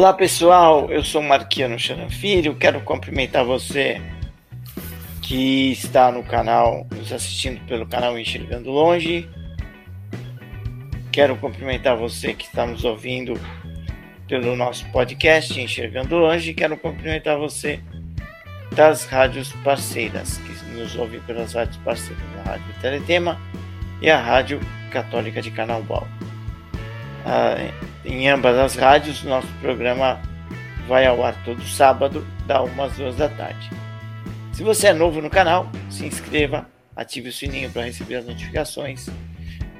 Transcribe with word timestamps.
Olá 0.00 0.14
pessoal, 0.14 0.90
eu 0.90 1.04
sou 1.04 1.20
Marquiano 1.20 1.78
Charan 1.78 2.08
Filho, 2.08 2.54
quero 2.54 2.80
cumprimentar 2.80 3.44
você 3.44 4.00
que 5.20 5.72
está 5.72 6.10
no 6.10 6.22
canal, 6.22 6.86
nos 6.90 7.12
assistindo 7.12 7.60
pelo 7.66 7.86
canal 7.86 8.18
Enxergando 8.18 8.70
Longe. 8.70 9.28
Quero 11.12 11.36
cumprimentar 11.36 11.98
você 11.98 12.32
que 12.32 12.46
está 12.46 12.64
nos 12.64 12.82
ouvindo 12.82 13.38
pelo 14.26 14.56
nosso 14.56 14.90
podcast 14.90 15.60
Enxergando 15.60 16.16
Longe. 16.16 16.54
Quero 16.54 16.78
cumprimentar 16.78 17.36
você 17.36 17.78
das 18.74 19.04
rádios 19.04 19.52
parceiras, 19.62 20.38
que 20.38 20.78
nos 20.78 20.96
ouvem 20.96 21.20
pelas 21.20 21.52
rádios 21.52 21.76
parceiras, 21.84 22.24
a 22.38 22.52
Rádio 22.52 22.74
Teletema 22.80 23.38
e 24.00 24.08
a 24.08 24.18
Rádio 24.18 24.60
Católica 24.90 25.42
de 25.42 25.50
Canalbal. 25.50 26.08
Ah, 27.26 27.89
em 28.04 28.28
ambas 28.28 28.56
as 28.56 28.74
rádios, 28.74 29.22
nosso 29.24 29.48
programa 29.60 30.20
vai 30.88 31.06
ao 31.06 31.24
ar 31.24 31.34
todo 31.44 31.62
sábado, 31.64 32.26
da 32.46 32.62
1 32.62 32.82
às 32.82 32.96
2 32.96 33.16
da 33.16 33.28
tarde. 33.28 33.70
Se 34.52 34.62
você 34.62 34.88
é 34.88 34.92
novo 34.92 35.20
no 35.20 35.30
canal, 35.30 35.70
se 35.88 36.04
inscreva, 36.04 36.66
ative 36.96 37.28
o 37.28 37.32
sininho 37.32 37.70
para 37.70 37.84
receber 37.84 38.16
as 38.16 38.26
notificações, 38.26 39.08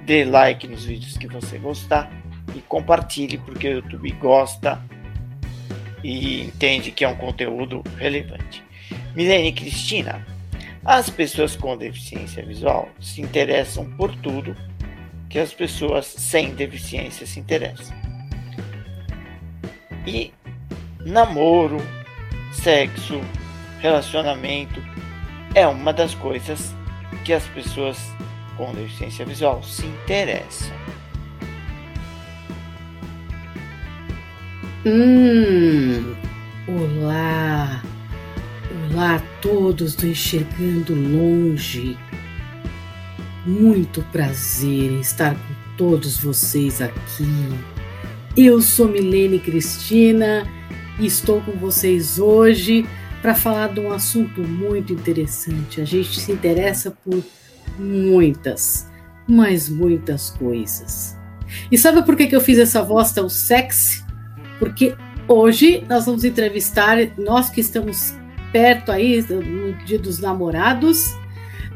dê 0.04 0.24
like 0.24 0.66
nos 0.68 0.84
vídeos 0.84 1.16
que 1.16 1.26
você 1.26 1.58
gostar 1.58 2.10
e 2.54 2.60
compartilhe, 2.60 3.38
porque 3.38 3.68
o 3.68 3.72
YouTube 3.74 4.10
gosta 4.12 4.80
e 6.02 6.42
entende 6.42 6.90
que 6.90 7.04
é 7.04 7.08
um 7.08 7.16
conteúdo 7.16 7.82
relevante. 7.96 8.62
Milene 9.14 9.52
Cristina, 9.52 10.26
as 10.84 11.10
pessoas 11.10 11.56
com 11.56 11.76
deficiência 11.76 12.44
visual 12.44 12.88
se 13.00 13.20
interessam 13.20 13.90
por 13.96 14.14
tudo 14.16 14.56
que 15.28 15.38
as 15.38 15.52
pessoas 15.52 16.06
sem 16.06 16.54
deficiência 16.54 17.26
se 17.26 17.38
interessam. 17.38 17.99
E 20.12 20.32
namoro, 21.06 21.76
sexo, 22.52 23.20
relacionamento 23.78 24.82
é 25.54 25.64
uma 25.68 25.92
das 25.92 26.16
coisas 26.16 26.74
que 27.24 27.32
as 27.32 27.44
pessoas 27.46 27.96
com 28.56 28.72
deficiência 28.72 29.24
visual 29.24 29.62
se 29.62 29.86
interessam. 29.86 30.74
Hum, 34.84 36.16
olá, 36.66 37.80
olá 38.90 39.14
a 39.14 39.20
todos 39.40 39.94
do 39.94 40.08
Enxergando 40.08 40.92
Longe. 40.92 41.96
Muito 43.46 44.02
prazer 44.10 44.90
em 44.90 45.00
estar 45.00 45.36
com 45.36 45.76
todos 45.76 46.18
vocês 46.18 46.82
aqui. 46.82 47.79
Eu 48.36 48.62
sou 48.62 48.86
Milene 48.86 49.40
Cristina 49.40 50.46
e 51.00 51.06
estou 51.06 51.40
com 51.40 51.50
vocês 51.52 52.20
hoje 52.20 52.86
para 53.20 53.34
falar 53.34 53.72
de 53.74 53.80
um 53.80 53.90
assunto 53.90 54.40
muito 54.42 54.92
interessante. 54.92 55.80
A 55.80 55.84
gente 55.84 56.20
se 56.20 56.30
interessa 56.30 56.92
por 56.92 57.24
muitas, 57.76 58.88
mas 59.26 59.68
muitas 59.68 60.30
coisas. 60.30 61.18
E 61.72 61.76
sabe 61.76 62.04
por 62.04 62.14
que, 62.14 62.28
que 62.28 62.36
eu 62.36 62.40
fiz 62.40 62.58
essa 62.58 62.84
voz 62.84 63.10
tão 63.10 63.28
sexy? 63.28 64.04
Porque 64.60 64.94
hoje 65.26 65.84
nós 65.88 66.06
vamos 66.06 66.22
entrevistar, 66.22 66.98
nós 67.18 67.50
que 67.50 67.60
estamos 67.60 68.14
perto 68.52 68.92
aí 68.92 69.22
no 69.22 69.72
Dia 69.84 69.98
dos 69.98 70.20
Namorados, 70.20 71.16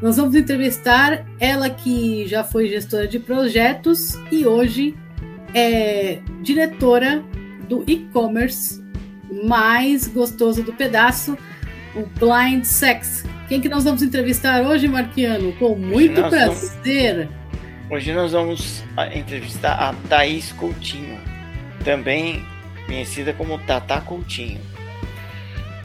nós 0.01 0.15
vamos 0.15 0.35
entrevistar 0.35 1.25
ela 1.37 1.69
que 1.69 2.25
já 2.27 2.45
foi 2.45 2.69
gestora 2.69 3.09
de 3.09 3.19
projetos 3.19 4.15
e 4.31 4.45
hoje 4.45 4.95
é 5.55 6.19
diretora 6.41 7.23
do 7.69 7.83
e-commerce 7.87 8.83
mais 9.45 10.07
gostoso 10.07 10.61
do 10.61 10.73
pedaço, 10.73 11.37
o 11.95 12.05
Blind 12.19 12.65
Sex. 12.65 13.23
Quem 13.47 13.61
que 13.61 13.69
nós 13.69 13.85
vamos 13.85 14.03
entrevistar 14.03 14.61
hoje, 14.61 14.87
Marquiano? 14.87 15.53
Com 15.53 15.75
muito 15.75 16.19
hoje 16.19 16.29
prazer. 16.29 17.27
Vamos, 17.27 17.91
hoje 17.91 18.13
nós 18.13 18.31
vamos 18.33 18.83
entrevistar 19.15 19.73
a 19.75 19.93
Thaís 20.09 20.51
Coutinho, 20.51 21.19
também 21.83 22.43
conhecida 22.85 23.33
como 23.33 23.57
Tata 23.59 24.01
Coutinho. 24.01 24.59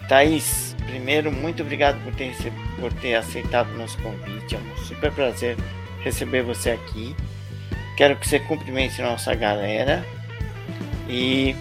Thaís, 0.08 0.74
primeiro, 0.84 1.30
muito 1.30 1.62
obrigado 1.62 2.02
por 2.02 2.12
ter, 2.14 2.34
por 2.80 2.92
ter 2.94 3.14
aceitado 3.14 3.70
o 3.72 3.78
nosso 3.78 3.96
convite. 3.98 4.56
É 4.56 4.58
um 4.58 4.76
super 4.84 5.12
prazer 5.12 5.56
receber 6.02 6.42
você 6.42 6.70
aqui. 6.70 7.14
Quero 8.00 8.16
que 8.16 8.26
você 8.26 8.40
cumprimente 8.40 9.02
nossa 9.02 9.34
galera 9.34 10.02
e 11.06 11.54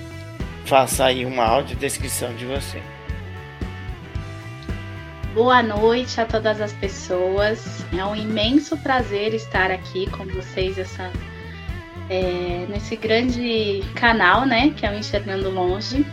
faça 0.64 1.04
aí 1.04 1.26
uma 1.26 1.44
audiodescrição 1.44 2.34
de 2.34 2.46
você. 2.46 2.82
Boa 5.34 5.62
noite 5.62 6.22
a 6.22 6.26
todas 6.26 6.62
as 6.62 6.72
pessoas. 6.72 7.86
É 7.92 8.06
um 8.06 8.16
imenso 8.16 8.78
prazer 8.78 9.34
estar 9.34 9.70
aqui 9.70 10.10
com 10.12 10.24
vocês 10.28 10.78
essa, 10.78 11.12
é, 12.10 12.66
nesse 12.70 12.96
grande 12.96 13.84
canal, 13.96 14.46
né, 14.46 14.74
que 14.78 14.86
é 14.86 14.92
o 14.92 14.98
Enxergando 14.98 15.50
Longe. 15.50 16.06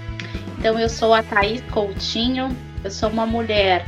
Então 0.58 0.76
eu 0.76 0.88
sou 0.88 1.14
a 1.14 1.22
Thaís 1.22 1.62
Coutinho, 1.70 2.48
eu 2.82 2.90
sou 2.90 3.10
uma 3.10 3.26
mulher 3.26 3.86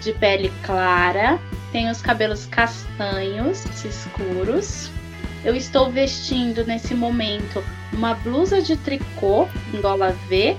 de 0.00 0.12
pele 0.12 0.52
clara, 0.62 1.40
tenho 1.72 1.90
os 1.90 2.00
cabelos 2.00 2.46
castanhos, 2.46 3.64
escuros. 3.84 4.92
Eu 5.44 5.56
estou 5.56 5.90
vestindo 5.90 6.64
nesse 6.66 6.94
momento 6.94 7.64
uma 7.92 8.14
blusa 8.14 8.60
de 8.60 8.76
tricô 8.76 9.48
em 9.72 9.80
gola 9.80 10.12
V, 10.28 10.56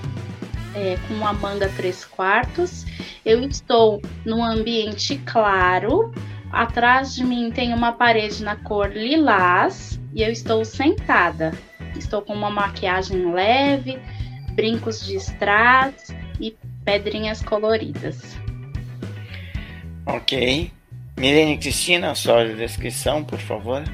é, 0.74 0.98
com 1.06 1.14
uma 1.14 1.32
manga 1.32 1.68
3 1.76 2.04
quartos. 2.06 2.84
Eu 3.24 3.42
estou 3.42 4.02
num 4.24 4.42
ambiente 4.42 5.16
claro. 5.18 6.12
Atrás 6.50 7.14
de 7.14 7.24
mim 7.24 7.50
tem 7.50 7.72
uma 7.72 7.92
parede 7.92 8.42
na 8.42 8.56
cor 8.56 8.90
lilás 8.92 10.00
e 10.12 10.22
eu 10.22 10.30
estou 10.30 10.64
sentada. 10.64 11.52
Estou 11.96 12.20
com 12.20 12.32
uma 12.32 12.50
maquiagem 12.50 13.32
leve, 13.32 13.98
brincos 14.54 15.06
de 15.06 15.14
strass 15.16 16.14
e 16.40 16.56
pedrinhas 16.84 17.40
coloridas. 17.40 18.36
Ok. 20.06 20.72
Milene 21.16 21.56
Cristina, 21.56 22.14
sua 22.14 22.44
descrição, 22.46 23.22
por 23.22 23.38
favor. 23.38 23.84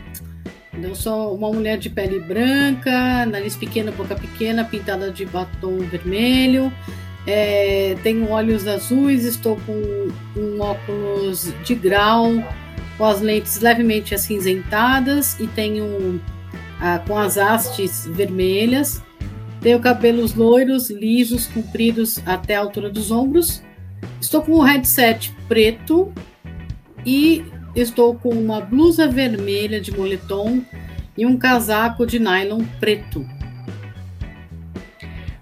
Eu 0.82 0.94
sou 0.94 1.34
uma 1.34 1.50
mulher 1.50 1.76
de 1.76 1.90
pele 1.90 2.20
branca, 2.20 3.26
nariz 3.26 3.56
pequeno, 3.56 3.90
boca 3.92 4.14
pequena, 4.14 4.64
pintada 4.64 5.10
de 5.10 5.24
batom 5.24 5.78
vermelho. 5.78 6.72
É, 7.26 7.96
tenho 8.02 8.30
olhos 8.30 8.66
azuis, 8.66 9.24
estou 9.24 9.58
com 9.66 10.08
um 10.36 10.60
óculos 10.60 11.52
de 11.64 11.74
grau, 11.74 12.32
com 12.96 13.04
as 13.04 13.20
lentes 13.20 13.60
levemente 13.60 14.14
acinzentadas 14.14 15.38
e 15.38 15.46
tenho 15.48 16.20
ah, 16.80 17.00
com 17.06 17.18
as 17.18 17.36
hastes 17.36 18.06
vermelhas. 18.06 19.02
Tenho 19.60 19.80
cabelos 19.80 20.34
loiros, 20.34 20.90
lisos, 20.90 21.46
compridos 21.48 22.20
até 22.24 22.54
a 22.54 22.60
altura 22.60 22.88
dos 22.88 23.10
ombros. 23.10 23.62
Estou 24.20 24.42
com 24.42 24.58
um 24.58 24.62
headset 24.62 25.34
preto 25.48 26.12
e 27.04 27.44
estou 27.74 28.14
com 28.14 28.30
uma 28.30 28.60
blusa 28.60 29.06
vermelha 29.08 29.80
de 29.80 29.90
moletom 29.90 30.62
e 31.16 31.26
um 31.26 31.36
casaco 31.36 32.06
de 32.06 32.18
nylon 32.18 32.64
preto. 32.78 33.26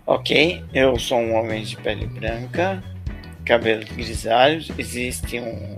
Ok, 0.06 0.64
eu 0.72 0.98
sou 0.98 1.18
um 1.18 1.34
homem 1.34 1.64
de 1.64 1.76
pele 1.76 2.06
branca, 2.06 2.82
cabelos 3.44 3.90
grisalhos, 3.90 4.70
existe 4.78 5.40
um. 5.40 5.74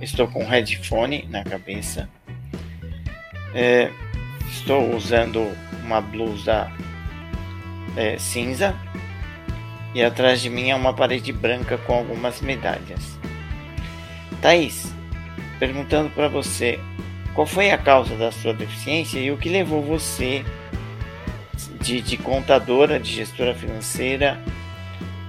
Estou 0.00 0.26
com 0.26 0.42
um 0.42 0.48
headphone 0.48 1.28
na 1.30 1.44
cabeça. 1.44 2.08
É, 3.54 3.90
estou 4.50 4.96
usando 4.96 5.46
uma 5.84 6.00
blusa 6.00 6.70
é, 7.96 8.18
cinza 8.18 8.74
e 9.94 10.02
atrás 10.02 10.40
de 10.40 10.48
mim 10.48 10.70
é 10.70 10.74
uma 10.74 10.94
parede 10.94 11.32
branca 11.32 11.76
com 11.78 11.94
algumas 11.94 12.40
medalhas. 12.40 13.18
Thaís, 14.40 14.92
perguntando 15.62 16.10
para 16.10 16.26
você 16.26 16.80
qual 17.36 17.46
foi 17.46 17.70
a 17.70 17.78
causa 17.78 18.16
da 18.16 18.32
sua 18.32 18.52
deficiência 18.52 19.20
e 19.20 19.30
o 19.30 19.38
que 19.38 19.48
levou 19.48 19.80
você 19.80 20.44
de, 21.80 22.00
de 22.00 22.16
contadora, 22.16 22.98
de 22.98 23.12
gestora 23.12 23.54
financeira 23.54 24.42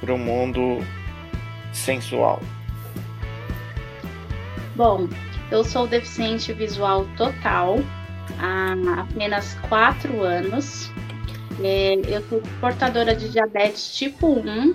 para 0.01 0.11
o 0.11 0.17
mundo 0.17 0.79
sensual. 1.71 2.41
Bom, 4.75 5.07
eu 5.51 5.63
sou 5.63 5.85
deficiente 5.85 6.51
visual 6.51 7.05
total 7.15 7.77
há 8.39 8.73
apenas 9.01 9.53
4 9.69 10.23
anos. 10.23 10.91
É, 11.63 11.93
eu 12.07 12.23
sou 12.27 12.41
portadora 12.59 13.15
de 13.15 13.29
diabetes 13.29 13.95
tipo 13.95 14.39
1. 14.39 14.73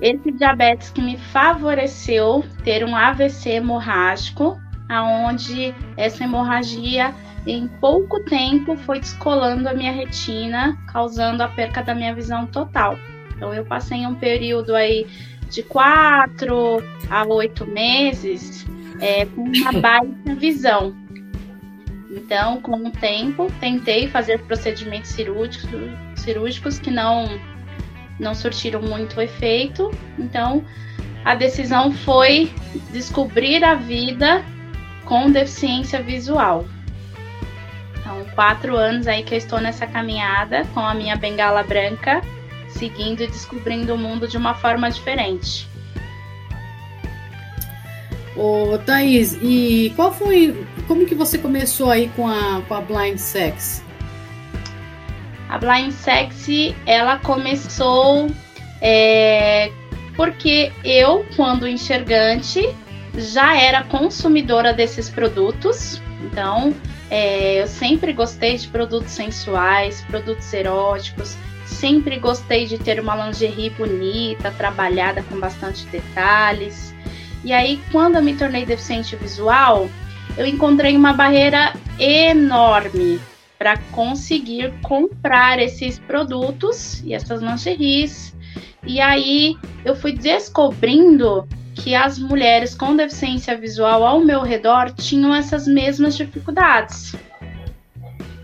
Esse 0.00 0.32
diabetes 0.32 0.90
que 0.90 1.00
me 1.00 1.16
favoreceu 1.16 2.44
ter 2.64 2.84
um 2.84 2.94
AVC 2.94 3.50
hemorrágico, 3.50 4.60
aonde 4.88 5.74
essa 5.96 6.24
hemorragia 6.24 7.14
em 7.46 7.68
pouco 7.68 8.20
tempo 8.24 8.76
foi 8.76 9.00
descolando 9.00 9.68
a 9.68 9.74
minha 9.74 9.92
retina, 9.92 10.76
causando 10.92 11.42
a 11.42 11.48
perca 11.48 11.82
da 11.82 11.94
minha 11.94 12.14
visão 12.14 12.46
total. 12.46 12.98
Então 13.36 13.52
eu 13.52 13.64
passei 13.64 14.06
um 14.06 14.14
período 14.14 14.74
aí 14.74 15.06
de 15.50 15.62
quatro 15.62 16.82
a 17.10 17.24
oito 17.24 17.66
meses 17.66 18.66
é, 19.00 19.26
com 19.26 19.42
uma 19.42 19.72
baixa 19.80 20.34
visão. 20.38 20.94
Então, 22.10 22.60
com 22.60 22.76
o 22.76 22.90
tempo, 22.92 23.50
tentei 23.60 24.06
fazer 24.06 24.38
procedimentos 24.44 25.10
cirúrgicos, 25.10 25.68
cirúrgicos 26.14 26.78
que 26.78 26.90
não, 26.90 27.28
não 28.18 28.34
surtiram 28.34 28.80
muito 28.80 29.20
efeito. 29.20 29.90
Então, 30.18 30.64
a 31.24 31.34
decisão 31.34 31.92
foi 31.92 32.52
descobrir 32.90 33.64
a 33.64 33.74
vida 33.74 34.44
com 35.04 35.30
deficiência 35.30 36.02
visual. 36.02 36.64
Então, 37.98 38.24
quatro 38.34 38.76
anos 38.76 39.06
aí 39.06 39.22
que 39.22 39.34
eu 39.34 39.38
estou 39.38 39.60
nessa 39.60 39.86
caminhada 39.86 40.64
com 40.74 40.80
a 40.80 40.94
minha 40.94 41.16
bengala 41.16 41.62
branca, 41.62 42.20
seguindo 42.68 43.22
e 43.22 43.26
descobrindo 43.26 43.94
o 43.94 43.98
mundo 43.98 44.26
de 44.28 44.36
uma 44.36 44.54
forma 44.54 44.90
diferente. 44.90 45.68
Ô, 48.36 48.76
Thaís, 48.78 49.38
e 49.40 49.92
qual 49.94 50.12
foi. 50.12 50.66
Como 50.88 51.06
que 51.06 51.14
você 51.14 51.38
começou 51.38 51.90
aí 51.90 52.10
com 52.16 52.26
a, 52.26 52.62
com 52.66 52.74
a 52.74 52.80
Blind 52.80 53.16
Sex? 53.16 53.83
A 55.54 55.58
Blind 55.58 55.92
Sex, 55.92 56.48
ela 56.84 57.16
começou 57.20 58.26
é, 58.82 59.70
porque 60.16 60.72
eu, 60.82 61.24
quando 61.36 61.68
enxergante, 61.68 62.68
já 63.16 63.56
era 63.56 63.84
consumidora 63.84 64.72
desses 64.72 65.08
produtos. 65.08 66.02
Então, 66.24 66.74
é, 67.08 67.62
eu 67.62 67.68
sempre 67.68 68.12
gostei 68.12 68.56
de 68.56 68.66
produtos 68.66 69.12
sensuais, 69.12 70.00
produtos 70.08 70.52
eróticos. 70.52 71.36
Sempre 71.64 72.18
gostei 72.18 72.66
de 72.66 72.76
ter 72.76 72.98
uma 72.98 73.14
lingerie 73.24 73.70
bonita, 73.70 74.50
trabalhada 74.50 75.22
com 75.22 75.38
bastante 75.38 75.86
detalhes. 75.86 76.92
E 77.44 77.52
aí, 77.52 77.80
quando 77.92 78.16
eu 78.16 78.22
me 78.24 78.34
tornei 78.34 78.66
deficiente 78.66 79.14
visual, 79.14 79.88
eu 80.36 80.46
encontrei 80.46 80.96
uma 80.96 81.12
barreira 81.12 81.72
enorme 81.96 83.20
para 83.58 83.78
conseguir 83.92 84.72
comprar 84.82 85.58
esses 85.58 85.98
produtos 85.98 87.02
e 87.04 87.14
essas 87.14 87.40
lingeries. 87.40 88.34
E 88.86 89.00
aí 89.00 89.56
eu 89.84 89.96
fui 89.96 90.12
descobrindo 90.12 91.48
que 91.74 91.94
as 91.94 92.18
mulheres 92.18 92.74
com 92.74 92.94
deficiência 92.94 93.56
visual 93.56 94.04
ao 94.04 94.20
meu 94.20 94.42
redor 94.42 94.92
tinham 94.92 95.34
essas 95.34 95.66
mesmas 95.66 96.16
dificuldades. 96.16 97.14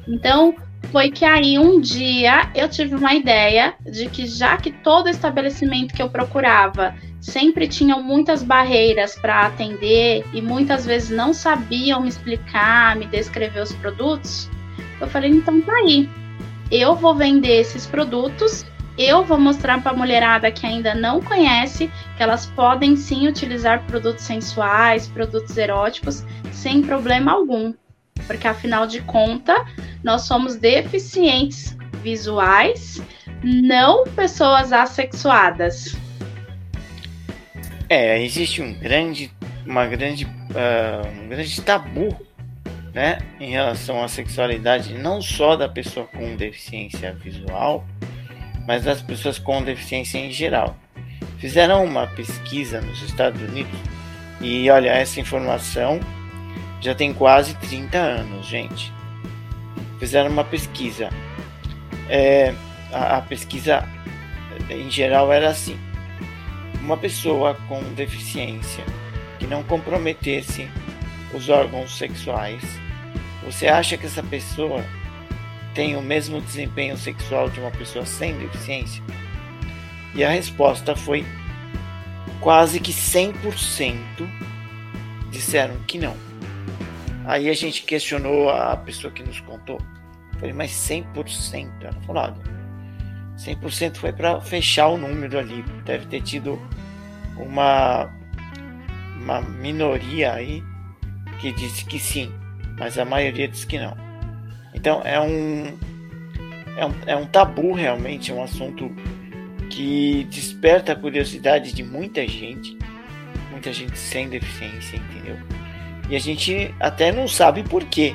Então, 0.08 0.54
foi 0.90 1.10
que 1.10 1.24
aí 1.24 1.58
um 1.58 1.80
dia 1.80 2.50
eu 2.54 2.68
tive 2.68 2.96
uma 2.96 3.14
ideia 3.14 3.74
de 3.80 4.08
que 4.08 4.26
já 4.26 4.56
que 4.56 4.72
todo 4.72 5.08
estabelecimento 5.08 5.94
que 5.94 6.02
eu 6.02 6.10
procurava 6.10 6.94
sempre 7.20 7.68
tinham 7.68 8.02
muitas 8.02 8.42
barreiras 8.42 9.14
para 9.14 9.46
atender 9.46 10.24
e 10.32 10.40
muitas 10.40 10.84
vezes 10.84 11.10
não 11.10 11.32
sabiam 11.32 12.00
me 12.00 12.08
explicar, 12.08 12.96
me 12.96 13.06
descrever 13.06 13.60
os 13.60 13.72
produtos, 13.74 14.50
eu 15.00 15.08
falei, 15.08 15.30
então 15.30 15.60
tá 15.60 15.72
aí. 15.72 16.08
Eu 16.70 16.94
vou 16.94 17.14
vender 17.14 17.60
esses 17.60 17.86
produtos, 17.86 18.64
eu 18.96 19.24
vou 19.24 19.38
mostrar 19.38 19.82
para 19.82 19.92
a 19.92 19.96
mulherada 19.96 20.52
que 20.52 20.66
ainda 20.66 20.94
não 20.94 21.20
conhece 21.20 21.90
que 22.16 22.22
elas 22.22 22.46
podem 22.46 22.96
sim 22.96 23.26
utilizar 23.26 23.84
produtos 23.86 24.24
sensuais, 24.24 25.08
produtos 25.08 25.56
eróticos 25.56 26.24
sem 26.52 26.82
problema 26.82 27.32
algum. 27.32 27.72
Porque 28.26 28.46
afinal 28.46 28.86
de 28.86 29.00
contas, 29.00 29.58
nós 30.04 30.22
somos 30.22 30.56
deficientes 30.56 31.76
visuais, 32.02 33.02
não 33.42 34.04
pessoas 34.04 34.72
assexuadas. 34.72 35.96
É, 37.88 38.22
existe 38.22 38.62
um 38.62 38.72
grande, 38.74 39.32
uma 39.66 39.86
grande, 39.86 40.24
uh, 40.24 41.22
um 41.24 41.28
grande 41.28 41.60
tabu, 41.62 42.16
né, 42.92 43.18
em 43.38 43.50
relação 43.50 44.02
à 44.02 44.08
sexualidade, 44.08 44.94
não 44.94 45.22
só 45.22 45.56
da 45.56 45.68
pessoa 45.68 46.06
com 46.06 46.36
deficiência 46.36 47.12
visual, 47.14 47.84
mas 48.66 48.84
das 48.84 49.00
pessoas 49.02 49.38
com 49.38 49.62
deficiência 49.62 50.18
em 50.18 50.30
geral. 50.30 50.76
Fizeram 51.38 51.84
uma 51.84 52.06
pesquisa 52.06 52.80
nos 52.80 53.02
Estados 53.02 53.40
Unidos 53.40 53.78
e 54.40 54.70
olha, 54.70 54.90
essa 54.90 55.20
informação 55.20 56.00
já 56.80 56.94
tem 56.94 57.12
quase 57.12 57.54
30 57.56 57.98
anos, 57.98 58.46
gente. 58.46 58.92
Fizeram 59.98 60.30
uma 60.30 60.44
pesquisa. 60.44 61.10
É, 62.08 62.54
a, 62.92 63.18
a 63.18 63.20
pesquisa 63.22 63.86
em 64.68 64.90
geral 64.90 65.32
era 65.32 65.50
assim 65.50 65.78
uma 66.80 66.96
pessoa 66.96 67.54
com 67.68 67.82
deficiência 67.94 68.84
que 69.38 69.46
não 69.46 69.62
comprometesse 69.62 70.68
os 71.32 71.48
órgãos 71.48 71.96
sexuais, 71.96 72.62
você 73.44 73.68
acha 73.68 73.96
que 73.96 74.06
essa 74.06 74.22
pessoa 74.22 74.84
tem 75.74 75.96
o 75.96 76.02
mesmo 76.02 76.40
desempenho 76.40 76.96
sexual 76.96 77.48
de 77.48 77.60
uma 77.60 77.70
pessoa 77.70 78.04
sem 78.04 78.36
deficiência? 78.38 79.02
E 80.14 80.24
a 80.24 80.30
resposta 80.30 80.94
foi 80.96 81.24
quase 82.40 82.80
que 82.80 82.92
100% 82.92 83.96
disseram 85.30 85.76
que 85.86 85.98
não. 85.98 86.16
Aí 87.24 87.48
a 87.48 87.54
gente 87.54 87.84
questionou 87.84 88.50
a 88.50 88.76
pessoa 88.76 89.12
que 89.12 89.22
nos 89.22 89.40
contou. 89.40 89.80
Falei, 90.38 90.52
mas 90.52 90.70
100%? 90.72 91.68
Ela 91.82 92.00
falou, 92.02 92.22
olha, 92.22 92.36
100% 93.36 93.96
foi 93.96 94.12
para 94.12 94.40
fechar 94.40 94.88
o 94.88 94.96
número 94.96 95.38
ali. 95.38 95.62
Deve 95.84 96.06
ter 96.06 96.22
tido 96.22 96.60
uma, 97.36 98.10
uma 99.20 99.40
minoria 99.40 100.32
aí 100.32 100.64
que 101.40 101.52
disse 101.52 101.84
que 101.84 101.98
sim, 101.98 102.32
mas 102.78 102.98
a 102.98 103.04
maioria 103.04 103.48
disse 103.48 103.66
que 103.66 103.78
não. 103.78 103.96
Então 104.74 105.02
é 105.04 105.20
um, 105.20 105.78
é 106.76 106.86
um, 106.86 106.94
é 107.06 107.16
um 107.16 107.26
tabu 107.26 107.72
realmente, 107.72 108.30
é 108.30 108.34
um 108.34 108.42
assunto 108.42 108.94
que 109.70 110.26
desperta 110.30 110.92
a 110.92 110.96
curiosidade 110.96 111.72
de 111.72 111.82
muita 111.82 112.26
gente, 112.26 112.76
muita 113.50 113.72
gente 113.72 113.96
sem 113.98 114.28
deficiência, 114.28 114.96
entendeu? 114.96 115.38
E 116.08 116.16
a 116.16 116.18
gente 116.18 116.74
até 116.80 117.12
não 117.12 117.28
sabe 117.28 117.62
por 117.62 117.84
quê, 117.84 118.14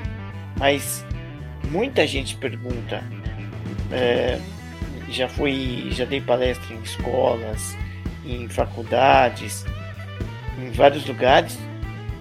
mas 0.57 1.05
muita 1.69 2.05
gente 2.05 2.35
pergunta. 2.35 3.03
É, 3.91 4.39
já 5.09 5.29
fui, 5.29 5.87
já 5.91 6.03
dei 6.03 6.19
palestra 6.19 6.73
em 6.73 6.81
escolas, 6.81 7.77
em 8.25 8.49
faculdades, 8.49 9.65
em 10.59 10.71
vários 10.71 11.05
lugares. 11.05 11.57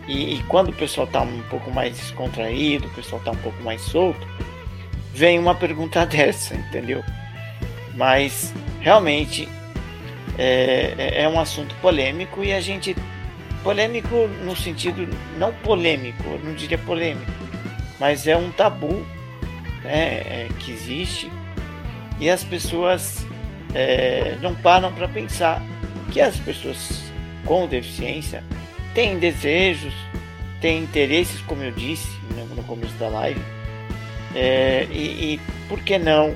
E, 0.07 0.35
e 0.35 0.43
quando 0.45 0.69
o 0.69 0.73
pessoal 0.73 1.07
está 1.07 1.23
um 1.23 1.43
pouco 1.43 1.71
mais 1.71 1.97
descontraído, 1.97 2.87
o 2.87 2.91
pessoal 2.91 3.19
está 3.21 3.31
um 3.31 3.37
pouco 3.37 3.63
mais 3.63 3.81
solto, 3.81 4.27
vem 5.13 5.39
uma 5.39 5.55
pergunta 5.55 6.05
dessa, 6.07 6.55
entendeu? 6.55 7.03
Mas 7.95 8.53
realmente 8.81 9.49
é, 10.39 10.95
é, 10.99 11.23
é 11.23 11.29
um 11.29 11.39
assunto 11.39 11.75
polêmico 11.77 12.43
e 12.43 12.53
a 12.53 12.61
gente 12.61 12.95
polêmico 13.63 14.29
no 14.45 14.55
sentido 14.55 15.09
não 15.39 15.53
polêmico, 15.53 16.23
não 16.45 16.53
diria 16.55 16.77
polêmico, 16.77 17.33
mas 17.99 18.27
é 18.27 18.37
um 18.37 18.51
tabu 18.51 19.07
né, 19.83 20.19
é, 20.19 20.49
que 20.59 20.71
existe 20.73 21.31
e 22.21 22.29
as 22.29 22.45
pessoas 22.45 23.27
é, 23.75 24.37
não 24.43 24.55
param 24.55 24.93
para 24.93 25.09
pensar 25.09 25.63
que 26.13 26.21
as 26.21 26.37
pessoas 26.37 27.03
com 27.45 27.67
deficiência 27.67 28.45
têm 28.95 29.19
desejos, 29.19 29.95
têm 30.61 30.83
interesses, 30.83 31.41
como 31.43 31.63
eu 31.63 31.73
disse 31.73 32.09
no 32.55 32.63
começo 32.65 32.95
da 32.95 33.09
live, 33.09 33.41
é, 34.35 34.87
e, 34.91 35.35
e, 35.35 35.41
por 35.69 35.81
que 35.81 35.99
não 35.99 36.35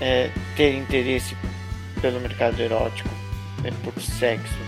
é, 0.00 0.30
ter 0.56 0.76
interesse 0.76 1.36
pelo 2.00 2.20
mercado 2.20 2.60
erótico, 2.60 3.08
né, 3.62 3.70
por 3.84 4.00
sexo? 4.00 4.58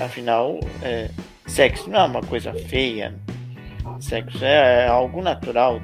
Afinal, 0.00 0.58
é, 0.82 1.10
sexo 1.46 1.90
não 1.90 2.00
é 2.00 2.04
uma 2.04 2.22
coisa 2.22 2.52
feia. 2.52 3.14
Sexo 4.00 4.44
é 4.44 4.86
algo 4.88 5.22
natural 5.22 5.80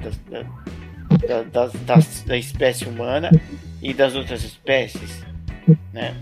da, 1.47 1.69
da 2.25 2.37
espécie 2.37 2.85
humana 2.85 3.29
e 3.81 3.93
das 3.93 4.15
outras 4.15 4.43
espécies, 4.43 5.23
né? 5.93 6.15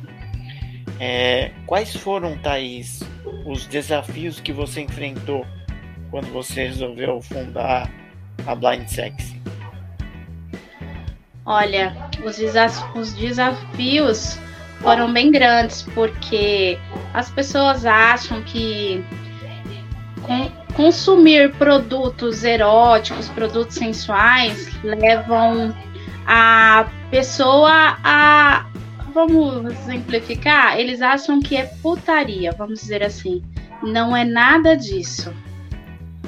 É, 0.99 1.51
quais 1.65 1.95
foram, 1.95 2.37
Thaís, 2.37 3.03
os 3.45 3.65
desafios 3.67 4.39
que 4.39 4.53
você 4.53 4.81
enfrentou 4.81 5.45
quando 6.09 6.31
você 6.31 6.67
resolveu 6.67 7.21
fundar 7.21 7.91
a 8.47 8.55
Blind 8.55 8.87
Sexy? 8.87 9.41
Olha, 11.45 12.09
os, 12.23 12.37
os 12.95 13.13
desafios 13.13 14.39
foram 14.79 15.11
bem 15.11 15.31
grandes, 15.31 15.83
porque 15.83 16.77
as 17.13 17.29
pessoas 17.31 17.85
acham 17.85 18.41
que 18.43 19.03
consumir 20.75 21.53
produtos 21.53 22.43
eróticos, 22.43 23.29
produtos 23.29 23.75
sensuais, 23.75 24.69
levam 24.83 25.75
a 26.25 26.87
pessoa 27.11 27.97
a. 28.03 28.65
Vamos 29.15 29.71
exemplificar? 29.71 30.77
Eles 30.77 31.01
acham 31.01 31.39
que 31.39 31.55
é 31.55 31.63
putaria, 31.81 32.51
vamos 32.51 32.81
dizer 32.81 33.01
assim. 33.01 33.41
Não 33.81 34.15
é 34.15 34.25
nada 34.25 34.75
disso. 34.75 35.33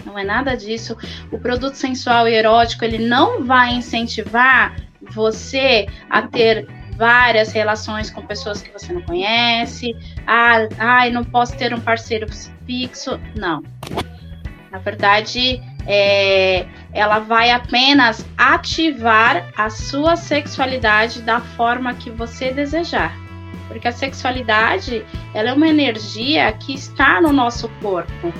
Não 0.05 0.17
é 0.17 0.23
nada 0.23 0.55
disso. 0.55 0.95
O 1.29 1.37
produto 1.37 1.75
sensual 1.75 2.29
e 2.29 2.33
erótico 2.33 2.85
ele 2.85 2.97
não 2.97 3.43
vai 3.43 3.73
incentivar 3.73 4.73
você 5.01 5.85
a 6.09 6.21
ter 6.21 6.65
várias 6.95 7.51
relações 7.51 8.09
com 8.09 8.25
pessoas 8.25 8.61
que 8.61 8.71
você 8.71 8.93
não 8.93 9.01
conhece. 9.01 9.93
Ah, 10.25 10.69
ai, 10.79 11.11
não 11.11 11.25
posso 11.25 11.57
ter 11.57 11.73
um 11.73 11.81
parceiro 11.81 12.25
fixo. 12.65 13.19
Não. 13.35 13.63
Na 14.77 14.83
verdade, 14.83 15.59
é, 15.87 16.67
ela 16.93 17.17
vai 17.17 17.49
apenas 17.49 18.23
ativar 18.37 19.51
a 19.57 19.71
sua 19.71 20.15
sexualidade 20.15 21.23
da 21.23 21.41
forma 21.41 21.95
que 21.95 22.11
você 22.11 22.51
desejar. 22.51 23.17
Porque 23.67 23.87
a 23.87 23.91
sexualidade, 23.91 25.03
ela 25.33 25.49
é 25.49 25.53
uma 25.53 25.67
energia 25.67 26.51
que 26.53 26.75
está 26.75 27.19
no 27.19 27.33
nosso 27.33 27.67
corpo. 27.81 28.31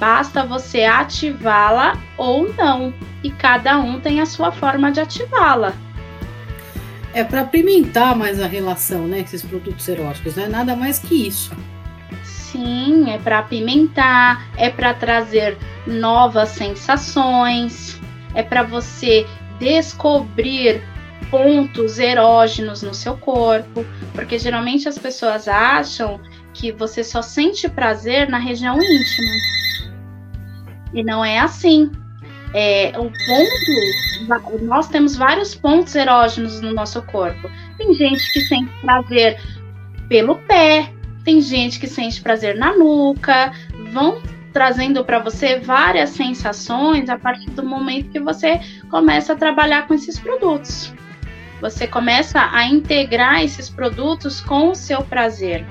Basta 0.00 0.44
você 0.44 0.82
ativá-la 0.82 1.96
ou 2.18 2.52
não. 2.52 2.92
E 3.22 3.30
cada 3.30 3.78
um 3.78 4.00
tem 4.00 4.20
a 4.20 4.26
sua 4.26 4.50
forma 4.50 4.90
de 4.90 4.98
ativá-la. 4.98 5.72
É 7.12 7.22
para 7.22 7.42
apimentar 7.42 8.16
mais 8.16 8.40
a 8.40 8.48
relação, 8.48 9.06
né? 9.06 9.20
Esses 9.20 9.44
produtos 9.44 9.86
eróticos, 9.86 10.34
não 10.34 10.42
é 10.42 10.48
nada 10.48 10.74
mais 10.74 10.98
que 10.98 11.28
isso. 11.28 11.56
Sim, 12.54 13.10
é 13.10 13.18
para 13.18 13.40
apimentar, 13.40 14.48
é 14.56 14.70
para 14.70 14.94
trazer 14.94 15.58
novas 15.84 16.50
sensações, 16.50 18.00
é 18.32 18.44
para 18.44 18.62
você 18.62 19.26
descobrir 19.58 20.80
pontos 21.32 21.98
erógenos 21.98 22.80
no 22.80 22.94
seu 22.94 23.16
corpo, 23.16 23.84
porque 24.12 24.38
geralmente 24.38 24.88
as 24.88 24.96
pessoas 24.96 25.48
acham 25.48 26.20
que 26.52 26.70
você 26.70 27.02
só 27.02 27.20
sente 27.20 27.68
prazer 27.68 28.28
na 28.28 28.38
região 28.38 28.76
íntima. 28.80 29.32
E 30.92 31.02
não 31.02 31.24
é 31.24 31.40
assim 31.40 31.90
é, 32.54 32.92
o 32.96 33.10
ponto, 33.10 34.62
nós 34.62 34.86
temos 34.86 35.16
vários 35.16 35.56
pontos 35.56 35.96
erógenos 35.96 36.60
no 36.60 36.72
nosso 36.72 37.02
corpo. 37.02 37.50
Tem 37.76 37.92
gente 37.94 38.32
que 38.32 38.42
sente 38.42 38.70
prazer 38.80 39.40
pelo 40.08 40.36
pé, 40.36 40.93
tem 41.24 41.40
gente 41.40 41.80
que 41.80 41.86
sente 41.86 42.20
prazer 42.20 42.56
na 42.56 42.76
nuca, 42.76 43.52
vão 43.90 44.20
trazendo 44.52 45.04
para 45.04 45.18
você 45.18 45.58
várias 45.58 46.10
sensações 46.10 47.08
a 47.08 47.18
partir 47.18 47.50
do 47.50 47.64
momento 47.64 48.10
que 48.10 48.20
você 48.20 48.60
começa 48.88 49.32
a 49.32 49.36
trabalhar 49.36 49.88
com 49.88 49.94
esses 49.94 50.18
produtos. 50.18 50.92
Você 51.60 51.86
começa 51.86 52.48
a 52.52 52.66
integrar 52.66 53.42
esses 53.42 53.68
produtos 53.68 54.40
com 54.40 54.70
o 54.70 54.74
seu 54.74 55.02
prazer. 55.02 55.66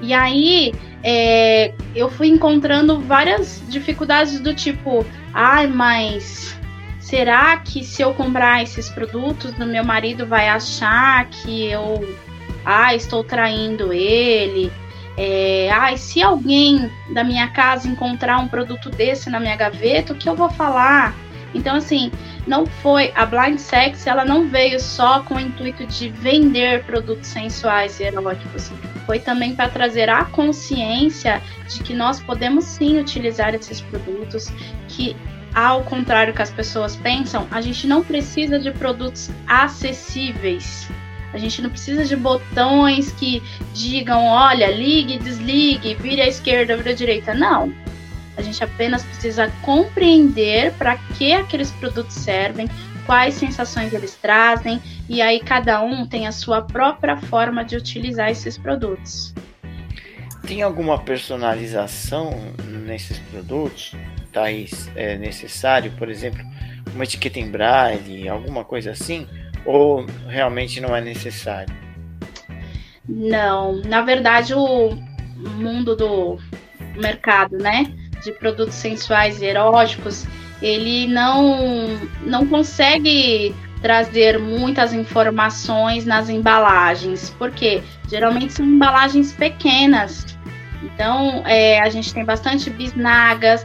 E 0.00 0.12
aí 0.12 0.72
é, 1.02 1.72
eu 1.94 2.10
fui 2.10 2.28
encontrando 2.28 3.00
várias 3.00 3.62
dificuldades 3.68 4.38
do 4.38 4.54
tipo, 4.54 5.04
ai, 5.32 5.66
mas 5.66 6.56
será 7.00 7.56
que 7.56 7.82
se 7.82 8.02
eu 8.02 8.14
comprar 8.14 8.62
esses 8.62 8.88
produtos 8.90 9.52
do 9.52 9.66
meu 9.66 9.84
marido 9.84 10.26
vai 10.26 10.48
achar 10.48 11.26
que 11.26 11.66
eu 11.66 12.16
ah, 12.64 12.94
estou 12.94 13.22
traindo 13.22 13.92
ele? 13.92 14.72
É, 15.16 15.70
ai, 15.70 15.96
se 15.96 16.22
alguém 16.22 16.90
da 17.10 17.22
minha 17.22 17.48
casa 17.48 17.86
encontrar 17.88 18.38
um 18.38 18.48
produto 18.48 18.90
desse 18.90 19.30
na 19.30 19.38
minha 19.38 19.56
gaveta, 19.56 20.12
o 20.12 20.16
que 20.16 20.28
eu 20.28 20.34
vou 20.34 20.50
falar? 20.50 21.14
Então, 21.54 21.76
assim, 21.76 22.10
não 22.46 22.66
foi. 22.66 23.12
A 23.14 23.24
Blind 23.24 23.58
Sex, 23.58 24.06
ela 24.06 24.24
não 24.24 24.48
veio 24.48 24.80
só 24.80 25.20
com 25.20 25.36
o 25.36 25.40
intuito 25.40 25.86
de 25.86 26.08
vender 26.08 26.84
produtos 26.84 27.28
sensuais 27.28 28.00
e 28.00 28.04
eróticos. 28.04 28.72
Foi 29.06 29.20
também 29.20 29.54
para 29.54 29.68
trazer 29.68 30.10
a 30.10 30.24
consciência 30.24 31.40
de 31.68 31.82
que 31.82 31.94
nós 31.94 32.20
podemos 32.20 32.64
sim 32.64 32.98
utilizar 32.98 33.54
esses 33.54 33.80
produtos, 33.80 34.52
que 34.88 35.16
ao 35.54 35.84
contrário 35.84 36.34
que 36.34 36.42
as 36.42 36.50
pessoas 36.50 36.96
pensam, 36.96 37.46
a 37.50 37.60
gente 37.60 37.86
não 37.86 38.02
precisa 38.02 38.58
de 38.58 38.72
produtos 38.72 39.30
acessíveis. 39.46 40.88
A 41.34 41.38
gente 41.38 41.60
não 41.60 41.68
precisa 41.68 42.04
de 42.04 42.14
botões 42.14 43.10
que 43.10 43.42
digam, 43.74 44.24
olha, 44.24 44.70
ligue, 44.70 45.18
desligue, 45.18 45.96
vire 45.96 46.22
à 46.22 46.28
esquerda, 46.28 46.76
vire 46.76 46.90
à 46.90 46.94
direita. 46.94 47.34
Não. 47.34 47.74
A 48.36 48.40
gente 48.40 48.62
apenas 48.62 49.02
precisa 49.02 49.52
compreender 49.60 50.72
para 50.74 50.96
que 50.96 51.32
aqueles 51.32 51.72
produtos 51.72 52.14
servem, 52.14 52.68
quais 53.04 53.34
sensações 53.34 53.92
eles 53.92 54.14
trazem, 54.14 54.80
e 55.08 55.20
aí 55.20 55.40
cada 55.40 55.82
um 55.82 56.06
tem 56.06 56.28
a 56.28 56.32
sua 56.32 56.62
própria 56.62 57.16
forma 57.16 57.64
de 57.64 57.76
utilizar 57.76 58.30
esses 58.30 58.56
produtos. 58.56 59.34
Tem 60.46 60.62
alguma 60.62 61.00
personalização 61.00 62.54
nesses 62.86 63.18
produtos, 63.18 63.92
Thaís, 64.32 64.88
é 64.94 65.16
necessário? 65.16 65.90
Por 65.98 66.08
exemplo, 66.08 66.44
uma 66.94 67.02
etiqueta 67.02 67.40
em 67.40 67.50
braille, 67.50 68.28
alguma 68.28 68.64
coisa 68.64 68.92
assim? 68.92 69.26
Ou 69.64 70.04
realmente 70.28 70.80
não 70.80 70.94
é 70.94 71.00
necessário? 71.00 71.74
Não, 73.08 73.76
na 73.82 74.02
verdade 74.02 74.54
o 74.54 74.96
mundo 75.36 75.94
do 75.94 76.38
mercado, 76.96 77.58
né? 77.58 77.92
de 78.24 78.32
produtos 78.32 78.74
sensuais 78.74 79.40
e 79.40 79.44
eróticos, 79.44 80.26
ele 80.60 81.06
não, 81.06 81.86
não 82.22 82.46
consegue 82.46 83.54
trazer 83.82 84.38
muitas 84.38 84.94
informações 84.94 86.06
nas 86.06 86.30
embalagens, 86.30 87.30
porque 87.38 87.82
geralmente 88.08 88.54
são 88.54 88.64
embalagens 88.64 89.32
pequenas. 89.32 90.24
Então, 90.82 91.42
é, 91.46 91.80
a 91.80 91.88
gente 91.90 92.12
tem 92.14 92.24
bastante 92.24 92.70
bisnagas. 92.70 93.64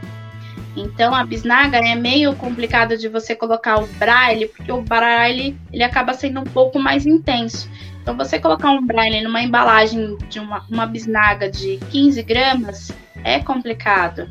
Então, 0.76 1.14
a 1.14 1.24
bisnaga 1.24 1.78
é 1.78 1.94
meio 1.94 2.34
complicado 2.36 2.96
de 2.96 3.08
você 3.08 3.34
colocar 3.34 3.78
o 3.82 3.86
braille, 3.86 4.46
porque 4.48 4.70
o 4.70 4.82
braille 4.82 5.56
ele 5.72 5.82
acaba 5.82 6.14
sendo 6.14 6.40
um 6.40 6.44
pouco 6.44 6.78
mais 6.78 7.06
intenso. 7.06 7.68
Então, 8.02 8.16
você 8.16 8.38
colocar 8.38 8.70
um 8.70 8.86
braille 8.86 9.20
numa 9.20 9.42
embalagem 9.42 10.16
de 10.28 10.38
uma, 10.38 10.64
uma 10.70 10.86
bisnaga 10.86 11.50
de 11.50 11.78
15 11.90 12.22
gramas 12.22 12.92
é 13.24 13.40
complicado 13.40 14.28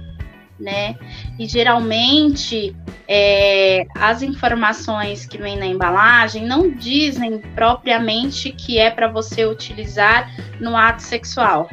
né? 0.59 0.95
E 1.37 1.47
geralmente 1.47 2.75
é, 3.07 3.85
as 3.95 4.21
informações 4.21 5.25
que 5.25 5.37
vêm 5.37 5.57
na 5.57 5.65
embalagem 5.65 6.45
não 6.45 6.69
dizem 6.69 7.39
propriamente 7.55 8.51
que 8.51 8.77
é 8.77 8.91
para 8.91 9.07
você 9.07 9.45
utilizar 9.45 10.29
no 10.59 10.75
ato 10.75 11.01
sexual 11.01 11.69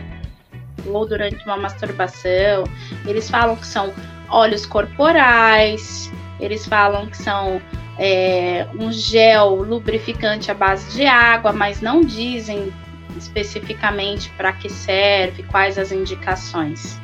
ou 0.86 1.06
durante 1.06 1.44
uma 1.44 1.56
masturbação. 1.56 2.64
Eles 3.04 3.28
falam 3.28 3.56
que 3.56 3.66
são 3.66 3.92
óleos 4.28 4.66
corporais, 4.66 6.12
eles 6.40 6.66
falam 6.66 7.06
que 7.06 7.16
são 7.16 7.60
é, 7.98 8.66
um 8.78 8.92
gel 8.92 9.56
lubrificante 9.56 10.50
à 10.50 10.54
base 10.54 10.92
de 10.92 11.06
água, 11.06 11.52
mas 11.52 11.80
não 11.80 12.02
dizem 12.02 12.72
especificamente 13.16 14.28
para 14.30 14.52
que 14.52 14.68
serve, 14.68 15.42
quais 15.44 15.78
as 15.78 15.90
indicações. 15.90 17.00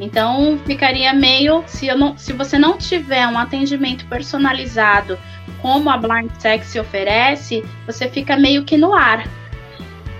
Então 0.00 0.58
ficaria 0.64 1.12
meio 1.12 1.64
se 1.66 1.92
não, 1.94 2.16
se 2.16 2.32
você 2.32 2.58
não 2.58 2.76
tiver 2.78 3.26
um 3.26 3.38
atendimento 3.38 4.06
personalizado 4.06 5.18
como 5.60 5.90
a 5.90 5.96
Blind 5.96 6.30
Sex 6.38 6.76
oferece, 6.76 7.64
você 7.84 8.08
fica 8.08 8.36
meio 8.36 8.64
que 8.64 8.76
no 8.76 8.94
ar. 8.94 9.26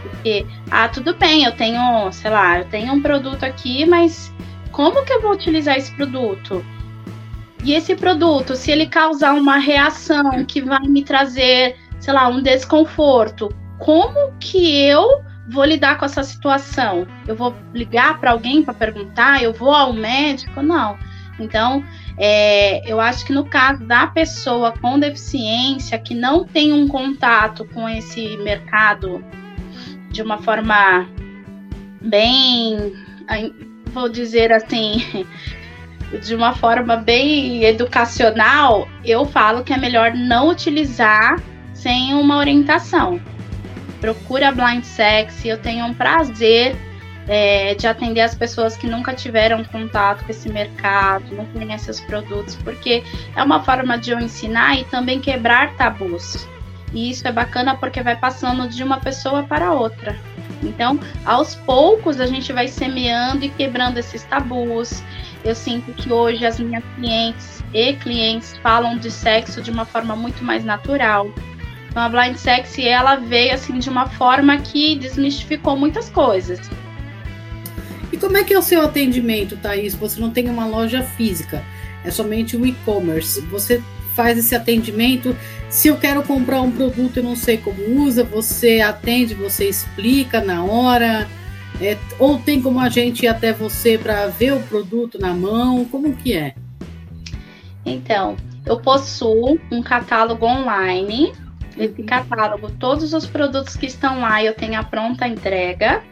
Porque, 0.02 0.44
ah, 0.70 0.88
tudo 0.88 1.14
bem, 1.14 1.44
eu 1.44 1.52
tenho, 1.52 2.10
sei 2.10 2.30
lá, 2.30 2.58
eu 2.58 2.64
tenho 2.64 2.92
um 2.92 3.00
produto 3.00 3.44
aqui, 3.44 3.86
mas 3.86 4.32
como 4.78 5.04
que 5.04 5.12
eu 5.12 5.20
vou 5.20 5.32
utilizar 5.32 5.76
esse 5.76 5.90
produto? 5.90 6.64
E 7.64 7.74
esse 7.74 7.96
produto, 7.96 8.54
se 8.54 8.70
ele 8.70 8.86
causar 8.86 9.34
uma 9.34 9.56
reação 9.56 10.44
que 10.44 10.60
vai 10.60 10.86
me 10.86 11.02
trazer, 11.02 11.74
sei 11.98 12.14
lá, 12.14 12.28
um 12.28 12.40
desconforto, 12.40 13.52
como 13.76 14.32
que 14.38 14.80
eu 14.80 15.20
vou 15.50 15.64
lidar 15.64 15.98
com 15.98 16.04
essa 16.04 16.22
situação? 16.22 17.08
Eu 17.26 17.34
vou 17.34 17.56
ligar 17.74 18.20
para 18.20 18.30
alguém 18.30 18.62
para 18.62 18.72
perguntar? 18.72 19.42
Eu 19.42 19.52
vou 19.52 19.74
ao 19.74 19.92
médico? 19.92 20.62
Não. 20.62 20.96
Então, 21.40 21.82
é, 22.16 22.88
eu 22.88 23.00
acho 23.00 23.26
que 23.26 23.32
no 23.32 23.46
caso 23.46 23.84
da 23.84 24.06
pessoa 24.06 24.72
com 24.80 24.96
deficiência 24.96 25.98
que 25.98 26.14
não 26.14 26.44
tem 26.44 26.72
um 26.72 26.86
contato 26.86 27.64
com 27.74 27.88
esse 27.88 28.36
mercado 28.36 29.24
de 30.12 30.22
uma 30.22 30.38
forma 30.38 31.04
bem, 32.00 32.92
vou 33.98 34.08
dizer 34.08 34.52
assim, 34.52 35.26
de 36.22 36.34
uma 36.34 36.54
forma 36.54 36.96
bem 36.96 37.64
educacional, 37.64 38.88
eu 39.04 39.24
falo 39.26 39.64
que 39.64 39.72
é 39.72 39.76
melhor 39.76 40.14
não 40.14 40.48
utilizar 40.48 41.42
sem 41.74 42.14
uma 42.14 42.36
orientação. 42.36 43.20
Procura 44.00 44.52
Blind 44.52 44.84
Sex, 44.84 45.44
eu 45.44 45.58
tenho 45.58 45.84
um 45.84 45.94
prazer 45.94 46.76
é, 47.26 47.74
de 47.74 47.86
atender 47.86 48.20
as 48.20 48.34
pessoas 48.34 48.76
que 48.76 48.86
nunca 48.86 49.12
tiveram 49.12 49.62
contato 49.64 50.24
com 50.24 50.30
esse 50.30 50.48
mercado, 50.48 51.34
não 51.34 51.44
conhecem 51.46 51.90
os 51.90 52.00
produtos, 52.00 52.56
porque 52.56 53.02
é 53.36 53.42
uma 53.42 53.62
forma 53.62 53.98
de 53.98 54.12
eu 54.12 54.20
ensinar 54.20 54.78
e 54.78 54.84
também 54.84 55.20
quebrar 55.20 55.74
tabus. 55.76 56.48
E 56.92 57.10
isso 57.10 57.26
é 57.28 57.32
bacana 57.32 57.76
porque 57.76 58.02
vai 58.02 58.16
passando 58.16 58.68
de 58.68 58.82
uma 58.82 58.98
pessoa 58.98 59.42
para 59.42 59.72
outra. 59.72 60.16
Então, 60.62 60.98
aos 61.24 61.54
poucos, 61.54 62.20
a 62.20 62.26
gente 62.26 62.52
vai 62.52 62.68
semeando 62.68 63.44
e 63.44 63.48
quebrando 63.48 63.98
esses 63.98 64.24
tabus. 64.24 65.02
Eu 65.44 65.54
sinto 65.54 65.92
que 65.92 66.12
hoje 66.12 66.44
as 66.44 66.58
minhas 66.58 66.84
clientes 66.96 67.62
e 67.72 67.92
clientes 67.94 68.56
falam 68.62 68.98
de 68.98 69.10
sexo 69.10 69.62
de 69.62 69.70
uma 69.70 69.84
forma 69.84 70.16
muito 70.16 70.42
mais 70.42 70.64
natural. 70.64 71.30
Então, 71.88 72.02
a 72.02 72.08
Blind 72.08 72.36
Sex, 72.36 72.78
ela 72.78 73.16
veio 73.16 73.54
assim 73.54 73.78
de 73.78 73.88
uma 73.88 74.08
forma 74.08 74.58
que 74.58 74.96
desmistificou 74.96 75.76
muitas 75.76 76.10
coisas. 76.10 76.60
E 78.12 78.16
como 78.16 78.36
é 78.36 78.44
que 78.44 78.54
é 78.54 78.58
o 78.58 78.62
seu 78.62 78.82
atendimento, 78.82 79.56
Thaís? 79.56 79.94
Você 79.94 80.20
não 80.20 80.30
tem 80.30 80.48
uma 80.48 80.66
loja 80.66 81.02
física, 81.02 81.64
é 82.04 82.10
somente 82.10 82.56
o 82.56 82.66
e-commerce. 82.66 83.40
Você 83.42 83.82
faz 84.18 84.36
esse 84.36 84.52
atendimento. 84.52 85.36
Se 85.70 85.86
eu 85.86 85.96
quero 85.96 86.24
comprar 86.24 86.60
um 86.60 86.72
produto 86.72 87.20
e 87.20 87.22
não 87.22 87.36
sei 87.36 87.56
como 87.56 88.02
usa, 88.02 88.24
você 88.24 88.80
atende, 88.80 89.32
você 89.32 89.68
explica 89.68 90.40
na 90.40 90.64
hora. 90.64 91.28
É, 91.80 91.96
ou 92.18 92.36
tem 92.36 92.60
como 92.60 92.80
a 92.80 92.88
gente 92.88 93.22
ir 93.22 93.28
até 93.28 93.52
você 93.52 93.96
para 93.96 94.26
ver 94.26 94.54
o 94.54 94.60
produto 94.64 95.20
na 95.20 95.32
mão? 95.32 95.84
Como 95.84 96.16
que 96.16 96.36
é? 96.36 96.56
Então, 97.86 98.36
eu 98.66 98.80
possuo 98.80 99.56
um 99.70 99.80
catálogo 99.80 100.44
online. 100.44 101.32
Esse 101.76 102.02
catálogo, 102.02 102.72
todos 102.72 103.12
os 103.12 103.24
produtos 103.24 103.76
que 103.76 103.86
estão 103.86 104.18
lá, 104.18 104.42
eu 104.42 104.52
tenho 104.52 104.80
a 104.80 104.82
pronta 104.82 105.28
entrega. 105.28 106.02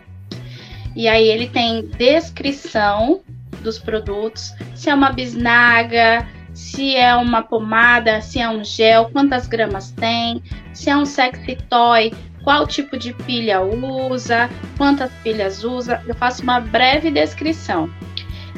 E 0.95 1.09
aí 1.09 1.27
ele 1.27 1.49
tem 1.49 1.85
descrição 1.99 3.21
dos 3.63 3.81
produtos, 3.81 4.55
se 4.77 4.89
é 4.89 4.95
uma 4.95 5.11
bisnaga, 5.11 6.25
se 6.57 6.97
é 6.97 7.15
uma 7.15 7.43
pomada, 7.43 8.23
se 8.23 8.41
é 8.41 8.49
um 8.49 8.65
gel, 8.65 9.11
quantas 9.13 9.47
gramas 9.47 9.91
tem, 9.91 10.43
se 10.73 10.89
é 10.89 10.97
um 10.97 11.05
sexy 11.05 11.55
toy, 11.69 12.11
qual 12.43 12.67
tipo 12.67 12.97
de 12.97 13.13
pilha 13.13 13.61
usa, 13.61 14.49
quantas 14.79 15.13
pilhas 15.23 15.63
usa. 15.63 16.03
Eu 16.07 16.15
faço 16.15 16.43
uma 16.43 16.59
breve 16.59 17.11
descrição. 17.11 17.91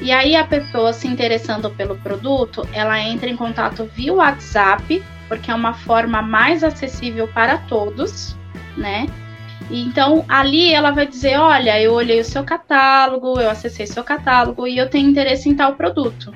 E 0.01 0.13
aí 0.13 0.37
a 0.37 0.47
pessoa 0.47 0.93
se 0.93 1.09
interessando 1.09 1.69
pelo 1.71 1.99
produto, 1.99 2.63
ela 2.73 3.01
entra 3.01 3.29
em 3.29 3.37
contato 3.37 3.91
via 3.93 4.15
WhatsApp, 4.15 5.03
porque 5.27 5.51
é 5.51 5.55
uma 5.55 5.75
forma 5.75 6.23
mais 6.23 6.63
acessível 6.63 7.27
para 7.27 7.59
todos, 7.59 8.37
né? 8.77 9.09
Então, 9.69 10.25
ali 10.29 10.73
ela 10.73 10.93
vai 10.93 11.05
dizer: 11.07 11.37
Olha, 11.37 11.83
eu 11.83 11.95
olhei 11.95 12.21
o 12.21 12.25
seu 12.25 12.45
catálogo, 12.45 13.41
eu 13.41 13.51
acessei 13.51 13.89
seu 13.89 14.05
catálogo 14.05 14.69
e 14.69 14.79
eu 14.79 14.89
tenho 14.89 15.11
interesse 15.11 15.49
em 15.49 15.57
tal 15.57 15.75
produto. 15.75 16.33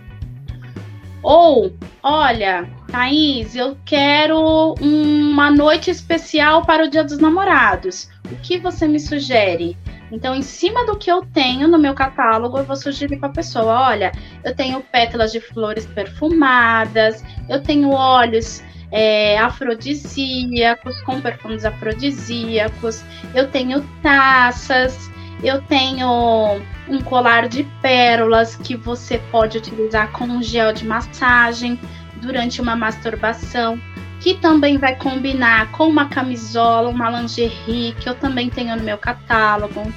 Ou, 1.23 1.73
olha, 2.03 2.69
Thaís, 2.91 3.55
eu 3.55 3.77
quero 3.85 4.75
uma 4.81 5.51
noite 5.51 5.91
especial 5.91 6.65
para 6.67 6.85
o 6.85 6.89
Dia 6.89 7.05
dos 7.05 7.19
Namorados. 7.19 8.11
O 8.31 8.37
que 8.37 8.59
você 8.59 8.89
me 8.89 8.99
sugere? 8.99 9.77
Então, 10.11 10.35
em 10.35 10.43
cima 10.43 10.85
do 10.85 10.99
que 10.99 11.11
eu 11.11 11.25
tenho 11.25 11.67
no 11.69 11.79
meu 11.79 11.95
catálogo, 11.95 12.59
eu 12.59 12.65
vou 12.65 12.77
sugerir 12.77 13.19
para 13.19 13.29
a 13.29 13.33
pessoa: 13.33 13.89
olha, 13.89 14.13
eu 14.45 14.55
tenho 14.55 14.81
pétalas 14.81 15.33
de 15.33 15.41
flores 15.41 15.87
perfumadas, 15.87 17.25
eu 17.49 17.63
tenho 17.63 17.91
óleos 17.91 18.63
é, 18.91 19.39
afrodisíacos, 19.39 21.01
com 21.03 21.21
perfumes 21.21 21.65
afrodisíacos, 21.65 23.03
eu 23.35 23.49
tenho 23.49 23.81
taças, 24.03 25.11
eu 25.43 25.61
tenho 25.63 26.61
um 26.89 27.01
colar 27.01 27.49
de 27.49 27.65
pérolas 27.81 28.57
que 28.57 28.77
você 28.77 29.19
pode 29.31 29.59
utilizar 29.59 30.13
com 30.13 30.41
gel 30.41 30.73
de 30.73 30.87
massagem 30.87 31.79
durante 32.17 32.61
uma 32.61 32.77
masturbação, 32.77 33.79
que 34.21 34.35
também 34.35 34.79
vai 34.79 34.95
combinar 34.95 35.73
com 35.73 35.89
uma 35.89 36.09
camisola, 36.09 36.89
uma 36.89 37.11
lingerie 37.11 37.93
que 37.99 38.09
eu 38.09 38.15
também 38.15 38.49
tenho 38.49 38.77
no 38.77 38.83
meu 38.85 38.97
catálogo. 38.97 39.93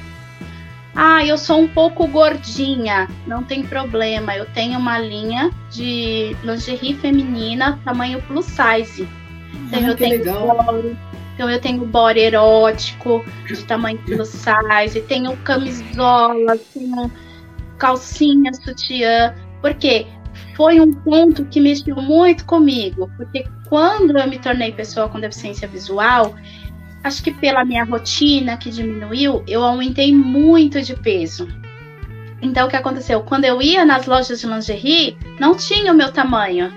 Ah, 0.95 1.23
eu 1.25 1.37
sou 1.37 1.61
um 1.61 1.67
pouco 1.67 2.07
gordinha. 2.07 3.07
Não 3.27 3.43
tem 3.43 3.63
problema. 3.63 4.35
Eu 4.35 4.45
tenho 4.45 4.79
uma 4.79 4.97
linha 4.97 5.51
de 5.69 6.35
lingerie 6.41 6.95
feminina, 6.95 7.77
tamanho 7.83 8.21
plus 8.21 8.45
size. 8.45 9.07
Então 9.53 9.79
ah, 9.79 9.87
eu 9.89 9.95
tenho 9.95 10.17
legal. 10.17 10.47
Body, 10.65 10.97
então 11.35 11.49
eu 11.49 11.59
tenho 11.59 11.85
body 11.85 12.19
erótico 12.21 13.23
de 13.45 13.61
tamanho 13.65 13.97
plus 13.99 14.29
size, 14.29 15.01
tenho 15.01 15.35
camisola, 15.37 16.57
tenho 16.73 17.11
calcinha, 17.77 18.53
sutiã. 18.53 19.35
Porque 19.61 20.07
foi 20.55 20.79
um 20.79 20.93
ponto 20.93 21.43
que 21.45 21.59
mexeu 21.59 21.97
muito 21.97 22.45
comigo. 22.45 23.11
Porque 23.17 23.45
quando 23.67 24.17
eu 24.17 24.27
me 24.29 24.39
tornei 24.39 24.71
pessoa 24.71 25.09
com 25.09 25.19
deficiência 25.19 25.67
visual, 25.67 26.33
acho 27.03 27.21
que 27.21 27.33
pela 27.33 27.65
minha 27.65 27.83
rotina 27.83 28.55
que 28.55 28.71
diminuiu, 28.71 29.43
eu 29.45 29.61
aumentei 29.61 30.15
muito 30.15 30.81
de 30.81 30.95
peso. 30.95 31.47
Então, 32.41 32.67
o 32.67 32.69
que 32.69 32.77
aconteceu? 32.77 33.21
Quando 33.21 33.43
eu 33.43 33.61
ia 33.61 33.83
nas 33.83 34.05
lojas 34.05 34.39
de 34.39 34.47
lingerie, 34.47 35.17
não 35.37 35.53
tinha 35.55 35.91
o 35.91 35.95
meu 35.95 36.13
tamanho. 36.13 36.71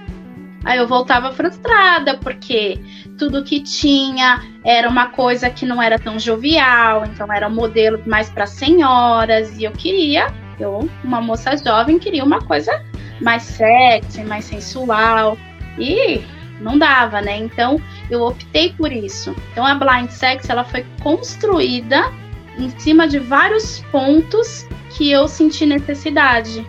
Aí 0.64 0.78
eu 0.78 0.88
voltava 0.88 1.32
frustrada, 1.32 2.16
porque 2.16 2.80
tudo 3.18 3.42
que 3.42 3.60
tinha 3.60 4.42
era 4.64 4.88
uma 4.88 5.08
coisa 5.08 5.50
que 5.50 5.66
não 5.66 5.82
era 5.82 5.98
tão 5.98 6.18
jovial, 6.18 7.04
então 7.04 7.30
era 7.32 7.48
um 7.48 7.54
modelo 7.54 8.00
mais 8.06 8.30
para 8.30 8.46
senhoras, 8.46 9.58
e 9.58 9.64
eu 9.64 9.72
queria, 9.72 10.32
eu, 10.58 10.88
uma 11.04 11.20
moça 11.20 11.56
jovem, 11.56 11.98
queria 11.98 12.24
uma 12.24 12.40
coisa 12.40 12.82
mais 13.20 13.42
sexy, 13.42 14.22
mais 14.24 14.44
sensual. 14.44 15.36
E 15.78 16.22
não 16.60 16.78
dava, 16.78 17.20
né? 17.20 17.36
Então 17.36 17.80
eu 18.10 18.22
optei 18.22 18.72
por 18.72 18.92
isso. 18.92 19.34
Então 19.52 19.64
a 19.64 19.74
Blind 19.74 20.10
Sex 20.10 20.48
ela 20.48 20.64
foi 20.64 20.84
construída 21.02 22.12
em 22.58 22.68
cima 22.78 23.06
de 23.06 23.18
vários 23.18 23.80
pontos 23.92 24.66
que 24.90 25.10
eu 25.10 25.28
senti 25.28 25.64
necessidade, 25.66 26.66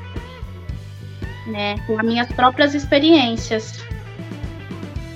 né? 1.47 1.75
Com 1.87 1.99
as 1.99 2.05
minhas 2.05 2.31
próprias 2.33 2.75
experiências. 2.75 3.83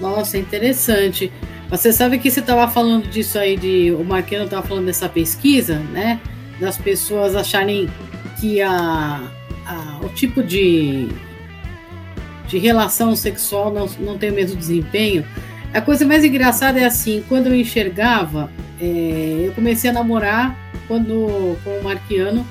Nossa, 0.04 0.38
interessante. 0.38 1.32
Você 1.70 1.94
sabe 1.94 2.20
que 2.20 2.30
você 2.30 2.42
estava 2.42 2.70
falando 2.70 3.08
disso 3.10 3.40
aí 3.40 3.56
de 3.56 3.90
o 3.94 4.04
Marquinhos 4.04 4.44
estava 4.44 4.68
falando 4.68 4.88
dessa 4.88 5.08
pesquisa, 5.08 5.80
né? 5.80 6.20
Das 6.60 6.78
pessoas 6.78 7.38
acharem 7.38 7.90
que 8.38 8.62
a, 8.62 9.32
a 9.66 10.00
o 10.04 10.10
tipo 10.10 10.44
de 10.44 11.08
de 12.50 12.58
relação 12.58 13.16
sexual 13.16 13.74
não, 13.74 13.88
não 14.02 14.18
tem 14.18 14.30
o 14.30 14.34
mesmo 14.34 14.58
desempenho. 14.58 15.26
A 15.74 15.80
coisa 15.80 16.06
mais 16.06 16.26
engraçada 16.26 16.82
é 16.82 16.84
assim, 16.84 17.24
quando 17.30 17.48
eu 17.48 17.56
enxergava, 17.56 18.52
é, 18.82 19.46
eu 19.46 19.54
comecei 19.54 19.90
a 19.90 19.94
namorar 19.94 20.56
quando, 20.86 21.58
com 21.64 21.80
o 21.80 21.84
Marquiano 21.84 22.46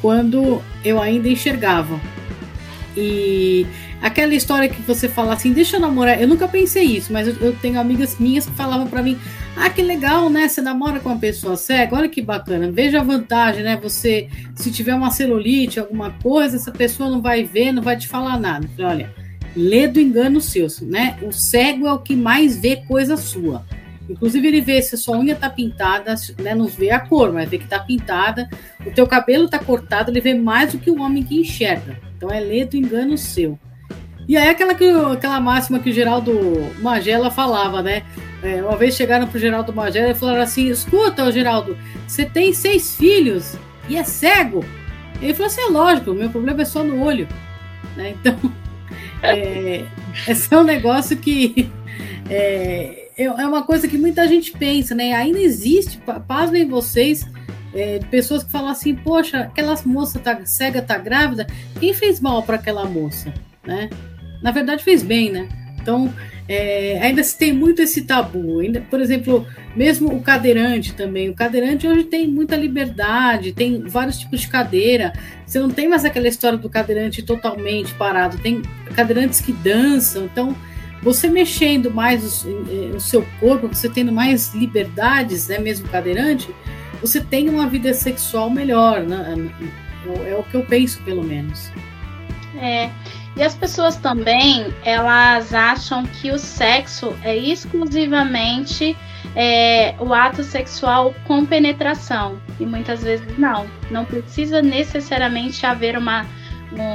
quando 0.00 0.62
eu 0.82 0.98
ainda 1.00 1.28
enxergava. 1.28 2.00
E 2.96 3.66
aquela 4.02 4.34
história 4.34 4.68
que 4.68 4.80
você 4.82 5.08
fala 5.08 5.32
assim, 5.34 5.52
deixa 5.52 5.76
eu 5.76 5.80
namorar, 5.80 6.20
eu 6.20 6.28
nunca 6.28 6.46
pensei 6.46 6.84
isso, 6.84 7.12
mas 7.12 7.28
eu, 7.28 7.34
eu 7.40 7.56
tenho 7.56 7.80
amigas 7.80 8.18
minhas 8.18 8.46
que 8.46 8.52
falavam 8.52 8.86
para 8.86 9.02
mim, 9.02 9.18
ah, 9.56 9.70
que 9.70 9.82
legal, 9.82 10.28
né? 10.28 10.48
Você 10.48 10.60
namora 10.60 11.00
com 11.00 11.08
uma 11.08 11.18
pessoa 11.18 11.56
cega, 11.56 11.96
olha 11.96 12.08
que 12.08 12.20
bacana. 12.20 12.70
Veja 12.70 13.00
a 13.00 13.04
vantagem, 13.04 13.62
né? 13.62 13.78
Você, 13.82 14.28
se 14.56 14.70
tiver 14.70 14.94
uma 14.94 15.10
celulite, 15.10 15.78
alguma 15.78 16.10
coisa, 16.10 16.56
essa 16.56 16.72
pessoa 16.72 17.08
não 17.08 17.22
vai 17.22 17.44
ver, 17.44 17.72
não 17.72 17.82
vai 17.82 17.96
te 17.96 18.08
falar 18.08 18.38
nada. 18.38 18.68
Olha, 18.80 19.14
lê 19.54 19.86
do 19.86 20.00
engano 20.00 20.40
seu, 20.40 20.66
né? 20.82 21.16
O 21.22 21.32
cego 21.32 21.86
é 21.86 21.92
o 21.92 22.00
que 22.00 22.16
mais 22.16 22.56
vê 22.56 22.76
coisa 22.76 23.16
sua. 23.16 23.64
Inclusive 24.08 24.46
ele 24.46 24.60
vê 24.60 24.82
se 24.82 24.96
a 24.96 24.98
sua 24.98 25.18
unha 25.18 25.34
tá 25.34 25.48
pintada, 25.48 26.14
né? 26.38 26.54
Não 26.54 26.66
vê 26.66 26.90
a 26.90 27.00
cor, 27.00 27.32
mas 27.32 27.48
vê 27.48 27.58
que 27.58 27.68
tá 27.68 27.78
pintada. 27.78 28.48
O 28.84 28.90
teu 28.90 29.06
cabelo 29.06 29.48
tá 29.48 29.58
cortado, 29.58 30.10
ele 30.10 30.20
vê 30.20 30.34
mais 30.34 30.72
do 30.72 30.78
que 30.78 30.90
o 30.90 31.00
homem 31.00 31.22
que 31.22 31.36
enxerga. 31.36 31.98
Então 32.16 32.30
é 32.30 32.40
lê 32.40 32.64
do 32.64 32.76
engano 32.76 33.16
seu. 33.16 33.58
E 34.26 34.36
aí 34.36 34.48
aquela, 34.48 34.72
aquela 35.12 35.40
máxima 35.40 35.78
que 35.78 35.90
o 35.90 35.92
Geraldo 35.92 36.32
Magela 36.80 37.30
falava, 37.30 37.82
né? 37.82 38.02
É, 38.42 38.62
uma 38.62 38.76
vez 38.76 38.94
chegaram 38.94 39.26
pro 39.26 39.38
Geraldo 39.38 39.72
Magela 39.72 40.10
e 40.10 40.14
falaram 40.14 40.42
assim: 40.42 40.68
escuta, 40.68 41.30
Geraldo, 41.30 41.76
você 42.06 42.24
tem 42.24 42.52
seis 42.52 42.96
filhos 42.96 43.56
e 43.88 43.96
é 43.96 44.04
cego. 44.04 44.64
Ele 45.20 45.34
falou 45.34 45.46
assim: 45.46 45.62
é 45.62 45.66
lógico, 45.66 46.12
meu 46.12 46.30
problema 46.30 46.62
é 46.62 46.64
só 46.64 46.82
no 46.82 47.02
olho. 47.02 47.28
Né? 47.96 48.14
Então, 48.18 48.38
é, 49.22 49.84
esse 50.28 50.52
é 50.52 50.58
um 50.58 50.64
negócio 50.64 51.16
que 51.16 51.70
é, 52.28 53.08
é, 53.16 53.24
é 53.24 53.46
uma 53.46 53.62
coisa 53.62 53.86
que 53.86 53.98
muita 53.98 54.26
gente 54.26 54.52
pensa, 54.52 54.94
né? 54.94 55.12
Ainda 55.12 55.38
existe, 55.38 56.00
pasmem 56.26 56.68
vocês, 56.68 57.26
é, 57.74 57.98
pessoas 58.10 58.42
que 58.42 58.50
falam 58.50 58.70
assim: 58.70 58.94
poxa, 58.94 59.40
aquela 59.40 59.74
moça 59.84 60.18
tá 60.18 60.44
cega, 60.44 60.80
tá 60.80 60.96
grávida, 60.96 61.46
quem 61.78 61.92
fez 61.92 62.20
mal 62.20 62.42
para 62.42 62.56
aquela 62.56 62.84
moça? 62.84 63.32
Né? 63.66 63.88
Na 64.44 64.50
verdade, 64.50 64.84
fez 64.84 65.02
bem, 65.02 65.32
né? 65.32 65.48
Então, 65.80 66.12
é, 66.46 66.98
ainda 67.00 67.24
se 67.24 67.38
tem 67.38 67.50
muito 67.50 67.80
esse 67.80 68.02
tabu. 68.02 68.60
Ainda, 68.60 68.82
por 68.82 69.00
exemplo, 69.00 69.46
mesmo 69.74 70.14
o 70.14 70.20
cadeirante 70.20 70.92
também. 70.92 71.30
O 71.30 71.34
cadeirante 71.34 71.88
hoje 71.88 72.04
tem 72.04 72.28
muita 72.28 72.54
liberdade, 72.54 73.54
tem 73.54 73.80
vários 73.80 74.18
tipos 74.18 74.42
de 74.42 74.48
cadeira. 74.48 75.14
Você 75.46 75.58
não 75.58 75.70
tem 75.70 75.88
mais 75.88 76.04
aquela 76.04 76.28
história 76.28 76.58
do 76.58 76.68
cadeirante 76.68 77.22
totalmente 77.22 77.94
parado. 77.94 78.36
Tem 78.36 78.60
cadeirantes 78.94 79.40
que 79.40 79.50
dançam. 79.50 80.26
Então, 80.26 80.54
você 81.02 81.26
mexendo 81.26 81.90
mais 81.90 82.44
o, 82.44 82.96
o 82.96 83.00
seu 83.00 83.26
corpo, 83.40 83.68
você 83.68 83.88
tendo 83.88 84.12
mais 84.12 84.52
liberdades, 84.52 85.48
né, 85.48 85.58
mesmo 85.58 85.88
cadeirante, 85.88 86.54
você 87.00 87.18
tem 87.18 87.48
uma 87.48 87.66
vida 87.66 87.94
sexual 87.94 88.50
melhor. 88.50 89.04
Né? 89.04 89.50
É, 90.06 90.32
é 90.32 90.36
o 90.36 90.42
que 90.42 90.54
eu 90.54 90.66
penso, 90.66 91.02
pelo 91.02 91.24
menos. 91.24 91.72
É. 92.60 92.90
E 93.36 93.42
as 93.42 93.54
pessoas 93.54 93.96
também, 93.96 94.72
elas 94.84 95.52
acham 95.52 96.04
que 96.06 96.30
o 96.30 96.38
sexo 96.38 97.16
é 97.22 97.36
exclusivamente 97.36 98.96
é, 99.34 99.96
o 99.98 100.14
ato 100.14 100.44
sexual 100.44 101.12
com 101.26 101.44
penetração. 101.44 102.40
E 102.60 102.64
muitas 102.64 103.02
vezes 103.02 103.36
não. 103.36 103.66
Não 103.90 104.04
precisa 104.04 104.62
necessariamente 104.62 105.66
haver 105.66 105.98
uma, 105.98 106.24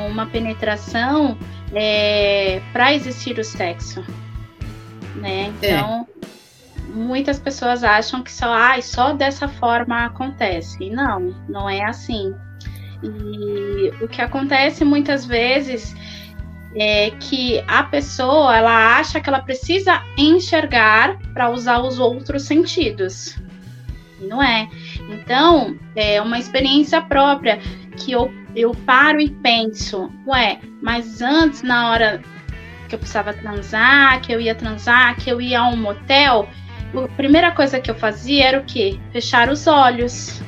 uma 0.09 0.25
penetração 0.27 1.37
é, 1.73 2.61
para 2.71 2.93
existir 2.93 3.37
o 3.37 3.43
sexo. 3.43 4.01
Né? 5.15 5.51
É. 5.61 5.67
Então, 5.67 6.07
é. 6.21 6.25
muitas 6.93 7.37
pessoas 7.37 7.83
acham 7.83 8.23
que 8.23 8.31
só, 8.31 8.53
ah, 8.53 8.81
só 8.81 9.11
dessa 9.11 9.49
forma 9.49 10.05
acontece. 10.05 10.81
E 10.81 10.89
não, 10.89 11.35
não 11.49 11.69
é 11.69 11.83
assim. 11.83 12.33
E 13.03 13.91
o 14.01 14.07
que 14.07 14.21
acontece 14.21 14.85
muitas 14.85 15.25
vezes 15.25 15.95
é 16.75 17.11
que 17.11 17.63
a 17.67 17.83
pessoa 17.83 18.55
ela 18.55 18.97
acha 18.97 19.19
que 19.19 19.29
ela 19.29 19.41
precisa 19.41 20.03
enxergar 20.17 21.17
para 21.33 21.49
usar 21.49 21.79
os 21.79 21.99
outros 21.99 22.43
sentidos. 22.43 23.37
Não 24.21 24.43
é. 24.43 24.67
Então, 25.09 25.77
é 25.95 26.21
uma 26.21 26.37
experiência 26.37 27.01
própria 27.01 27.59
que 27.97 28.11
eu, 28.11 28.31
eu 28.55 28.71
paro 28.85 29.19
e 29.19 29.29
penso, 29.29 30.11
ué, 30.27 30.59
mas 30.81 31.21
antes, 31.21 31.61
na 31.61 31.89
hora 31.89 32.21
que 32.87 32.95
eu 32.95 32.99
precisava 32.99 33.33
transar, 33.33 34.21
que 34.21 34.33
eu 34.33 34.41
ia 34.41 34.55
transar, 34.55 35.15
que 35.15 35.29
eu 35.29 35.39
ia 35.39 35.61
a 35.61 35.67
um 35.67 35.77
motel, 35.77 36.49
a 36.95 37.07
primeira 37.09 37.51
coisa 37.51 37.79
que 37.79 37.89
eu 37.89 37.95
fazia 37.95 38.47
era 38.47 38.59
o 38.59 38.65
quê? 38.65 38.99
Fechar 39.11 39.49
os 39.49 39.67
olhos. 39.67 40.41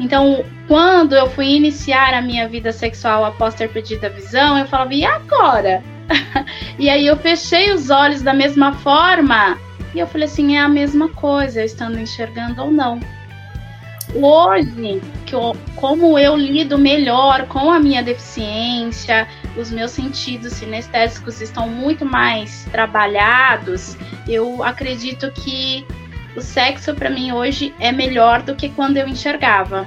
Então, 0.00 0.44
quando 0.66 1.14
eu 1.14 1.28
fui 1.28 1.54
iniciar 1.54 2.14
a 2.14 2.22
minha 2.22 2.48
vida 2.48 2.72
sexual 2.72 3.22
após 3.22 3.54
ter 3.54 3.68
perdido 3.68 4.06
a 4.06 4.08
visão, 4.08 4.58
eu 4.58 4.66
falava, 4.66 4.94
e 4.94 5.04
agora? 5.04 5.84
e 6.78 6.88
aí 6.88 7.06
eu 7.06 7.16
fechei 7.18 7.70
os 7.70 7.90
olhos 7.90 8.22
da 8.22 8.32
mesma 8.32 8.72
forma 8.72 9.58
e 9.94 9.98
eu 9.98 10.06
falei 10.06 10.26
assim, 10.26 10.56
é 10.56 10.60
a 10.60 10.68
mesma 10.68 11.10
coisa, 11.10 11.62
estando 11.62 11.98
enxergando 11.98 12.62
ou 12.62 12.70
não. 12.70 12.98
Hoje, 14.14 15.00
que 15.26 15.34
eu, 15.34 15.54
como 15.76 16.18
eu 16.18 16.34
lido 16.34 16.78
melhor 16.78 17.46
com 17.46 17.70
a 17.70 17.78
minha 17.78 18.02
deficiência, 18.02 19.28
os 19.56 19.70
meus 19.70 19.90
sentidos 19.90 20.54
sinestésicos 20.54 21.40
estão 21.40 21.68
muito 21.68 22.06
mais 22.06 22.64
trabalhados, 22.72 23.96
eu 24.26 24.64
acredito 24.64 25.30
que 25.30 25.86
o 26.40 26.42
sexo 26.42 26.94
para 26.94 27.10
mim 27.10 27.32
hoje 27.32 27.74
é 27.78 27.92
melhor 27.92 28.42
do 28.42 28.56
que 28.56 28.70
quando 28.70 28.96
eu 28.96 29.06
enxergava. 29.06 29.86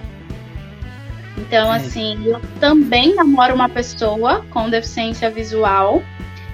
Então, 1.36 1.72
assim, 1.72 2.24
eu 2.26 2.40
também 2.60 3.16
namoro 3.16 3.56
uma 3.56 3.68
pessoa 3.68 4.46
com 4.52 4.70
deficiência 4.70 5.32
visual. 5.32 6.04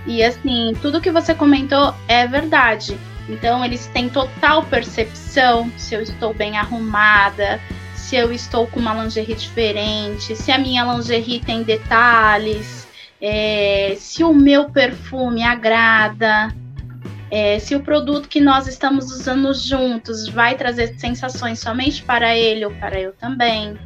E, 0.08 0.24
assim, 0.24 0.74
tudo 0.82 1.02
que 1.02 1.12
você 1.12 1.36
comentou 1.36 1.94
é 2.08 2.26
verdade. 2.26 2.98
Então, 3.28 3.64
eles 3.64 3.88
têm 3.88 4.08
total 4.08 4.64
percepção 4.64 5.70
se 5.76 5.94
eu 5.94 6.02
estou 6.02 6.34
bem 6.34 6.58
arrumada, 6.58 7.60
se 7.94 8.16
eu 8.16 8.32
estou 8.32 8.66
com 8.68 8.80
uma 8.80 9.04
lingerie 9.04 9.36
diferente, 9.36 10.34
se 10.34 10.50
a 10.50 10.58
minha 10.58 10.84
lingerie 10.84 11.42
tem 11.42 11.62
detalhes, 11.62 12.88
é, 13.22 13.96
se 14.00 14.24
o 14.24 14.34
meu 14.34 14.70
perfume 14.70 15.44
agrada. 15.44 16.56
É, 17.32 17.60
se 17.60 17.76
o 17.76 17.82
produto 17.82 18.28
que 18.28 18.42
nós 18.42 18.68
estamos 18.68 19.12
usando 19.12 19.54
juntos 19.54 20.28
vai 20.28 20.56
trazer 20.56 21.00
sensações 21.00 21.60
somente 21.60 22.04
para 22.04 22.36
ele 22.36 22.66
ou 22.66 22.72
para 22.76 23.00
eu 23.00 23.14
também. 23.14 23.78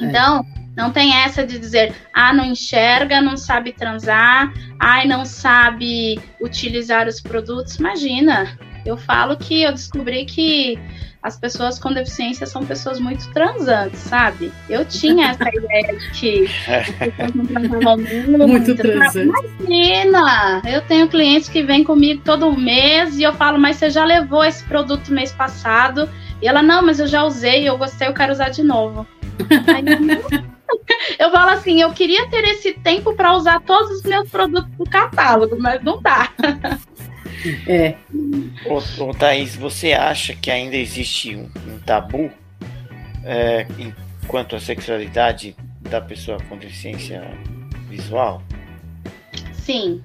É. 0.00 0.04
Então, 0.04 0.44
não 0.76 0.92
tem 0.92 1.14
essa 1.14 1.44
de 1.44 1.58
dizer, 1.58 1.94
ah, 2.14 2.32
não 2.32 2.44
enxerga, 2.44 3.20
não 3.20 3.36
sabe 3.36 3.72
transar, 3.72 4.52
ai, 4.78 5.06
não 5.06 5.24
sabe 5.24 6.20
utilizar 6.40 7.08
os 7.08 7.20
produtos. 7.20 7.76
Imagina, 7.76 8.56
eu 8.86 8.96
falo 8.96 9.36
que 9.36 9.62
eu 9.62 9.72
descobri 9.72 10.24
que 10.24 10.78
as 11.22 11.38
pessoas 11.38 11.78
com 11.78 11.92
deficiência 11.92 12.46
são 12.46 12.64
pessoas 12.64 13.00
muito 13.00 13.28
transantes, 13.32 14.00
sabe? 14.00 14.52
Eu 14.68 14.84
tinha 14.84 15.30
essa 15.30 15.48
ideia 15.52 15.98
de 15.98 16.10
que 16.10 16.50
as 16.66 16.90
pessoas 16.90 17.34
não 17.34 17.46
transavam 17.46 17.96
muito. 17.96 18.48
Muito 18.48 18.74
transante. 18.76 19.32
Imagina! 19.60 20.62
Eu 20.64 20.80
tenho 20.82 21.08
clientes 21.08 21.48
que 21.48 21.62
vêm 21.62 21.82
comigo 21.82 22.22
todo 22.24 22.56
mês 22.56 23.18
e 23.18 23.22
eu 23.22 23.32
falo, 23.32 23.58
mas 23.58 23.76
você 23.76 23.90
já 23.90 24.04
levou 24.04 24.44
esse 24.44 24.62
produto 24.64 25.12
mês 25.12 25.32
passado? 25.32 26.08
E 26.40 26.46
ela, 26.46 26.62
não, 26.62 26.84
mas 26.84 27.00
eu 27.00 27.06
já 27.06 27.24
usei, 27.24 27.68
eu 27.68 27.76
gostei, 27.76 28.06
eu 28.06 28.14
quero 28.14 28.32
usar 28.32 28.50
de 28.50 28.62
novo. 28.62 29.06
Aí, 29.74 29.84
eu 31.18 31.30
falo 31.32 31.50
assim, 31.50 31.80
eu 31.80 31.90
queria 31.92 32.28
ter 32.28 32.44
esse 32.44 32.74
tempo 32.74 33.14
para 33.14 33.34
usar 33.34 33.60
todos 33.60 33.90
os 33.90 34.02
meus 34.02 34.28
produtos 34.28 34.70
do 34.76 34.84
catálogo, 34.84 35.56
mas 35.58 35.82
não 35.82 36.00
dá. 36.00 36.30
É. 37.66 37.94
Ô, 38.66 39.04
ô 39.04 39.14
Thaís, 39.14 39.54
você 39.54 39.92
acha 39.92 40.34
que 40.34 40.50
ainda 40.50 40.76
existe 40.76 41.36
um, 41.36 41.50
um 41.66 41.78
tabu 41.80 42.30
é, 43.24 43.66
enquanto 43.78 44.56
à 44.56 44.60
sexualidade 44.60 45.54
da 45.80 46.00
pessoa 46.00 46.38
com 46.48 46.56
deficiência 46.56 47.22
visual? 47.88 48.42
Sim, 49.52 50.02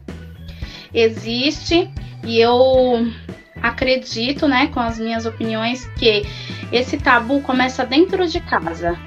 existe 0.94 1.90
e 2.24 2.40
eu 2.40 3.12
acredito, 3.62 4.48
né, 4.48 4.68
com 4.68 4.80
as 4.80 5.00
minhas 5.00 5.26
opiniões, 5.26 5.86
que 5.98 6.24
esse 6.72 6.98
tabu 6.98 7.42
começa 7.42 7.86
dentro 7.86 8.28
de 8.28 8.40
casa. 8.42 8.98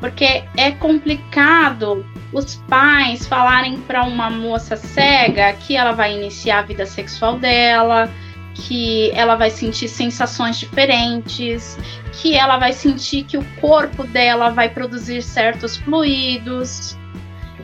Porque 0.00 0.44
é 0.56 0.72
complicado 0.72 2.04
os 2.32 2.56
pais 2.68 3.26
falarem 3.26 3.78
para 3.82 4.02
uma 4.02 4.30
moça 4.30 4.76
cega 4.76 5.52
que 5.52 5.76
ela 5.76 5.92
vai 5.92 6.16
iniciar 6.16 6.60
a 6.60 6.62
vida 6.62 6.86
sexual 6.86 7.38
dela, 7.38 8.10
que 8.54 9.10
ela 9.12 9.36
vai 9.36 9.50
sentir 9.50 9.88
sensações 9.88 10.58
diferentes, 10.58 11.78
que 12.12 12.34
ela 12.34 12.56
vai 12.56 12.72
sentir 12.72 13.24
que 13.24 13.36
o 13.36 13.44
corpo 13.60 14.04
dela 14.04 14.50
vai 14.50 14.68
produzir 14.68 15.22
certos 15.22 15.76
fluidos. 15.76 16.96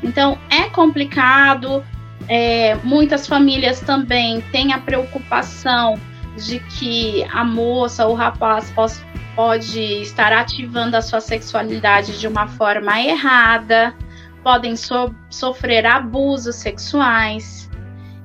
Então 0.02 0.38
é 0.50 0.64
complicado. 0.64 1.84
É, 2.28 2.74
muitas 2.82 3.26
famílias 3.26 3.78
também 3.80 4.40
têm 4.50 4.72
a 4.72 4.78
preocupação 4.78 5.94
de 6.36 6.58
que 6.58 7.24
a 7.32 7.44
moça 7.44 8.04
ou 8.04 8.12
o 8.12 8.16
rapaz 8.16 8.70
possa, 8.72 9.00
pode 9.36 9.80
estar 10.00 10.32
ativando 10.32 10.96
a 10.96 11.02
sua 11.02 11.20
sexualidade 11.20 12.18
de 12.18 12.26
uma 12.26 12.48
forma 12.48 13.00
errada 13.00 13.94
podem 14.46 14.76
so 14.76 15.12
sofrer 15.28 15.84
abusos 15.84 16.54
sexuais. 16.54 17.68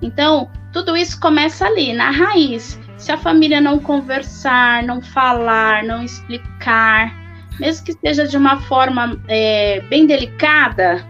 Então, 0.04 0.52
tudo 0.72 0.96
isso 0.96 1.20
começa 1.20 1.66
ali, 1.66 1.94
na 1.94 2.12
raiz. 2.12 2.80
Se 2.96 3.12
a 3.12 3.18
família 3.18 3.60
não 3.60 3.80
conversar, 3.80 4.84
não 4.84 5.02
falar, 5.02 5.84
não 5.84 6.04
explicar, 6.04 7.12
mesmo 7.60 7.86
que 7.86 7.94
seja 7.94 8.28
de 8.28 8.38
uma 8.38 8.62
forma 8.62 9.20
é, 9.28 9.82
bem 9.90 10.06
delicada, 10.06 11.04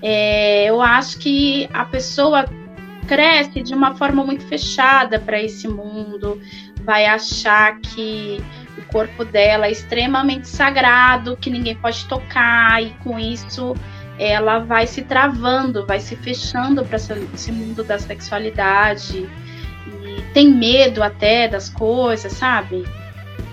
é, 0.00 0.66
eu 0.66 0.80
acho 0.80 1.18
que 1.18 1.68
a 1.72 1.84
pessoa 1.84 2.44
cresce 3.08 3.60
de 3.60 3.74
uma 3.74 3.96
forma 3.96 4.24
muito 4.24 4.46
fechada 4.46 5.18
para 5.18 5.42
esse 5.42 5.66
mundo, 5.66 6.40
vai 6.84 7.06
achar 7.06 7.80
que 7.80 8.40
corpo 8.92 9.24
dela 9.24 9.66
é 9.66 9.72
extremamente 9.72 10.46
sagrado, 10.46 11.36
que 11.36 11.50
ninguém 11.50 11.74
pode 11.74 12.04
tocar, 12.06 12.82
e 12.82 12.90
com 13.02 13.18
isso 13.18 13.74
ela 14.18 14.58
vai 14.60 14.86
se 14.86 15.02
travando, 15.02 15.86
vai 15.86 15.98
se 15.98 16.14
fechando 16.14 16.84
para 16.84 16.96
esse 16.96 17.50
mundo 17.50 17.82
da 17.82 17.98
sexualidade. 17.98 19.28
tem 20.32 20.48
medo 20.48 21.02
até 21.02 21.48
das 21.48 21.68
coisas, 21.68 22.32
sabe? 22.32 22.84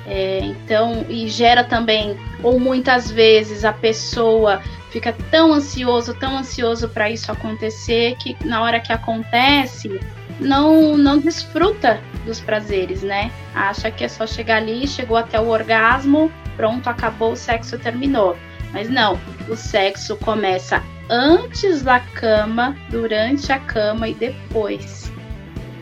É, 0.10 0.40
então, 0.40 1.06
e 1.08 1.30
gera 1.30 1.64
também, 1.64 2.18
ou 2.42 2.60
muitas 2.60 3.12
vezes 3.12 3.64
a 3.64 3.72
pessoa 3.72 4.60
fica 4.90 5.14
tão 5.30 5.54
ansioso, 5.54 6.16
tão 6.16 6.36
ansioso 6.36 6.90
para 6.90 7.12
isso 7.12 7.32
acontecer 7.32 8.16
que 8.16 8.36
na 8.44 8.64
hora 8.64 8.80
que 8.80 8.92
acontece 8.92 10.00
não 10.40 10.98
não 10.98 11.20
desfruta 11.20 12.02
dos 12.26 12.40
prazeres, 12.40 13.04
né? 13.04 13.32
Acha 13.54 13.92
que 13.92 14.04
é 14.04 14.08
só 14.08 14.26
chegar 14.26 14.58
ali, 14.58 14.88
chegou 14.88 15.16
até 15.16 15.40
o 15.40 15.48
orgasmo, 15.48 16.32
pronto, 16.56 16.90
acabou, 16.90 17.34
o 17.34 17.38
sexo 17.38 17.78
terminou. 17.78 18.36
Mas 18.72 18.90
não, 18.90 19.20
o 19.48 19.56
sexo 19.56 20.16
começa 20.18 20.82
antes 21.10 21.82
da 21.82 22.00
cama, 22.00 22.76
durante 22.90 23.52
a 23.52 23.60
cama 23.60 24.08
e 24.08 24.14
depois. 24.14 25.09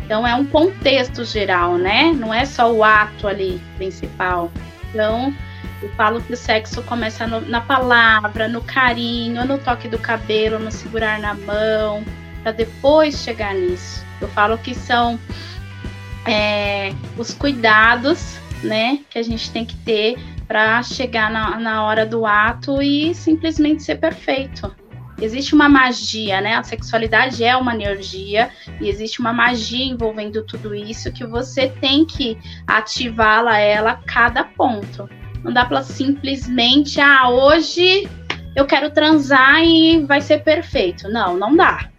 Então 0.08 0.26
é 0.26 0.34
um 0.34 0.46
contexto 0.46 1.26
geral, 1.26 1.78
né? 1.78 2.14
Não 2.14 2.34
é 2.34 2.46
só 2.46 2.72
o 2.72 2.82
ato 2.82 3.28
ali 3.28 3.62
principal. 3.76 4.50
Então, 4.90 5.36
eu 5.84 5.90
falo 5.96 6.22
que 6.22 6.32
o 6.32 6.38
sexo 6.38 6.82
começa 6.84 7.28
no, 7.28 7.42
na 7.42 7.60
palavra, 7.60 8.48
no 8.48 8.62
carinho, 8.62 9.46
no 9.46 9.58
toque 9.58 9.90
do 9.90 10.00
cabelo, 10.00 10.60
no 10.60 10.72
segurar 10.72 11.20
na 11.20 11.34
mão, 11.34 12.06
para 12.42 12.54
depois 12.54 13.22
chegar 13.22 13.54
nisso. 13.54 14.02
Eu 14.22 14.30
falo 14.30 14.58
que 14.58 14.74
são 14.74 15.20
é, 16.26 16.94
os 17.18 17.34
cuidados, 17.34 18.40
né, 18.64 19.00
que 19.10 19.20
a 19.20 19.24
gente 19.24 19.52
tem 19.52 19.66
que 19.66 19.76
ter 19.76 20.16
para 20.48 20.82
chegar 20.84 21.30
na, 21.30 21.60
na 21.60 21.84
hora 21.84 22.06
do 22.06 22.26
ato 22.26 22.82
e 22.82 23.14
simplesmente 23.14 23.84
ser 23.84 23.98
perfeito. 23.98 24.74
Existe 25.20 25.56
uma 25.56 25.68
magia, 25.68 26.40
né? 26.42 26.56
A 26.56 26.64
sexualidade 26.64 27.44
é 27.44 27.56
uma 27.58 27.74
energia 27.74 28.50
e 28.80 28.88
existe 28.88 29.20
uma 29.20 29.34
magia 29.34 29.84
envolvendo 29.84 30.44
tudo 30.44 30.76
isso 30.76 31.12
que 31.12 31.26
você 31.26 31.68
tem 31.68 32.06
que 32.06 32.38
ativá-la 32.68 33.58
ela 33.58 33.92
a 33.92 33.96
cada 33.96 34.44
ponto. 34.44 35.10
Não 35.44 35.52
dá 35.52 35.66
para 35.66 35.82
simplesmente, 35.82 37.00
ah, 37.02 37.30
hoje 37.30 38.08
eu 38.56 38.66
quero 38.66 38.92
transar 38.92 39.64
e 39.64 40.04
vai 40.06 40.22
ser 40.22 40.44
perfeito. 40.44 41.10
Não, 41.10 41.36
não 41.36 41.56
dá. 41.56 41.90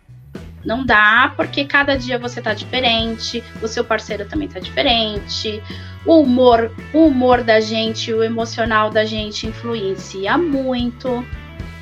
Não 0.64 0.84
dá, 0.84 1.32
porque 1.36 1.64
cada 1.64 1.96
dia 1.96 2.18
você 2.18 2.42
tá 2.42 2.52
diferente, 2.52 3.42
o 3.62 3.68
seu 3.68 3.84
parceiro 3.84 4.26
também 4.26 4.48
tá 4.48 4.58
diferente, 4.58 5.62
o 6.04 6.20
humor, 6.20 6.72
o 6.92 7.06
humor 7.06 7.42
da 7.42 7.60
gente, 7.60 8.12
o 8.12 8.22
emocional 8.22 8.90
da 8.90 9.04
gente 9.04 9.46
influencia 9.46 10.36
muito. 10.36 11.24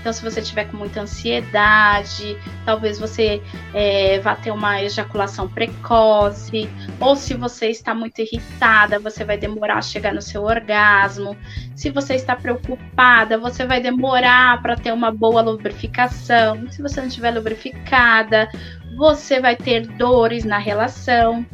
Então, 0.07 0.14
se 0.14 0.23
você 0.23 0.40
tiver 0.40 0.66
com 0.66 0.77
muita 0.77 1.01
ansiedade, 1.01 2.38
talvez 2.64 2.97
você 2.97 3.42
é, 3.75 4.21
vá 4.21 4.37
ter 4.37 4.53
uma 4.53 4.81
ejaculação 4.81 5.49
precoce, 5.49 6.71
ou 7.01 7.16
se 7.16 7.35
você 7.35 7.71
está 7.71 7.92
muito 7.92 8.21
irritada, 8.21 9.01
você 9.01 9.25
vai 9.25 9.37
demorar 9.37 9.79
a 9.79 9.83
chegar 9.83 10.14
no 10.14 10.23
seu 10.23 10.45
orgasmo. 10.45 11.37
Se 11.75 11.90
você 11.90 12.14
está 12.14 12.37
preocupada, 12.37 13.37
você 13.37 13.66
vai 13.66 13.81
demorar 13.81 14.62
para 14.62 14.77
ter 14.77 14.92
uma 14.92 15.11
boa 15.11 15.42
lubrificação. 15.42 16.71
Se 16.71 16.81
você 16.81 17.01
não 17.01 17.09
estiver 17.09 17.33
lubrificada, 17.33 18.49
você 18.97 19.40
vai 19.40 19.57
ter 19.57 19.88
dores 19.88 20.45
na 20.45 20.59
relação. 20.59 21.45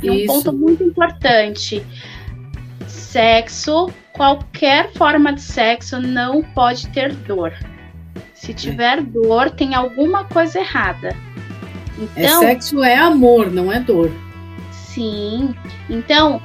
E 0.00 0.06
Isso. 0.06 0.32
um 0.32 0.36
ponto 0.36 0.52
muito 0.52 0.84
importante: 0.84 1.84
sexo, 2.86 3.92
qualquer 4.12 4.92
forma 4.92 5.32
de 5.32 5.40
sexo 5.40 6.00
não 6.00 6.40
pode 6.40 6.86
ter 6.90 7.12
dor. 7.12 7.52
Se 8.40 8.54
tiver 8.54 9.02
dor, 9.02 9.50
tem 9.50 9.74
alguma 9.74 10.24
coisa 10.24 10.60
errada. 10.60 11.08
É 12.16 12.22
então, 12.22 12.42
é 12.42 12.46
sexo 12.46 12.82
é 12.82 12.96
amor, 12.96 13.50
não 13.50 13.70
é 13.70 13.78
dor. 13.78 14.10
Sim. 14.72 15.54
Então, 15.90 16.40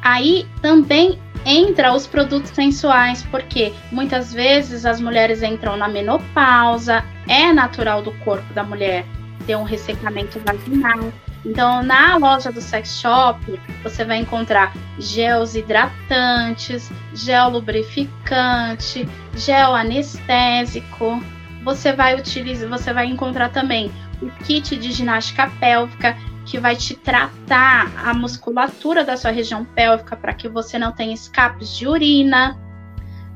aí 0.00 0.46
também 0.62 1.18
entra 1.44 1.92
os 1.92 2.06
produtos 2.06 2.50
sensuais, 2.50 3.22
porque 3.30 3.74
muitas 3.92 4.32
vezes 4.32 4.86
as 4.86 5.02
mulheres 5.02 5.42
entram 5.42 5.76
na 5.76 5.86
menopausa, 5.86 7.04
é 7.28 7.52
natural 7.52 8.00
do 8.00 8.12
corpo 8.20 8.50
da 8.54 8.64
mulher 8.64 9.04
ter 9.46 9.54
um 9.54 9.64
ressecamento 9.64 10.40
vaginal. 10.40 11.12
Então, 11.44 11.82
na 11.82 12.16
loja 12.16 12.50
do 12.50 12.62
sex 12.62 12.98
shop, 12.98 13.60
você 13.82 14.02
vai 14.02 14.16
encontrar 14.16 14.72
gels 14.98 15.54
hidratantes, 15.54 16.90
gel 17.12 17.50
lubrificante, 17.50 19.06
gel 19.34 19.74
anestésico, 19.74 21.22
você 21.64 21.92
vai 21.92 22.14
utilizar, 22.14 22.68
você 22.68 22.92
vai 22.92 23.06
encontrar 23.06 23.48
também 23.48 23.90
o 24.20 24.30
kit 24.44 24.76
de 24.76 24.92
ginástica 24.92 25.50
pélvica 25.58 26.16
que 26.44 26.58
vai 26.58 26.76
te 26.76 26.94
tratar 26.94 27.90
a 27.96 28.12
musculatura 28.12 29.02
da 29.02 29.16
sua 29.16 29.30
região 29.30 29.64
pélvica 29.64 30.14
para 30.14 30.34
que 30.34 30.48
você 30.48 30.78
não 30.78 30.92
tenha 30.92 31.14
escapes 31.14 31.74
de 31.76 31.88
urina. 31.88 32.58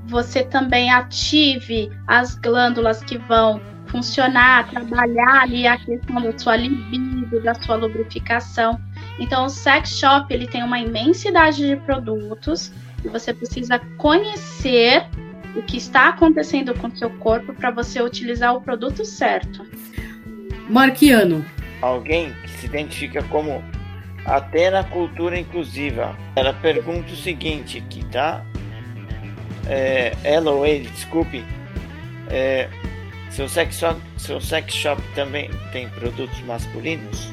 Você 0.07 0.43
também 0.45 0.93
ative 0.93 1.91
as 2.07 2.35
glândulas 2.35 3.03
que 3.03 3.17
vão 3.17 3.61
funcionar, 3.87 4.69
trabalhar 4.69 5.43
ali 5.43 5.67
a 5.67 5.79
questão 5.79 6.21
da 6.21 6.39
sua 6.39 6.57
libido, 6.57 7.43
da 7.43 7.55
sua 7.55 7.77
lubrificação. 7.77 8.79
Então, 9.19 9.47
o 9.47 9.49
sex 9.49 9.99
shop 9.99 10.33
ele 10.33 10.47
tem 10.47 10.63
uma 10.63 10.79
imensidade 10.79 11.67
de 11.67 11.77
produtos 11.77 12.73
e 13.03 13.09
você 13.09 13.33
precisa 13.33 13.79
conhecer 13.97 15.07
o 15.59 15.63
que 15.63 15.77
está 15.77 16.09
acontecendo 16.09 16.73
com 16.75 16.87
o 16.87 16.97
seu 16.97 17.11
corpo 17.11 17.53
para 17.53 17.71
você 17.71 18.01
utilizar 18.01 18.55
o 18.55 18.61
produto 18.61 19.05
certo. 19.05 19.67
Marquiano. 20.71 21.45
Alguém 21.83 22.33
que 22.43 22.51
se 22.51 22.67
identifica 22.67 23.23
como 23.25 23.63
até 24.25 24.71
na 24.71 24.85
cultura 24.85 25.39
inclusiva. 25.39 26.17
Ela 26.37 26.53
pergunta 26.53 27.13
o 27.13 27.17
seguinte 27.17 27.79
aqui, 27.79 28.05
tá? 28.07 28.45
É, 29.67 30.13
ela 30.23 30.51
ou 30.51 30.65
ele, 30.65 30.89
desculpe. 30.89 31.45
É, 32.31 32.69
seu, 33.31 33.49
sex 33.49 33.77
shop, 33.77 34.01
seu 34.17 34.41
sex 34.41 34.75
shop 34.75 35.03
também 35.15 35.51
tem 35.73 35.89
produtos 35.89 36.39
masculinos? 36.43 37.33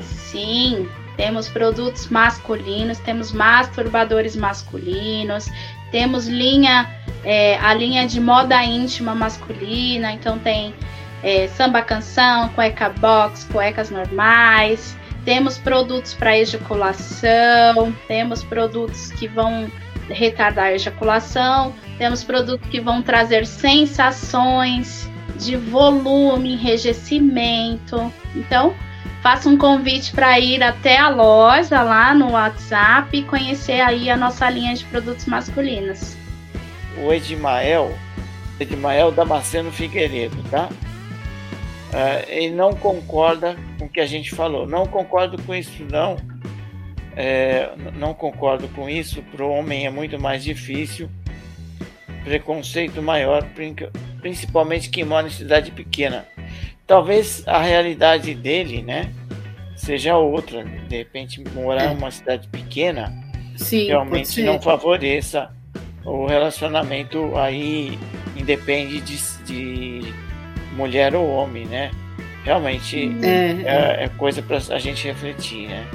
Sim, 0.00 0.88
temos 1.16 1.48
produtos 1.48 2.08
masculinos, 2.08 2.98
temos 2.98 3.32
masturbadores 3.32 4.36
masculinos, 4.36 5.50
temos 5.90 6.26
linha, 6.26 6.88
é, 7.24 7.56
a 7.58 7.72
linha 7.74 8.06
de 8.06 8.20
moda 8.20 8.62
íntima 8.62 9.14
masculina, 9.14 10.12
então 10.12 10.38
tem 10.38 10.74
é, 11.22 11.48
samba 11.48 11.82
canção, 11.82 12.48
cueca 12.50 12.88
box, 12.88 13.44
cuecas 13.50 13.90
normais. 13.90 14.96
Temos 15.24 15.58
produtos 15.58 16.14
para 16.14 16.38
ejaculação, 16.38 17.92
temos 18.06 18.42
produtos 18.42 19.10
que 19.12 19.28
vão 19.28 19.70
retardar 20.08 20.66
a 20.66 20.72
ejaculação, 20.72 21.74
temos 21.98 22.24
produtos 22.24 22.66
que 22.70 22.80
vão 22.80 23.02
trazer 23.02 23.46
sensações 23.46 25.10
de 25.36 25.56
volume, 25.56 26.54
enrijecimento. 26.54 28.12
Então, 28.34 28.74
faça 29.28 29.46
um 29.46 29.58
convite 29.58 30.10
para 30.12 30.40
ir 30.40 30.62
até 30.62 30.96
a 30.96 31.10
loja 31.10 31.82
lá 31.82 32.14
no 32.14 32.30
WhatsApp 32.30 33.14
e 33.14 33.22
conhecer 33.22 33.78
aí 33.78 34.08
a 34.08 34.16
nossa 34.16 34.48
linha 34.48 34.74
de 34.74 34.82
produtos 34.86 35.26
masculinos. 35.26 36.16
O 36.96 37.12
Edmael, 37.12 37.92
Edmael 38.58 39.12
Damasceno 39.12 39.70
Figueiredo, 39.70 40.42
tá? 40.44 40.70
Uh, 40.70 42.24
ele 42.26 42.54
não 42.54 42.72
concorda 42.72 43.54
com 43.78 43.84
o 43.84 43.88
que 43.90 44.00
a 44.00 44.06
gente 44.06 44.34
falou. 44.34 44.66
Não 44.66 44.86
concordo 44.86 45.36
com 45.42 45.54
isso, 45.54 45.84
não. 45.92 46.16
É, 47.14 47.70
não 47.98 48.14
concordo 48.14 48.66
com 48.68 48.88
isso. 48.88 49.22
Para 49.24 49.44
o 49.44 49.50
homem 49.50 49.84
é 49.84 49.90
muito 49.90 50.18
mais 50.18 50.42
difícil. 50.42 51.10
Preconceito 52.24 53.02
maior, 53.02 53.46
principalmente 54.22 54.88
quem 54.88 55.04
mora 55.04 55.26
em 55.26 55.30
cidade 55.30 55.70
pequena 55.70 56.26
talvez 56.88 57.46
a 57.46 57.60
realidade 57.60 58.34
dele, 58.34 58.82
né, 58.82 59.12
seja 59.76 60.16
outra. 60.16 60.64
De 60.64 60.96
repente, 60.96 61.40
morar 61.54 61.84
é. 61.84 61.92
em 61.92 61.96
uma 61.96 62.10
cidade 62.10 62.48
pequena 62.48 63.12
Sim, 63.54 63.86
realmente 63.86 64.42
não 64.42 64.60
favoreça 64.60 65.50
o 66.04 66.26
relacionamento 66.26 67.36
aí, 67.36 67.98
independe 68.34 69.00
de, 69.00 69.18
de 69.44 70.14
mulher 70.74 71.14
ou 71.14 71.28
homem, 71.28 71.66
né? 71.66 71.90
Realmente 72.44 73.14
é, 73.22 74.00
é, 74.00 74.04
é 74.04 74.08
coisa 74.16 74.40
para 74.40 74.56
a 74.56 74.78
gente 74.78 75.06
refletir, 75.06 75.68
né? 75.68 75.86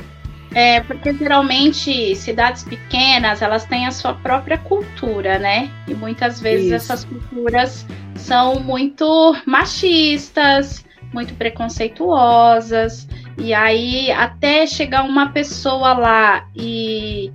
É, 0.54 0.82
porque 0.82 1.14
geralmente 1.14 2.16
cidades 2.16 2.64
pequenas, 2.64 3.42
elas 3.42 3.66
têm 3.66 3.88
a 3.88 3.92
sua 3.92 4.14
própria 4.14 4.58
cultura, 4.58 5.40
né? 5.40 5.70
E 5.88 5.96
muitas 5.96 6.40
vezes 6.40 6.68
Isso. 6.68 6.76
essas 6.76 7.06
culturas 7.06 7.86
são 8.16 8.60
muito 8.60 9.36
machistas, 9.46 10.86
muito 11.12 11.34
preconceituosas. 11.36 13.08
E 13.38 13.54
aí, 13.54 14.12
até 14.12 14.68
chegar 14.68 15.04
uma 15.04 15.30
pessoa 15.30 15.94
lá 15.94 16.48
e, 16.56 17.32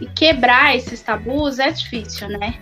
e 0.00 0.06
quebrar 0.06 0.74
esses 0.74 1.00
tabus 1.00 1.60
é 1.60 1.70
difícil, 1.70 2.28
né? 2.28 2.54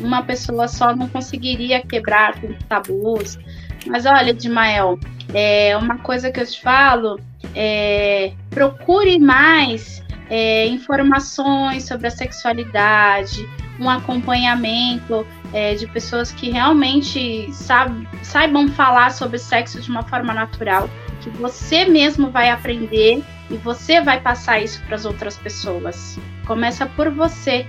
Uma 0.00 0.22
pessoa 0.22 0.68
só 0.68 0.94
não 0.94 1.08
conseguiria 1.08 1.80
quebrar 1.80 2.34
os 2.44 2.56
tabus. 2.68 3.38
Mas 3.86 4.06
olha, 4.06 4.32
Dimael, 4.32 4.98
é 5.34 5.76
uma 5.76 5.98
coisa 5.98 6.30
que 6.30 6.38
eu 6.40 6.46
te 6.46 6.60
falo 6.60 7.18
é, 7.60 8.34
procure 8.50 9.18
mais 9.18 10.00
é, 10.30 10.68
informações 10.68 11.82
sobre 11.82 12.06
a 12.06 12.10
sexualidade, 12.10 13.44
um 13.80 13.90
acompanhamento 13.90 15.26
é, 15.52 15.74
de 15.74 15.86
pessoas 15.88 16.30
que 16.30 16.50
realmente 16.50 17.52
saib 17.52 18.06
saibam 18.22 18.68
falar 18.68 19.10
sobre 19.10 19.38
sexo 19.38 19.80
de 19.80 19.90
uma 19.90 20.04
forma 20.04 20.32
natural, 20.32 20.88
que 21.20 21.30
você 21.30 21.84
mesmo 21.84 22.30
vai 22.30 22.48
aprender 22.48 23.24
e 23.50 23.56
você 23.56 24.00
vai 24.00 24.20
passar 24.20 24.60
isso 24.60 24.80
para 24.84 24.94
as 24.94 25.04
outras 25.04 25.36
pessoas. 25.36 26.16
Começa 26.46 26.86
por 26.86 27.10
você 27.10 27.66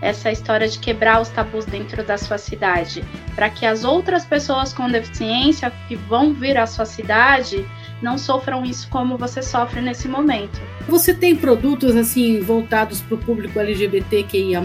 essa 0.00 0.30
história 0.30 0.68
de 0.68 0.78
quebrar 0.78 1.20
os 1.20 1.30
tabus 1.30 1.64
dentro 1.64 2.04
da 2.04 2.18
sua 2.18 2.38
cidade, 2.38 3.02
para 3.34 3.48
que 3.48 3.64
as 3.66 3.84
outras 3.84 4.24
pessoas 4.24 4.72
com 4.72 4.88
deficiência 4.88 5.72
que 5.88 5.96
vão 5.96 6.34
vir 6.34 6.58
à 6.58 6.66
sua 6.66 6.84
cidade 6.84 7.66
não 8.04 8.18
sofram 8.18 8.64
isso 8.64 8.86
como 8.90 9.16
você 9.16 9.42
sofre 9.42 9.80
nesse 9.80 10.06
momento. 10.06 10.60
Você 10.86 11.14
tem 11.14 11.34
produtos 11.34 11.96
assim 11.96 12.40
voltados 12.40 13.00
para 13.00 13.14
o 13.14 13.18
público 13.18 13.58
LGBTQIA+. 13.58 14.62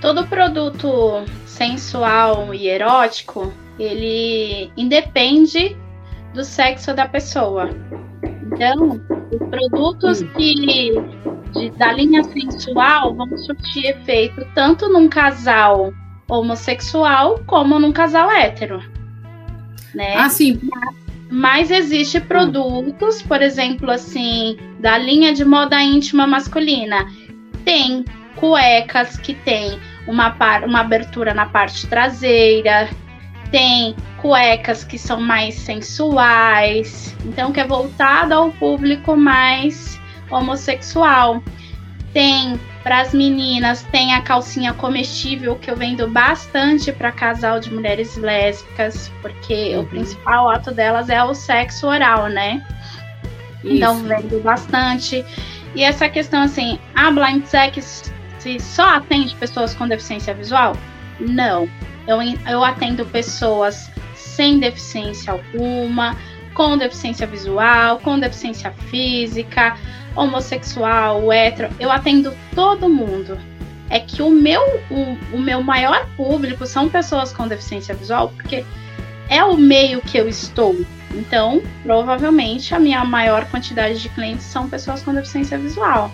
Todo 0.00 0.26
produto 0.26 1.24
sensual 1.44 2.54
e 2.54 2.66
erótico, 2.66 3.52
ele 3.78 4.72
independe 4.76 5.76
do 6.32 6.42
sexo 6.42 6.94
da 6.94 7.06
pessoa. 7.06 7.68
Então, 8.46 9.00
os 9.30 9.48
produtos 9.48 10.22
hum. 10.22 10.28
que 10.36 10.54
de, 11.52 11.70
da 11.78 11.92
linha 11.92 12.24
sensual 12.24 13.14
vão 13.14 13.36
surtir 13.36 13.86
efeito 13.86 14.46
tanto 14.54 14.88
num 14.88 15.08
casal 15.08 15.92
homossexual 16.28 17.40
como 17.46 17.78
num 17.78 17.92
casal 17.92 18.30
hétero 18.30 18.93
né? 19.94 20.16
Ah, 20.16 20.28
sim. 20.28 20.60
Mas 21.30 21.70
existe 21.70 22.20
produtos, 22.20 23.22
por 23.22 23.42
exemplo, 23.42 23.90
assim, 23.90 24.56
da 24.78 24.96
linha 24.98 25.32
de 25.32 25.44
moda 25.44 25.82
íntima 25.82 26.26
masculina. 26.26 27.06
Tem 27.64 28.04
cuecas 28.36 29.16
que 29.16 29.34
tem 29.34 29.78
uma, 30.06 30.30
par, 30.30 30.64
uma 30.64 30.80
abertura 30.80 31.32
na 31.32 31.46
parte 31.46 31.86
traseira, 31.86 32.88
tem 33.50 33.94
cuecas 34.20 34.84
que 34.84 34.98
são 34.98 35.20
mais 35.20 35.54
sensuais, 35.54 37.16
então 37.24 37.52
que 37.52 37.60
é 37.60 37.66
voltada 37.66 38.34
ao 38.34 38.50
público 38.52 39.16
mais 39.16 40.00
homossexual. 40.30 41.42
Tem 42.12 42.58
para 42.84 43.00
as 43.00 43.14
meninas, 43.14 43.82
tem 43.84 44.12
a 44.12 44.20
calcinha 44.20 44.74
comestível 44.74 45.56
que 45.56 45.70
eu 45.70 45.74
vendo 45.76 46.06
bastante 46.06 46.92
para 46.92 47.10
casal 47.10 47.58
de 47.58 47.72
mulheres 47.72 48.14
lésbicas, 48.14 49.10
porque 49.22 49.74
uhum. 49.74 49.80
o 49.80 49.86
principal 49.86 50.50
ato 50.50 50.70
delas 50.70 51.08
é 51.08 51.24
o 51.24 51.34
sexo 51.34 51.86
oral, 51.86 52.28
né? 52.28 52.62
Isso. 53.64 53.74
Então 53.74 54.02
vendo 54.02 54.38
bastante. 54.42 55.24
E 55.74 55.82
essa 55.82 56.10
questão 56.10 56.42
assim, 56.42 56.78
a 56.94 57.10
blind 57.10 57.46
sex 57.46 58.12
se 58.38 58.60
só 58.60 58.96
atende 58.96 59.34
pessoas 59.36 59.74
com 59.74 59.88
deficiência 59.88 60.34
visual? 60.34 60.76
Não. 61.18 61.66
Eu, 62.06 62.18
eu 62.46 62.62
atendo 62.62 63.06
pessoas 63.06 63.90
sem 64.14 64.58
deficiência 64.58 65.32
alguma, 65.32 66.14
com 66.54 66.78
deficiência 66.78 67.26
visual, 67.26 67.98
com 67.98 68.18
deficiência 68.18 68.70
física, 68.90 69.76
homossexual, 70.16 71.32
hétero, 71.32 71.68
eu 71.78 71.90
atendo 71.90 72.32
todo 72.54 72.88
mundo. 72.88 73.38
É 73.90 74.00
que 74.00 74.22
o 74.22 74.30
meu, 74.30 74.62
o, 74.90 75.36
o 75.36 75.38
meu 75.38 75.62
maior 75.62 76.08
público 76.16 76.66
são 76.66 76.88
pessoas 76.88 77.32
com 77.32 77.46
deficiência 77.46 77.94
visual, 77.94 78.30
porque 78.30 78.64
é 79.28 79.44
o 79.44 79.56
meio 79.56 80.00
que 80.00 80.16
eu 80.16 80.28
estou. 80.28 80.74
Então, 81.12 81.62
provavelmente, 81.82 82.74
a 82.74 82.78
minha 82.78 83.04
maior 83.04 83.44
quantidade 83.50 84.00
de 84.00 84.08
clientes 84.08 84.46
são 84.46 84.68
pessoas 84.68 85.02
com 85.02 85.14
deficiência 85.14 85.58
visual. 85.58 86.10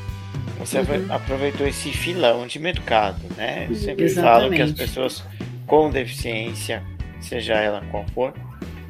Você 0.59 0.79
uhum. 0.79 1.07
aproveitou 1.09 1.67
esse 1.67 1.91
filão 1.91 2.47
de 2.47 2.59
mercado, 2.59 3.21
né? 3.35 3.67
Eu 3.69 3.75
sempre 3.75 4.05
Exatamente. 4.05 4.41
falo 4.41 4.51
que 4.55 4.63
as 4.63 4.73
pessoas 4.73 5.25
com 5.67 5.91
deficiência, 5.91 6.83
seja 7.21 7.55
ela 7.55 7.83
qual 7.91 8.05
for, 8.13 8.35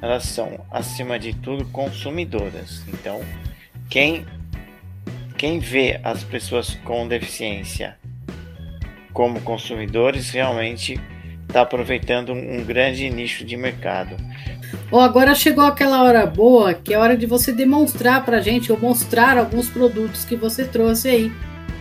elas 0.03 0.25
são, 0.25 0.65
acima 0.71 1.19
de 1.19 1.35
tudo, 1.35 1.65
consumidoras. 1.67 2.83
Então, 2.89 3.21
quem 3.89 4.27
quem 5.37 5.59
vê 5.59 5.99
as 6.05 6.23
pessoas 6.23 6.75
com 6.85 7.09
deficiência 7.09 7.97
como 9.13 9.41
consumidores 9.41 10.31
realmente 10.31 11.01
está 11.49 11.63
aproveitando 11.63 12.33
um 12.33 12.63
grande 12.63 13.09
nicho 13.09 13.45
de 13.45 13.57
mercado. 13.57 14.17
Oh, 14.91 15.01
agora 15.01 15.35
chegou 15.35 15.65
aquela 15.65 16.03
hora 16.03 16.27
boa, 16.27 16.75
que 16.75 16.93
é 16.93 16.99
hora 16.99 17.17
de 17.17 17.27
você 17.27 17.53
demonstrar 17.53 18.25
para 18.25 18.41
gente 18.41 18.71
ou 18.71 18.79
mostrar 18.79 19.39
alguns 19.39 19.69
produtos 19.69 20.25
que 20.25 20.37
você 20.37 20.65
trouxe 20.65 21.09
aí. 21.09 21.33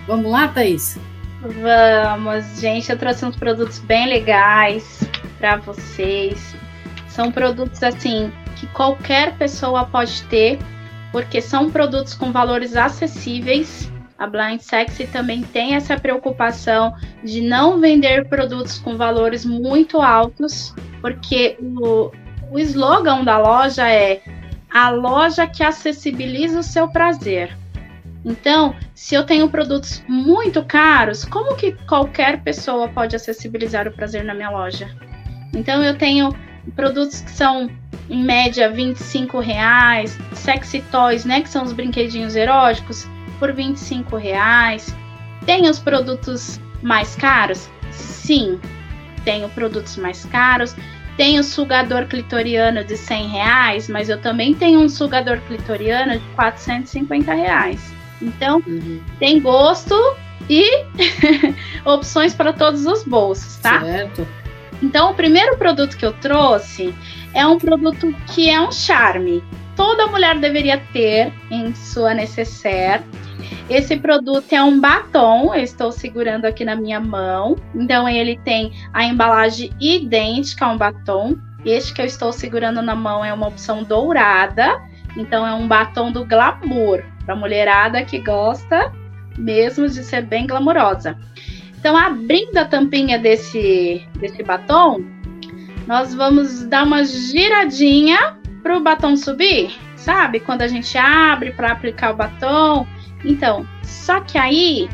Vamos 0.08 0.32
lá, 0.32 0.48
Thaís? 0.48 0.98
Vamos, 1.42 2.60
gente. 2.60 2.90
Eu 2.90 2.98
trouxe 2.98 3.26
uns 3.26 3.36
produtos 3.36 3.80
bem 3.80 4.08
legais 4.08 5.04
para 5.38 5.58
vocês. 5.58 6.56
São 7.10 7.32
produtos 7.32 7.84
assim 7.84 8.32
que 8.56 8.68
qualquer 8.68 9.36
pessoa 9.38 9.86
pode 9.86 10.24
ter 10.24 10.60
porque 11.12 11.42
são 11.42 11.70
produtos 11.70 12.14
com 12.14 12.32
valores 12.32 12.76
acessíveis. 12.76 13.92
A 14.18 14.28
Blind 14.28 14.60
Sexy 14.60 15.08
também 15.08 15.42
tem 15.42 15.76
essa 15.76 15.98
preocupação 15.98 16.94
de 17.24 17.42
não 17.42 17.80
vender 17.80 18.28
produtos 18.28 18.78
com 18.78 18.98
valores 18.98 19.46
muito 19.46 20.02
altos, 20.02 20.76
porque 21.02 21.58
o, 21.62 22.12
o 22.52 22.60
slogan 22.60 23.24
da 23.24 23.38
loja 23.38 23.90
é 23.90 24.22
a 24.70 24.90
loja 24.90 25.48
que 25.48 25.64
acessibiliza 25.64 26.60
o 26.60 26.64
seu 26.64 26.90
prazer. 26.90 27.58
Então, 28.26 28.76
se 28.94 29.16
eu 29.16 29.26
tenho 29.26 29.50
produtos 29.50 30.04
muito 30.08 30.64
caros, 30.66 31.24
como 31.24 31.56
que 31.56 31.72
qualquer 31.88 32.44
pessoa 32.44 32.90
pode 32.90 33.16
acessibilizar 33.16 33.88
o 33.88 33.92
prazer 33.94 34.26
na 34.26 34.34
minha 34.34 34.50
loja? 34.50 34.90
Então, 35.56 35.82
eu 35.82 35.98
tenho 35.98 36.30
produtos 36.76 37.22
que 37.22 37.32
são 37.32 37.70
em 38.10 38.24
média 38.24 38.72
25 38.72 39.40
reais, 39.40 40.18
sexy 40.34 40.82
toys, 40.92 41.26
né, 41.26 41.42
que 41.42 41.50
são 41.50 41.64
os 41.64 41.74
brinquedinhos 41.74 42.36
eróticos, 42.36 43.08
por 43.38 43.54
25 43.54 44.18
reais. 44.18 44.96
Tem 45.46 45.70
os 45.70 45.80
produtos 45.80 46.60
mais 46.82 47.16
caros? 47.16 47.70
Sim, 47.92 48.60
tenho 49.24 49.50
produtos 49.50 49.98
mais 49.98 50.26
caros. 50.26 50.76
Tem 51.18 51.38
o 51.38 51.44
sugador 51.44 52.06
clitoriano 52.06 52.84
de 52.84 52.96
100 52.96 53.28
reais, 53.28 53.90
mas 53.90 54.10
eu 54.10 54.20
também 54.22 54.54
tenho 54.54 54.80
um 54.80 54.88
sugador 54.88 55.40
clitoriano 55.42 56.14
de 56.14 56.26
450 56.36 57.34
reais. 57.34 57.94
Então, 58.22 58.64
uhum. 58.66 59.02
tem 59.20 59.40
gosto 59.40 59.96
e 60.50 60.66
opções 61.86 62.34
para 62.34 62.54
todos 62.54 62.86
os 62.86 63.04
bolsos, 63.04 63.58
tá? 63.58 63.82
Certo. 63.82 64.28
Então, 64.82 65.12
o 65.12 65.14
primeiro 65.14 65.58
produto 65.58 65.98
que 65.98 66.06
eu 66.06 66.14
trouxe 66.14 66.94
é 67.34 67.46
um 67.46 67.58
produto 67.58 68.14
que 68.28 68.50
é 68.50 68.60
um 68.60 68.72
charme. 68.72 69.44
Toda 69.76 70.08
mulher 70.08 70.38
deveria 70.40 70.82
ter 70.92 71.32
em 71.50 71.74
sua 71.74 72.14
necessaire. 72.14 73.04
Esse 73.70 73.98
produto 73.98 74.52
é 74.52 74.62
um 74.64 74.80
batom, 74.80 75.54
eu 75.54 75.62
estou 75.62 75.92
segurando 75.92 76.46
aqui 76.46 76.66
na 76.66 76.76
minha 76.76 77.00
mão. 77.00 77.56
Então, 77.76 78.08
ele 78.08 78.38
tem 78.40 78.74
a 78.94 79.06
embalagem 79.06 79.72
idêntica 79.80 80.66
a 80.66 80.72
um 80.72 80.78
batom. 80.78 81.38
Este 81.66 81.94
que 81.94 82.02
eu 82.02 82.06
estou 82.06 82.32
segurando 82.32 82.82
na 82.82 82.96
mão 82.96 83.24
é 83.24 83.34
uma 83.34 83.48
opção 83.48 83.84
dourada. 83.84 84.82
Então, 85.16 85.46
é 85.46 85.54
um 85.54 85.68
batom 85.68 86.12
do 86.12 86.26
glamour, 86.26 87.04
para 87.26 87.36
mulherada 87.36 88.04
que 88.04 88.20
gosta 88.20 88.92
mesmo 89.40 89.88
de 89.88 90.04
ser 90.04 90.24
bem 90.24 90.46
glamourosa. 90.46 91.18
Então, 91.80 91.96
abrindo 91.96 92.58
a 92.58 92.66
tampinha 92.66 93.18
desse, 93.18 94.06
desse 94.20 94.44
batom, 94.44 95.02
nós 95.88 96.14
vamos 96.14 96.66
dar 96.66 96.84
uma 96.84 97.06
giradinha 97.06 98.38
para 98.62 98.78
o 98.78 98.82
batom 98.82 99.16
subir, 99.16 99.72
sabe? 99.96 100.42
Quando 100.42 100.62
a 100.62 100.68
gente 100.68 100.98
abre 100.98 101.52
para 101.52 101.72
aplicar 101.72 102.12
o 102.12 102.18
batom. 102.18 102.86
Então, 103.24 103.66
só 103.82 104.20
que 104.20 104.38
aí 104.38 104.90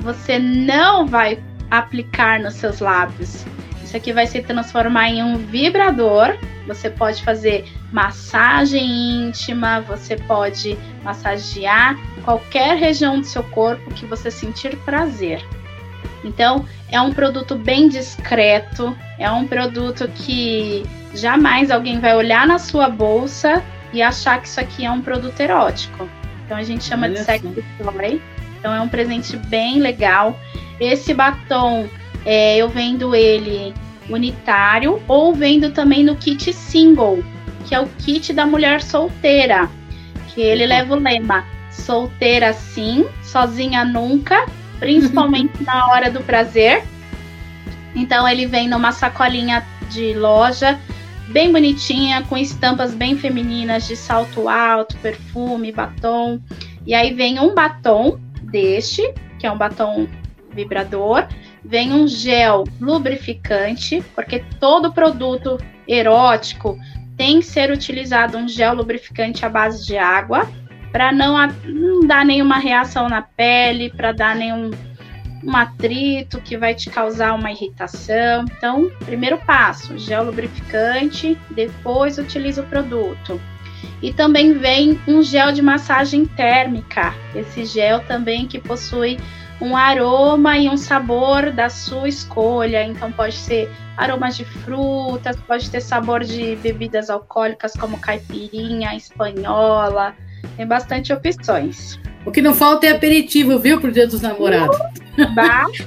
você 0.00 0.38
não 0.38 1.06
vai 1.06 1.42
aplicar 1.70 2.38
nos 2.38 2.54
seus 2.54 2.80
lábios. 2.80 3.46
Isso 3.82 3.96
aqui 3.96 4.12
vai 4.12 4.26
se 4.26 4.42
transformar 4.42 5.08
em 5.08 5.22
um 5.22 5.38
vibrador. 5.38 6.36
Você 6.66 6.90
pode 6.90 7.22
fazer 7.22 7.64
massagem 7.90 9.26
íntima, 9.26 9.80
você 9.80 10.16
pode 10.16 10.76
massagear 11.02 11.96
qualquer 12.24 12.76
região 12.76 13.20
do 13.20 13.26
seu 13.26 13.42
corpo 13.42 13.94
que 13.94 14.04
você 14.04 14.30
sentir 14.30 14.76
prazer. 14.78 15.42
Então, 16.24 16.64
é 16.90 17.00
um 17.00 17.12
produto 17.12 17.54
bem 17.54 17.88
discreto, 17.88 18.96
é 19.18 19.30
um 19.30 19.46
produto 19.46 20.08
que 20.08 20.84
jamais 21.14 21.70
alguém 21.70 22.00
vai 22.00 22.14
olhar 22.14 22.46
na 22.46 22.58
sua 22.58 22.88
bolsa 22.88 23.62
e 23.92 24.02
achar 24.02 24.40
que 24.40 24.48
isso 24.48 24.60
aqui 24.60 24.84
é 24.84 24.90
um 24.90 25.00
produto 25.00 25.38
erótico. 25.40 26.08
Então, 26.44 26.56
a 26.56 26.62
gente 26.62 26.84
chama 26.84 27.06
Olha 27.06 27.14
de 27.14 27.20
sex 27.20 27.42
toy. 27.42 28.20
Então, 28.58 28.74
é 28.74 28.80
um 28.80 28.88
presente 28.88 29.36
bem 29.36 29.78
legal. 29.78 30.38
Esse 30.80 31.14
batom, 31.14 31.88
é, 32.24 32.56
eu 32.56 32.68
vendo 32.68 33.14
ele 33.14 33.74
unitário 34.08 35.02
ou 35.08 35.34
vendo 35.34 35.70
também 35.70 36.04
no 36.04 36.16
kit 36.16 36.52
single, 36.52 37.22
que 37.64 37.74
é 37.74 37.80
o 37.80 37.86
kit 37.98 38.32
da 38.32 38.46
mulher 38.46 38.82
solteira. 38.82 39.68
que 40.28 40.40
ele 40.40 40.66
leva 40.66 40.94
o 40.94 40.98
lema 40.98 41.44
solteira 41.70 42.52
sim, 42.52 43.06
sozinha 43.22 43.84
nunca, 43.84 44.46
principalmente 44.78 45.62
na 45.62 45.88
hora 45.88 46.10
do 46.10 46.22
prazer. 46.22 46.84
Então 47.94 48.28
ele 48.28 48.46
vem 48.46 48.68
numa 48.68 48.92
sacolinha 48.92 49.66
de 49.90 50.14
loja 50.14 50.78
bem 51.28 51.50
bonitinha, 51.50 52.22
com 52.22 52.36
estampas 52.36 52.94
bem 52.94 53.16
femininas 53.16 53.86
de 53.86 53.96
salto 53.96 54.48
alto, 54.48 54.96
perfume, 54.98 55.72
batom. 55.72 56.40
E 56.86 56.94
aí 56.94 57.12
vem 57.12 57.40
um 57.40 57.54
batom 57.54 58.18
deste, 58.42 59.02
que 59.38 59.46
é 59.46 59.50
um 59.50 59.58
batom 59.58 60.06
vibrador, 60.52 61.26
vem 61.64 61.92
um 61.92 62.06
gel 62.06 62.64
lubrificante, 62.80 64.02
porque 64.14 64.44
todo 64.60 64.92
produto 64.92 65.58
erótico 65.86 66.78
tem 67.16 67.40
que 67.40 67.46
ser 67.46 67.70
utilizado 67.70 68.38
um 68.38 68.48
gel 68.48 68.74
lubrificante 68.74 69.44
à 69.44 69.48
base 69.48 69.84
de 69.86 69.98
água, 69.98 70.48
para 70.96 71.12
não, 71.12 71.36
não 71.66 72.06
dar 72.06 72.24
nenhuma 72.24 72.56
reação 72.56 73.06
na 73.06 73.20
pele, 73.20 73.90
para 73.90 74.12
dar 74.12 74.34
nenhum 74.34 74.70
um 75.44 75.54
atrito 75.54 76.40
que 76.40 76.56
vai 76.56 76.74
te 76.74 76.88
causar 76.88 77.34
uma 77.34 77.52
irritação. 77.52 78.46
Então, 78.56 78.90
primeiro 79.04 79.36
passo, 79.36 79.98
gel 79.98 80.24
lubrificante, 80.24 81.36
depois 81.50 82.16
utiliza 82.16 82.62
o 82.62 82.66
produto. 82.66 83.38
E 84.00 84.10
também 84.10 84.54
vem 84.54 84.98
um 85.06 85.22
gel 85.22 85.52
de 85.52 85.60
massagem 85.60 86.24
térmica. 86.24 87.12
Esse 87.34 87.66
gel 87.66 88.00
também 88.00 88.46
que 88.46 88.58
possui 88.58 89.18
um 89.60 89.76
aroma 89.76 90.56
e 90.56 90.66
um 90.66 90.78
sabor 90.78 91.50
da 91.50 91.68
sua 91.68 92.08
escolha. 92.08 92.82
Então 92.82 93.12
pode 93.12 93.34
ser 93.34 93.70
aromas 93.98 94.34
de 94.34 94.46
frutas, 94.46 95.36
pode 95.46 95.70
ter 95.70 95.82
sabor 95.82 96.24
de 96.24 96.56
bebidas 96.56 97.10
alcoólicas 97.10 97.74
como 97.74 98.00
caipirinha, 98.00 98.96
espanhola. 98.96 100.16
Tem 100.56 100.66
bastante 100.66 101.12
opções. 101.12 101.98
O 102.24 102.30
que 102.32 102.42
não 102.42 102.54
falta 102.54 102.86
é 102.86 102.90
aperitivo, 102.90 103.58
viu, 103.58 103.80
pro 103.80 103.92
Dia 103.92 104.06
dos 104.06 104.20
Namorados. 104.20 104.76
Bastante, 105.34 105.82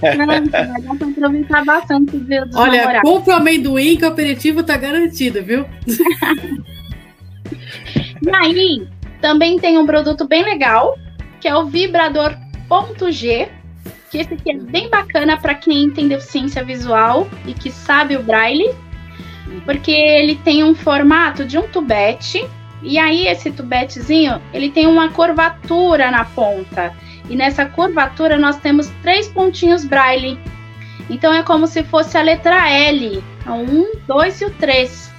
pra 0.50 1.08
aproveitar 1.08 1.66
bastante 1.66 2.16
o 2.16 2.20
Dia 2.22 2.46
dos 2.46 2.56
Olha, 2.56 2.80
Namorados. 2.80 3.12
compra 3.12 3.34
o 3.34 3.38
amendoim 3.38 3.98
que 3.98 4.06
o 4.06 4.08
aperitivo 4.08 4.64
tá 4.64 4.78
garantido, 4.78 5.44
viu? 5.44 5.66
e 8.22 8.30
aí, 8.36 8.88
também 9.22 9.60
tem 9.60 9.78
um 9.78 9.86
produto 9.86 10.28
bem 10.28 10.44
legal, 10.44 10.98
que 11.42 11.48
é 11.48 11.56
o 11.56 11.66
vibrador 11.66 12.36
ponto 12.68 13.12
G, 13.12 13.50
que 14.10 14.18
esse 14.18 14.34
aqui 14.34 14.52
é 14.52 14.58
bem 14.58 14.90
bacana 14.90 15.38
para 15.38 15.56
quem 15.56 15.90
tem 15.92 16.08
deficiência 16.08 16.64
visual 16.64 17.28
e 17.46 17.54
que 17.54 17.70
sabe 17.70 18.16
o 18.16 18.24
braille, 18.24 18.74
porque 19.66 19.92
ele 19.92 20.36
tem 20.36 20.64
um 20.64 20.74
formato 20.74 21.46
de 21.46 21.58
um 21.58 21.68
tubete, 21.68 22.48
e 22.82 22.98
aí 22.98 23.28
esse 23.28 23.52
tubetezinho, 23.52 24.42
ele 24.54 24.70
tem 24.70 24.88
uma 24.88 25.10
curvatura 25.10 26.10
na 26.10 26.26
ponta. 26.26 26.94
E 27.30 27.36
nessa 27.36 27.66
curvatura 27.66 28.38
nós 28.38 28.58
temos 28.58 28.92
três 29.02 29.28
pontinhos 29.28 29.86
braille. 29.86 30.40
Então 31.10 31.34
é 31.34 31.44
como 31.44 31.68
se 31.68 31.84
fosse 31.84 32.18
a 32.18 32.22
letra 32.22 32.70
L, 32.70 33.24
o 33.46 33.52
1, 33.52 33.92
2 34.08 34.42
e 34.42 34.46
o 34.46 34.50
3, 34.52 35.14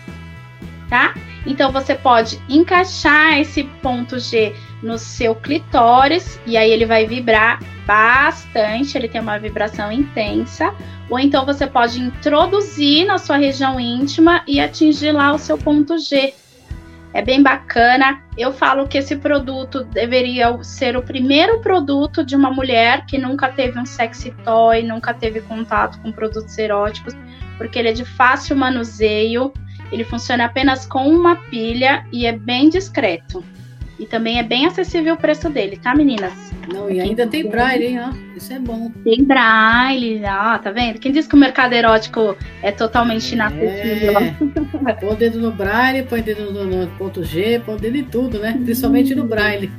tá? 0.88 1.14
Então 1.46 1.72
você 1.72 1.94
pode 1.94 2.40
encaixar 2.48 3.38
esse 3.38 3.64
ponto 3.64 4.18
G 4.18 4.54
no 4.82 4.98
seu 4.98 5.34
clitóris 5.34 6.40
e 6.46 6.56
aí 6.56 6.70
ele 6.70 6.86
vai 6.86 7.06
vibrar 7.06 7.60
bastante, 7.86 8.96
ele 8.96 9.08
tem 9.08 9.20
uma 9.20 9.38
vibração 9.38 9.90
intensa, 9.90 10.74
ou 11.08 11.18
então 11.18 11.44
você 11.44 11.66
pode 11.66 12.00
introduzir 12.00 13.06
na 13.06 13.18
sua 13.18 13.36
região 13.36 13.80
íntima 13.80 14.42
e 14.46 14.60
atingir 14.60 15.12
lá 15.12 15.32
o 15.32 15.38
seu 15.38 15.58
ponto 15.58 15.98
G. 15.98 16.34
É 17.12 17.22
bem 17.22 17.42
bacana. 17.42 18.22
Eu 18.38 18.52
falo 18.52 18.86
que 18.86 18.98
esse 18.98 19.16
produto 19.16 19.84
deveria 19.84 20.62
ser 20.62 20.96
o 20.96 21.02
primeiro 21.02 21.60
produto 21.60 22.24
de 22.24 22.36
uma 22.36 22.50
mulher 22.50 23.04
que 23.06 23.18
nunca 23.18 23.48
teve 23.48 23.78
um 23.78 23.84
sexy 23.84 24.30
toy, 24.44 24.82
nunca 24.82 25.12
teve 25.12 25.40
contato 25.40 26.00
com 26.00 26.12
produtos 26.12 26.56
eróticos, 26.56 27.14
porque 27.58 27.78
ele 27.78 27.88
é 27.88 27.92
de 27.92 28.04
fácil 28.04 28.56
manuseio, 28.56 29.52
ele 29.90 30.04
funciona 30.04 30.44
apenas 30.44 30.86
com 30.86 31.08
uma 31.08 31.36
pilha 31.36 32.06
e 32.12 32.26
é 32.26 32.32
bem 32.32 32.68
discreto. 32.68 33.44
E 34.00 34.06
também 34.06 34.38
é 34.38 34.42
bem 34.42 34.64
acessível 34.64 35.12
o 35.12 35.18
preço 35.18 35.50
dele, 35.50 35.76
tá, 35.76 35.94
meninas? 35.94 36.32
Não, 36.72 36.90
e 36.90 36.98
ainda 36.98 37.26
tem 37.26 37.46
braille, 37.46 37.84
hein? 37.88 38.00
Ó, 38.00 38.14
isso 38.34 38.50
é 38.50 38.58
bom. 38.58 38.90
Tem 39.04 39.22
braille, 39.22 40.22
ó, 40.24 40.56
tá 40.56 40.70
vendo? 40.70 40.98
Quem 40.98 41.12
diz 41.12 41.26
que 41.26 41.34
o 41.34 41.38
mercado 41.38 41.74
erótico 41.74 42.34
é 42.62 42.72
totalmente 42.72 43.30
inacessível? 43.32 44.18
É. 44.18 44.92
põe 44.94 45.10
o 45.10 45.14
dedo 45.14 45.38
no 45.38 45.52
braille, 45.52 46.02
põe 46.04 46.20
o 46.20 46.22
dedo 46.22 46.50
no, 46.50 46.64
no, 46.64 46.86
ponto 46.92 47.22
G, 47.22 47.60
põe 47.60 47.74
o 47.74 47.78
dedo 47.78 47.98
em 47.98 48.04
tudo, 48.04 48.38
né? 48.38 48.58
Principalmente 48.64 49.14
no 49.14 49.24
braille. 49.24 49.70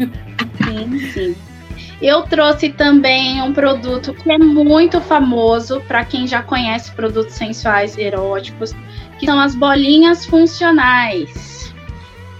Sim, 0.63 0.99
sim. 1.11 1.35
Eu 1.99 2.21
trouxe 2.23 2.69
também 2.69 3.41
um 3.41 3.53
produto 3.53 4.13
que 4.13 4.31
é 4.31 4.37
muito 4.37 5.01
famoso 5.01 5.81
para 5.87 6.05
quem 6.05 6.27
já 6.27 6.43
conhece 6.43 6.91
produtos 6.91 7.33
sensuais 7.33 7.97
e 7.97 8.01
eróticos, 8.01 8.71
que 9.19 9.25
são 9.25 9.39
as 9.39 9.55
bolinhas 9.55 10.25
funcionais. 10.27 11.50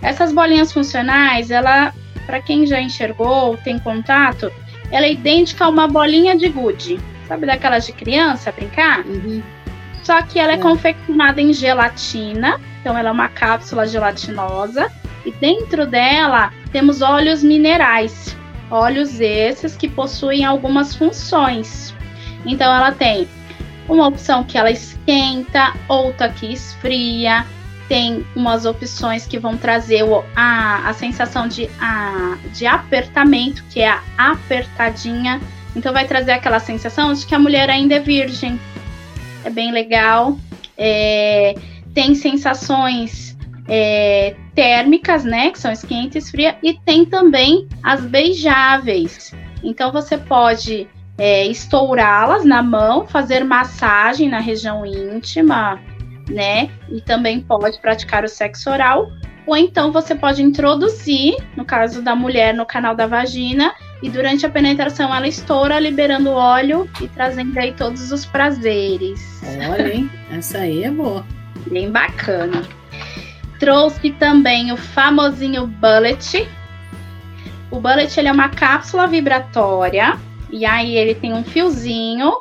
Essas 0.02 0.34
bolinhas 0.34 0.72
funcionais, 0.72 1.52
ela, 1.52 1.94
para 2.26 2.42
quem 2.42 2.66
já 2.66 2.82
enxergou, 2.82 3.58
tem 3.58 3.78
contato, 3.78 4.52
ela 4.92 5.06
é 5.06 5.14
idêntica 5.14 5.66
a 5.66 5.70
uma 5.70 5.88
bolinha 5.88 6.36
de 6.36 6.50
gude. 6.50 7.00
Sabe 7.28 7.46
daquelas 7.46 7.86
de 7.86 7.94
criança 7.94 8.52
brincar? 8.52 9.06
Uhum. 9.06 9.42
Só 10.04 10.22
que 10.22 10.40
ela 10.40 10.54
é, 10.54 10.56
é 10.56 10.58
confeccionada 10.58 11.40
em 11.40 11.54
gelatina, 11.54 12.60
então 12.80 12.98
ela 12.98 13.10
é 13.10 13.12
uma 13.12 13.30
cápsula 13.30 13.88
gelatinosa 13.88 14.92
e 15.26 15.32
dentro 15.32 15.86
dela 15.86 16.52
temos 16.72 17.02
óleos 17.02 17.44
minerais. 17.44 18.36
Óleos 18.70 19.20
esses 19.20 19.76
que 19.76 19.88
possuem 19.88 20.44
algumas 20.44 20.96
funções. 20.96 21.94
Então 22.46 22.74
ela 22.74 22.92
tem 22.92 23.28
uma 23.88 24.08
opção 24.08 24.44
que 24.44 24.58
ela 24.58 24.72
esquenta, 24.72 25.74
outra 25.88 26.30
que 26.30 26.52
esfria, 26.52 27.46
tem 27.92 28.26
umas 28.38 28.66
opções 28.66 29.28
que 29.28 29.38
vão 29.38 29.58
trazer 29.58 30.06
a, 30.34 30.90
a 30.90 30.94
sensação 30.94 31.46
de, 31.46 31.70
a, 31.78 32.38
de 32.54 32.66
apertamento, 32.66 33.66
que 33.70 33.82
é 33.82 33.90
a 33.90 34.32
apertadinha. 34.32 35.42
Então 35.76 35.92
vai 35.92 36.08
trazer 36.08 36.32
aquela 36.32 36.62
sensação 36.62 37.12
de 37.12 37.26
que 37.26 37.36
a 37.36 37.40
mulher 37.40 37.70
ainda 37.70 37.96
é 37.96 38.00
virgem. 38.00 38.58
É 39.44 39.50
bem 39.50 39.74
legal. 39.74 40.38
É, 40.78 41.54
tem 41.94 42.16
sensações 42.16 43.38
é, 43.68 44.38
térmicas, 44.56 45.26
né? 45.26 45.52
Que 45.52 45.60
são 45.60 45.70
esquenta 45.70 46.18
e 46.18 46.22
fria. 46.22 46.56
E 46.64 46.74
tem 46.74 47.06
também 47.06 47.68
as 47.84 48.00
beijáveis. 48.06 49.34
Então 49.62 49.92
você 49.92 50.18
pode 50.18 50.88
é, 51.18 51.46
estourá-las 51.46 52.46
na 52.46 52.64
mão, 52.64 53.06
fazer 53.06 53.44
massagem 53.44 54.30
na 54.30 54.40
região 54.40 54.86
íntima, 54.86 55.78
né? 56.32 56.70
E 56.90 57.02
também 57.02 57.42
pode 57.42 57.80
praticar 57.80 58.24
o 58.24 58.30
sexo 58.30 58.70
oral. 58.70 59.12
Ou 59.46 59.58
então 59.58 59.92
você 59.92 60.14
pode 60.16 60.42
introduzir, 60.42 61.36
no 61.58 61.66
caso 61.66 62.02
da 62.02 62.16
mulher, 62.16 62.54
no 62.54 62.66
canal 62.66 62.96
da 62.96 63.08
vagina, 63.08 63.74
e 64.02 64.10
durante 64.10 64.46
a 64.46 64.50
penetração 64.50 65.14
ela 65.14 65.28
estoura, 65.28 65.80
liberando 65.80 66.32
óleo 66.32 66.90
e 67.00 67.08
trazendo 67.08 67.58
aí 67.58 67.74
todos 67.74 68.12
os 68.12 68.26
prazeres. 68.26 69.42
Olha, 69.70 69.94
hein? 69.94 70.10
Essa 70.32 70.60
aí 70.60 70.84
é 70.84 70.92
boa. 70.92 71.26
Bem 71.70 71.92
bacana. 71.92 72.64
Trouxe 73.60 74.12
também 74.12 74.72
o 74.72 74.78
famosinho 74.78 75.68
Bullet. 75.68 76.48
O 77.70 77.80
Bullet 77.80 78.20
ele 78.20 78.28
é 78.28 78.32
uma 78.32 78.50
cápsula 78.50 79.08
vibratória. 79.08 80.18
E 80.52 80.66
aí 80.66 80.96
ele 80.96 81.16
tem 81.16 81.34
um 81.34 81.44
fiozinho 81.44 82.32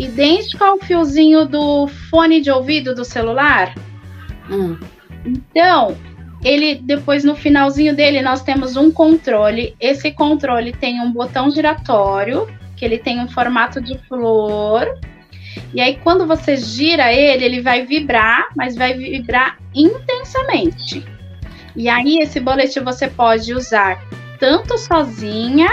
idêntico 0.00 0.64
ao 0.64 0.78
fiozinho 0.78 1.46
do 1.46 1.86
fone 2.10 2.40
de 2.40 2.50
ouvido 2.50 2.94
do 2.94 3.04
celular. 3.04 3.74
Hum. 4.50 4.78
Então, 5.24 5.96
ele 6.42 6.76
depois 6.76 7.22
no 7.22 7.36
finalzinho 7.36 7.94
dele 7.94 8.22
nós 8.22 8.42
temos 8.42 8.76
um 8.76 8.90
controle. 8.90 9.76
Esse 9.78 10.10
controle 10.10 10.72
tem 10.72 11.00
um 11.00 11.12
botão 11.12 11.50
giratório, 11.50 12.48
que 12.76 12.84
ele 12.84 12.98
tem 12.98 13.20
um 13.20 13.28
formato 13.28 13.80
de 13.80 13.98
flor. 14.08 14.98
E 15.74 15.80
aí 15.80 15.98
quando 16.02 16.26
você 16.26 16.56
gira 16.56 17.12
ele, 17.12 17.44
ele 17.44 17.60
vai 17.60 17.84
vibrar, 17.84 18.46
mas 18.56 18.74
vai 18.74 18.94
vibrar 18.94 19.58
intensamente. 19.74 21.04
E 21.76 21.88
aí 21.88 22.18
esse 22.18 22.40
bolete 22.40 22.80
você 22.80 23.06
pode 23.06 23.52
usar 23.52 24.02
tanto 24.38 24.78
sozinha 24.78 25.68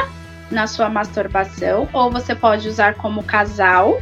na 0.51 0.67
sua 0.67 0.89
masturbação, 0.89 1.87
ou 1.93 2.11
você 2.11 2.35
pode 2.35 2.67
usar 2.67 2.95
como 2.95 3.23
casal, 3.23 3.99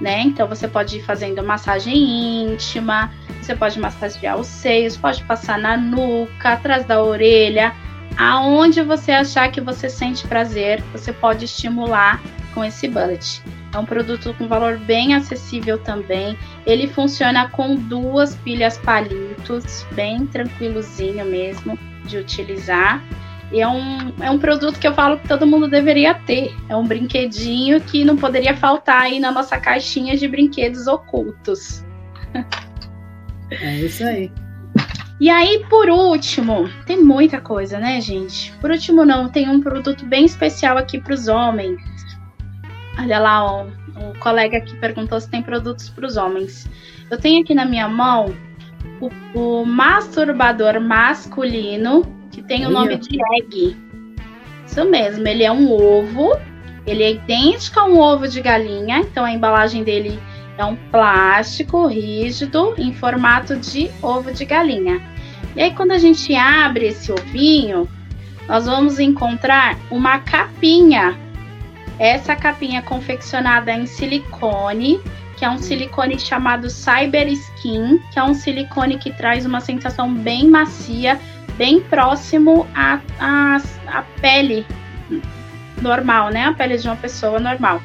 né? 0.00 0.22
Então 0.22 0.48
você 0.48 0.66
pode 0.66 0.98
ir 0.98 1.02
fazendo 1.02 1.42
massagem 1.42 2.52
íntima, 2.52 3.12
você 3.40 3.54
pode 3.54 3.78
massagear 3.78 4.38
os 4.38 4.46
seios, 4.46 4.96
pode 4.96 5.22
passar 5.24 5.58
na 5.58 5.76
nuca, 5.76 6.50
atrás 6.50 6.84
da 6.84 7.02
orelha, 7.02 7.72
aonde 8.16 8.82
você 8.82 9.12
achar 9.12 9.50
que 9.50 9.60
você 9.60 9.88
sente 9.88 10.26
prazer, 10.26 10.82
você 10.92 11.12
pode 11.12 11.44
estimular 11.44 12.20
com 12.52 12.64
esse 12.64 12.86
bullet. 12.88 13.42
É 13.72 13.78
um 13.78 13.84
produto 13.84 14.32
com 14.38 14.46
valor 14.46 14.78
bem 14.78 15.14
acessível 15.14 15.78
também. 15.78 16.38
Ele 16.64 16.86
funciona 16.86 17.48
com 17.48 17.74
duas 17.74 18.36
pilhas 18.36 18.78
palitos, 18.78 19.84
bem 19.92 20.26
tranquilozinho 20.26 21.24
mesmo 21.24 21.76
de 22.04 22.18
utilizar. 22.18 23.02
E 23.54 23.60
é 23.60 23.68
um, 23.68 24.12
é 24.20 24.28
um 24.28 24.38
produto 24.38 24.80
que 24.80 24.86
eu 24.86 24.92
falo 24.92 25.16
que 25.16 25.28
todo 25.28 25.46
mundo 25.46 25.68
deveria 25.68 26.12
ter. 26.12 26.52
É 26.68 26.74
um 26.74 26.84
brinquedinho 26.84 27.80
que 27.80 28.04
não 28.04 28.16
poderia 28.16 28.56
faltar 28.56 29.02
aí 29.02 29.20
na 29.20 29.30
nossa 29.30 29.56
caixinha 29.58 30.16
de 30.16 30.26
brinquedos 30.26 30.88
ocultos. 30.88 31.84
É 33.50 33.76
isso 33.76 34.04
aí. 34.04 34.32
E 35.20 35.30
aí, 35.30 35.64
por 35.70 35.88
último, 35.88 36.68
tem 36.84 37.00
muita 37.00 37.40
coisa, 37.40 37.78
né, 37.78 38.00
gente? 38.00 38.50
Por 38.60 38.72
último, 38.72 39.04
não, 39.04 39.28
tem 39.28 39.48
um 39.48 39.60
produto 39.60 40.04
bem 40.04 40.24
especial 40.24 40.76
aqui 40.76 41.00
para 41.00 41.14
os 41.14 41.28
homens. 41.28 41.80
Olha 42.98 43.20
lá, 43.20 43.44
ó, 43.44 43.66
o 43.96 44.18
colega 44.18 44.58
aqui 44.58 44.74
perguntou 44.78 45.20
se 45.20 45.30
tem 45.30 45.40
produtos 45.40 45.88
para 45.88 46.06
os 46.06 46.16
homens. 46.16 46.68
Eu 47.08 47.20
tenho 47.20 47.42
aqui 47.42 47.54
na 47.54 47.64
minha 47.64 47.88
mão 47.88 48.34
o, 49.00 49.10
o 49.38 49.64
masturbador 49.64 50.80
masculino, 50.80 52.02
que 52.34 52.42
tem 52.42 52.66
o 52.66 52.70
nome 52.70 52.96
de 52.96 53.16
egg. 53.36 53.76
Isso 54.66 54.84
mesmo, 54.84 55.26
ele 55.26 55.44
é 55.44 55.52
um 55.52 55.70
ovo, 55.70 56.36
ele 56.84 57.02
é 57.04 57.12
idêntico 57.12 57.78
a 57.78 57.84
um 57.84 57.98
ovo 57.98 58.26
de 58.26 58.40
galinha, 58.40 58.98
então 58.98 59.24
a 59.24 59.30
embalagem 59.30 59.84
dele 59.84 60.18
é 60.58 60.64
um 60.64 60.74
plástico 60.90 61.86
rígido 61.86 62.74
em 62.76 62.92
formato 62.92 63.56
de 63.56 63.88
ovo 64.02 64.32
de 64.32 64.44
galinha. 64.44 65.00
E 65.54 65.62
aí, 65.62 65.72
quando 65.72 65.92
a 65.92 65.98
gente 65.98 66.34
abre 66.34 66.86
esse 66.86 67.12
ovinho, 67.12 67.88
nós 68.48 68.66
vamos 68.66 68.98
encontrar 68.98 69.78
uma 69.88 70.18
capinha. 70.18 71.16
Essa 71.98 72.34
capinha 72.34 72.80
é 72.80 72.82
confeccionada 72.82 73.72
em 73.72 73.86
silicone, 73.86 75.00
que 75.36 75.44
é 75.44 75.50
um 75.50 75.58
silicone 75.58 76.18
chamado 76.18 76.68
Cyber 76.68 77.28
Skin, 77.28 78.00
que 78.12 78.18
é 78.18 78.24
um 78.24 78.34
silicone 78.34 78.98
que 78.98 79.12
traz 79.12 79.46
uma 79.46 79.60
sensação 79.60 80.12
bem 80.12 80.48
macia, 80.48 81.20
bem 81.56 81.80
próximo 81.80 82.66
à, 82.74 83.00
à, 83.18 83.60
à 83.86 84.02
pele 84.20 84.66
normal, 85.80 86.30
né? 86.30 86.46
A 86.46 86.52
pele 86.52 86.76
de 86.76 86.86
uma 86.86 86.96
pessoa 86.96 87.38
normal. 87.38 87.80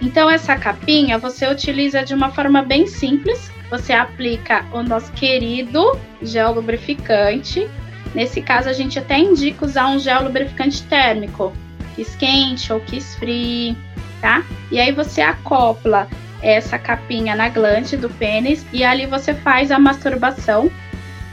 Então, 0.00 0.30
essa 0.30 0.56
capinha 0.56 1.18
você 1.18 1.46
utiliza 1.46 2.02
de 2.02 2.14
uma 2.14 2.30
forma 2.30 2.62
bem 2.62 2.86
simples. 2.86 3.50
Você 3.70 3.92
aplica 3.92 4.64
o 4.72 4.82
nosso 4.82 5.12
querido 5.12 5.98
gel 6.22 6.52
lubrificante. 6.54 7.68
Nesse 8.14 8.42
caso, 8.42 8.68
a 8.68 8.72
gente 8.72 8.98
até 8.98 9.18
indica 9.18 9.64
usar 9.64 9.86
um 9.88 9.98
gel 9.98 10.24
lubrificante 10.24 10.82
térmico, 10.84 11.52
que 11.94 12.02
esquente 12.02 12.72
ou 12.72 12.80
que 12.80 12.96
esfrie, 12.96 13.76
tá? 14.20 14.42
E 14.70 14.80
aí 14.80 14.90
você 14.90 15.20
acopla 15.20 16.08
essa 16.42 16.78
capinha 16.78 17.36
na 17.36 17.48
glande 17.48 17.96
do 17.96 18.08
pênis 18.08 18.66
e 18.72 18.82
ali 18.82 19.06
você 19.06 19.34
faz 19.34 19.70
a 19.70 19.78
masturbação, 19.78 20.70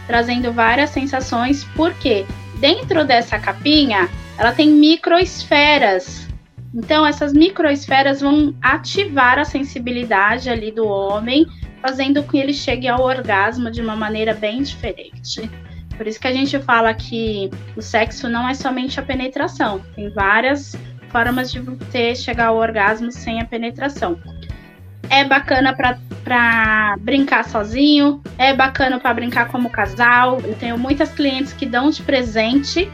trazendo 0.07 0.51
várias 0.51 0.89
sensações, 0.89 1.63
porque 1.75 2.25
dentro 2.59 3.05
dessa 3.05 3.37
capinha 3.37 4.09
ela 4.37 4.51
tem 4.51 4.69
microesferas 4.69 6.27
então, 6.77 7.05
essas 7.05 7.33
microesferas 7.33 8.21
vão 8.21 8.53
ativar 8.61 9.39
a 9.39 9.45
sensibilidade 9.45 10.47
ali 10.47 10.71
do 10.71 10.87
homem, 10.87 11.45
fazendo 11.81 12.21
com 12.21 12.29
que 12.29 12.37
ele 12.37 12.53
chegue 12.53 12.87
ao 12.87 13.01
orgasmo 13.01 13.71
de 13.71 13.81
uma 13.81 13.95
maneira 13.95 14.33
bem 14.33 14.61
diferente. 14.61 15.49
Por 15.97 16.05
isso 16.05 16.19
que 16.19 16.27
a 16.27 16.31
gente 16.31 16.59
fala 16.59 16.93
que 16.93 17.49
o 17.75 17.81
sexo 17.81 18.29
não 18.29 18.47
é 18.47 18.53
somente 18.53 18.99
a 18.99 19.03
penetração, 19.03 19.81
tem 19.95 20.09
várias 20.11 20.75
formas 21.09 21.51
de 21.51 21.59
você 21.59 22.13
chegar 22.13 22.47
ao 22.47 22.57
orgasmo 22.57 23.11
sem 23.11 23.41
a 23.41 23.45
penetração. 23.45 24.19
É 25.09 25.23
bacana 25.23 25.73
para 25.73 26.97
brincar 26.99 27.45
sozinho, 27.45 28.21
é 28.37 28.53
bacana 28.53 28.99
para 28.99 29.13
brincar 29.13 29.47
como 29.47 29.69
casal. 29.69 30.39
Eu 30.43 30.55
tenho 30.55 30.77
muitas 30.77 31.11
clientes 31.11 31.53
que 31.53 31.65
dão 31.65 31.89
de 31.89 32.01
presente 32.03 32.89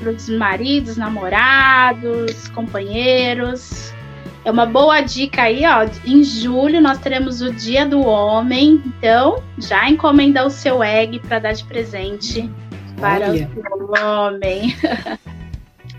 para 0.00 0.10
os 0.10 0.28
maridos, 0.28 0.96
namorados, 0.96 2.48
companheiros. 2.48 3.92
É 4.44 4.50
uma 4.50 4.66
boa 4.66 5.00
dica 5.00 5.42
aí, 5.42 5.62
ó. 5.64 5.88
Em 6.04 6.22
julho 6.22 6.80
nós 6.80 6.98
teremos 6.98 7.40
o 7.40 7.52
Dia 7.52 7.86
do 7.86 8.00
Homem, 8.06 8.82
então 8.86 9.42
já 9.58 9.88
encomenda 9.88 10.44
o 10.44 10.50
seu 10.50 10.82
egg 10.82 11.18
para 11.20 11.38
dar 11.38 11.52
de 11.52 11.64
presente 11.64 12.50
para 12.96 13.30
Olha. 13.30 13.50
o 13.78 13.98
homem. 13.98 14.76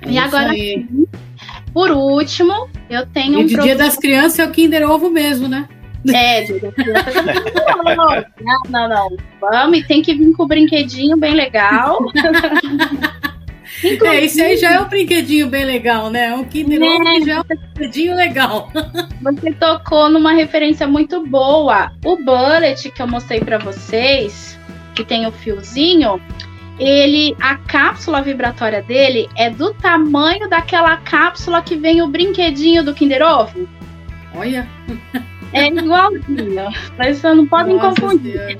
É 0.02 0.12
e 0.12 0.18
agora, 0.20 0.54
sim, 0.54 1.08
por 1.76 1.92
último, 1.92 2.70
eu 2.90 3.06
tenho 3.06 3.42
e 3.42 3.44
um. 3.44 3.46
De 3.46 3.58
Dia 3.58 3.76
das 3.76 3.98
Crianças 3.98 4.40
é 4.40 4.46
o 4.46 4.52
Kinder 4.52 4.90
Ovo 4.90 5.10
mesmo, 5.10 5.50
né? 5.50 5.68
É, 6.08 6.44
Dia 6.44 6.62
das 6.62 6.74
Crianças. 6.74 7.16
É 7.18 7.96
não, 7.96 8.60
não, 8.70 8.88
não. 8.88 9.18
Vamos, 9.42 9.80
e 9.80 9.84
tem 9.84 10.02
que 10.02 10.16
vir 10.16 10.32
com 10.32 10.44
o 10.44 10.48
brinquedinho 10.48 11.18
bem 11.18 11.34
legal. 11.34 12.00
Inclusive, 13.84 14.08
é, 14.08 14.24
isso 14.24 14.42
aí 14.42 14.56
já 14.56 14.72
é 14.72 14.80
um 14.80 14.88
brinquedinho 14.88 15.48
bem 15.48 15.66
legal, 15.66 16.10
né? 16.10 16.34
Um 16.34 16.46
Kinder 16.46 16.80
né? 16.80 16.88
Ovo 16.88 17.26
já 17.26 17.34
é 17.34 17.40
um 17.42 17.44
brinquedinho 17.44 18.16
legal. 18.16 18.72
Você 19.22 19.52
tocou 19.52 20.10
numa 20.10 20.32
referência 20.32 20.88
muito 20.88 21.28
boa. 21.28 21.92
O 22.06 22.16
bullet 22.16 22.90
que 22.90 23.02
eu 23.02 23.08
mostrei 23.08 23.42
para 23.42 23.58
vocês, 23.58 24.58
que 24.96 25.04
tem 25.04 25.28
o 25.28 25.32
fiozinho, 25.34 26.22
ele, 26.80 27.36
a 27.40 27.56
cápsula 27.56 28.22
vibratória 28.22 28.82
dele 28.82 29.30
é 29.36 29.50
do 29.50 29.74
tamanho 29.74 30.50
daquela 30.50 30.98
cápsula 30.98 31.62
que 31.62 31.76
vem 31.76 32.02
o 32.02 32.08
brinquedinho 32.08 32.84
do 32.84 32.94
Kinder 32.94 33.22
Ovo. 33.22 33.68
Olha. 34.36 34.68
É 35.54 35.68
igualzinho. 35.68 36.70
Mas 36.98 37.18
vocês 37.18 37.38
não 37.38 37.48
podem 37.48 37.78
Nossa 37.78 38.02
confundir. 38.02 38.58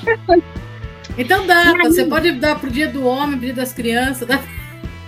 Então 1.18 1.46
dá, 1.46 1.74
você 1.84 2.06
pode 2.06 2.32
dar 2.34 2.58
pro 2.60 2.70
dia 2.70 2.88
do 2.88 3.06
homem, 3.06 3.38
pro 3.38 3.46
dia 3.46 3.54
das 3.54 3.74
crianças, 3.74 4.28
dá 4.28 4.40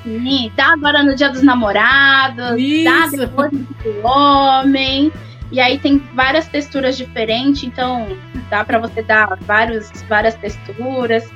Sim, 0.03 0.51
dá 0.55 0.72
agora 0.72 1.03
no 1.03 1.16
dia 1.16 1.30
dos 1.30 1.43
namorados, 1.43 2.58
Isso. 2.58 2.86
dá 2.86 3.08
depois 3.08 3.51
do 3.51 4.08
homem. 4.08 5.12
E 5.51 5.60
aí 5.60 5.78
tem 5.80 5.97
várias 6.14 6.47
texturas 6.47 6.97
diferentes, 6.97 7.64
então 7.64 8.08
dá 8.49 8.64
para 8.64 8.80
você 8.80 9.01
dar 9.01 9.38
vários, 9.41 9.91
várias 10.08 10.36
texturas. 10.36 11.30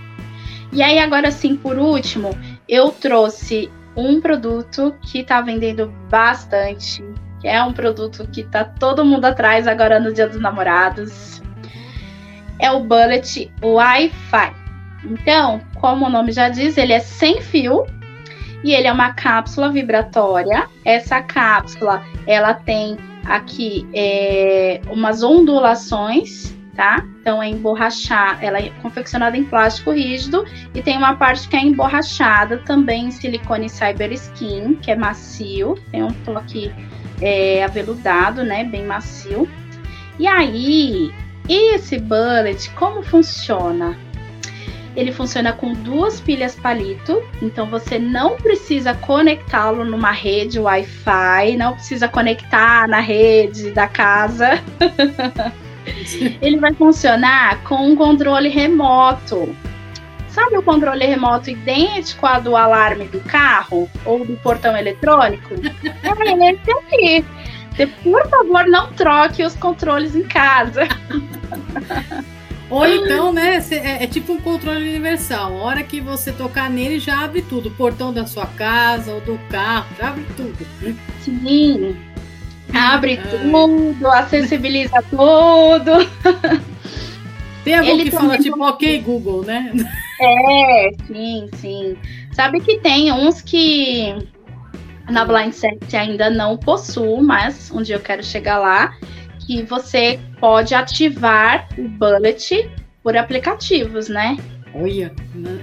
E 0.72 0.82
aí 0.82 1.00
agora 1.00 1.32
sim, 1.32 1.56
por 1.56 1.78
último, 1.78 2.30
eu 2.68 2.92
trouxe 2.92 3.70
um 3.96 4.22
produto 4.22 4.96
que 5.02 5.20
está 5.20 5.42
vendendo 5.42 5.88
bastante, 6.10 7.04
que 7.42 7.48
é 7.48 7.62
um 7.62 7.74
produto 7.74 8.28
que 8.28 8.44
tá 8.44 8.64
todo 8.64 9.04
mundo 9.04 9.26
atrás 9.26 9.68
agora 9.68 10.00
no 10.00 10.14
Dia 10.14 10.28
dos 10.28 10.40
Namorados. 10.40 11.42
É 12.60 12.72
o 12.72 12.82
Bullet 12.84 13.52
Wi-Fi. 13.62 14.54
Então, 15.04 15.62
como 15.80 16.06
o 16.06 16.10
nome 16.10 16.32
já 16.32 16.48
diz, 16.48 16.78
ele 16.78 16.94
é 16.94 17.00
sem 17.00 17.42
fio, 17.42 17.86
e 18.64 18.74
ele 18.74 18.88
é 18.88 18.94
uma 18.94 19.14
cápsula 19.14 19.70
vibratória. 19.70 20.68
Essa 20.86 21.22
cápsula, 21.22 22.04
ela 22.28 22.54
tem 22.54 22.98
aqui 23.26 23.88
é, 23.94 24.82
umas 24.90 25.24
ondulações, 25.24 26.56
tá? 26.76 27.06
Então 27.20 27.42
é 27.42 27.50
emborrachada, 27.50 28.44
ela 28.44 28.60
é 28.60 28.70
confeccionada 28.82 29.38
em 29.38 29.44
plástico 29.44 29.92
rígido 29.92 30.46
e 30.74 30.82
tem 30.82 30.98
uma 30.98 31.16
parte 31.16 31.48
que 31.48 31.56
é 31.56 31.62
emborrachada 31.62 32.58
também 32.60 33.06
em 33.06 33.12
silicone 33.12 33.70
cyber 33.70 34.12
skin, 34.14 34.76
que 34.76 34.92
é 34.92 34.96
macio, 34.96 35.78
tem 35.92 36.04
um 36.04 36.14
toque 36.26 36.72
é, 37.22 37.64
aveludado, 37.64 38.44
né? 38.44 38.64
Bem 38.64 38.86
macio. 38.86 39.48
E 40.20 40.28
aí, 40.28 41.14
esse 41.48 42.00
bullet, 42.00 42.70
como 42.72 43.02
funciona? 43.02 43.98
Ele 44.96 45.12
funciona 45.12 45.54
com 45.54 45.72
duas 45.72 46.20
pilhas 46.20 46.54
palito, 46.56 47.24
então 47.42 47.66
você 47.66 47.98
não 47.98 48.36
precisa 48.36 48.94
conectá-lo 48.94 49.86
numa 49.86 50.12
rede 50.12 50.60
Wi-Fi, 50.60 51.56
não 51.58 51.74
precisa 51.74 52.10
conectar 52.10 52.90
na 52.90 53.00
rede 53.00 53.72
da 53.72 53.88
casa. 53.88 54.62
Ele 56.42 56.58
vai 56.58 56.74
funcionar 56.74 57.64
com 57.64 57.76
um 57.76 57.96
controle 57.96 58.50
remoto. 58.50 59.56
Sabe 60.30 60.58
o 60.58 60.64
controle 60.64 61.06
remoto 61.06 61.50
idêntico 61.50 62.26
ao 62.26 62.42
do 62.42 62.56
alarme 62.56 63.06
do 63.06 63.20
carro 63.22 63.90
ou 64.06 64.26
do 64.26 64.38
portão 64.38 64.76
eletrônico? 64.78 65.54
é 65.54 66.52
esse 66.52 66.72
aqui. 66.72 67.26
Você, 67.72 67.88
por 67.88 68.28
favor, 68.30 68.66
não 68.68 68.92
troque 68.94 69.44
os 69.44 69.56
controles 69.56 70.16
em 70.16 70.24
casa. 70.24 70.88
Ou 72.70 72.88
então, 72.88 73.34
né, 73.34 73.58
é, 73.70 74.06
é, 74.06 74.08
tipo 74.08 74.32
um 74.32 74.40
controle 74.40 74.88
universal. 74.88 75.58
A 75.58 75.62
hora 75.62 75.84
que 75.84 76.00
você 76.00 76.32
tocar 76.32 76.70
nele, 76.70 77.00
já 77.00 77.22
abre 77.22 77.42
tudo. 77.42 77.68
O 77.68 77.72
portão 77.72 78.14
da 78.14 78.26
sua 78.26 78.46
casa 78.46 79.12
ou 79.12 79.20
do 79.20 79.38
carro, 79.50 79.88
já 80.00 80.08
abre 80.08 80.26
tudo. 80.38 80.58
Sim. 81.20 81.98
Abre 82.74 83.20
ah. 83.22 83.28
tudo, 83.28 84.08
acessibiliza 84.08 85.04
tudo. 85.10 85.92
Tem 87.64 87.76
algum 87.76 87.92
Ele 87.92 88.06
que 88.06 88.12
fala 88.12 88.38
tipo, 88.38 88.64
ok, 88.64 89.02
Google, 89.02 89.44
né? 89.44 89.72
É, 90.20 90.92
sim, 91.08 91.50
sim. 91.56 91.98
Sabe 92.34 92.60
que 92.60 92.80
tem 92.80 93.12
uns 93.12 93.42
que 93.42 94.16
na 95.10 95.26
Blind 95.26 95.52
Set 95.52 95.96
ainda 95.96 96.30
não 96.30 96.58
possuo, 96.58 97.22
mas 97.22 97.72
um 97.72 97.82
dia 97.82 97.96
eu 97.96 98.00
quero 98.00 98.24
chegar 98.24 98.58
lá 98.58 98.94
que 99.46 99.64
você 99.64 100.20
pode 100.40 100.74
ativar 100.74 101.68
o 101.78 101.88
bullet 101.88 102.70
por 103.04 103.18
aplicativos, 103.18 104.08
né? 104.08 104.38
Olha, 104.74 105.14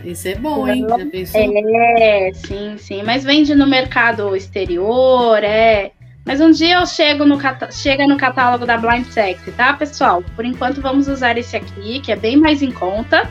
isso 0.04 0.28
é 0.28 0.34
bom, 0.34 0.68
hein? 0.68 0.86
É, 1.34 2.30
sim, 2.34 2.76
sim. 2.76 3.02
Mas 3.02 3.24
vende 3.24 3.54
no 3.54 3.66
mercado 3.66 4.36
exterior, 4.36 5.42
é. 5.42 5.92
Mas 6.28 6.42
um 6.42 6.50
dia 6.50 6.74
eu 6.74 6.86
chego 6.86 7.24
no, 7.24 7.38
chega 7.72 8.06
no 8.06 8.18
catálogo 8.18 8.66
da 8.66 8.76
Blind 8.76 9.06
Sexy, 9.06 9.50
tá, 9.52 9.72
pessoal? 9.72 10.22
Por 10.36 10.44
enquanto 10.44 10.78
vamos 10.78 11.08
usar 11.08 11.38
esse 11.38 11.56
aqui, 11.56 12.00
que 12.00 12.12
é 12.12 12.16
bem 12.16 12.36
mais 12.36 12.60
em 12.60 12.70
conta. 12.70 13.26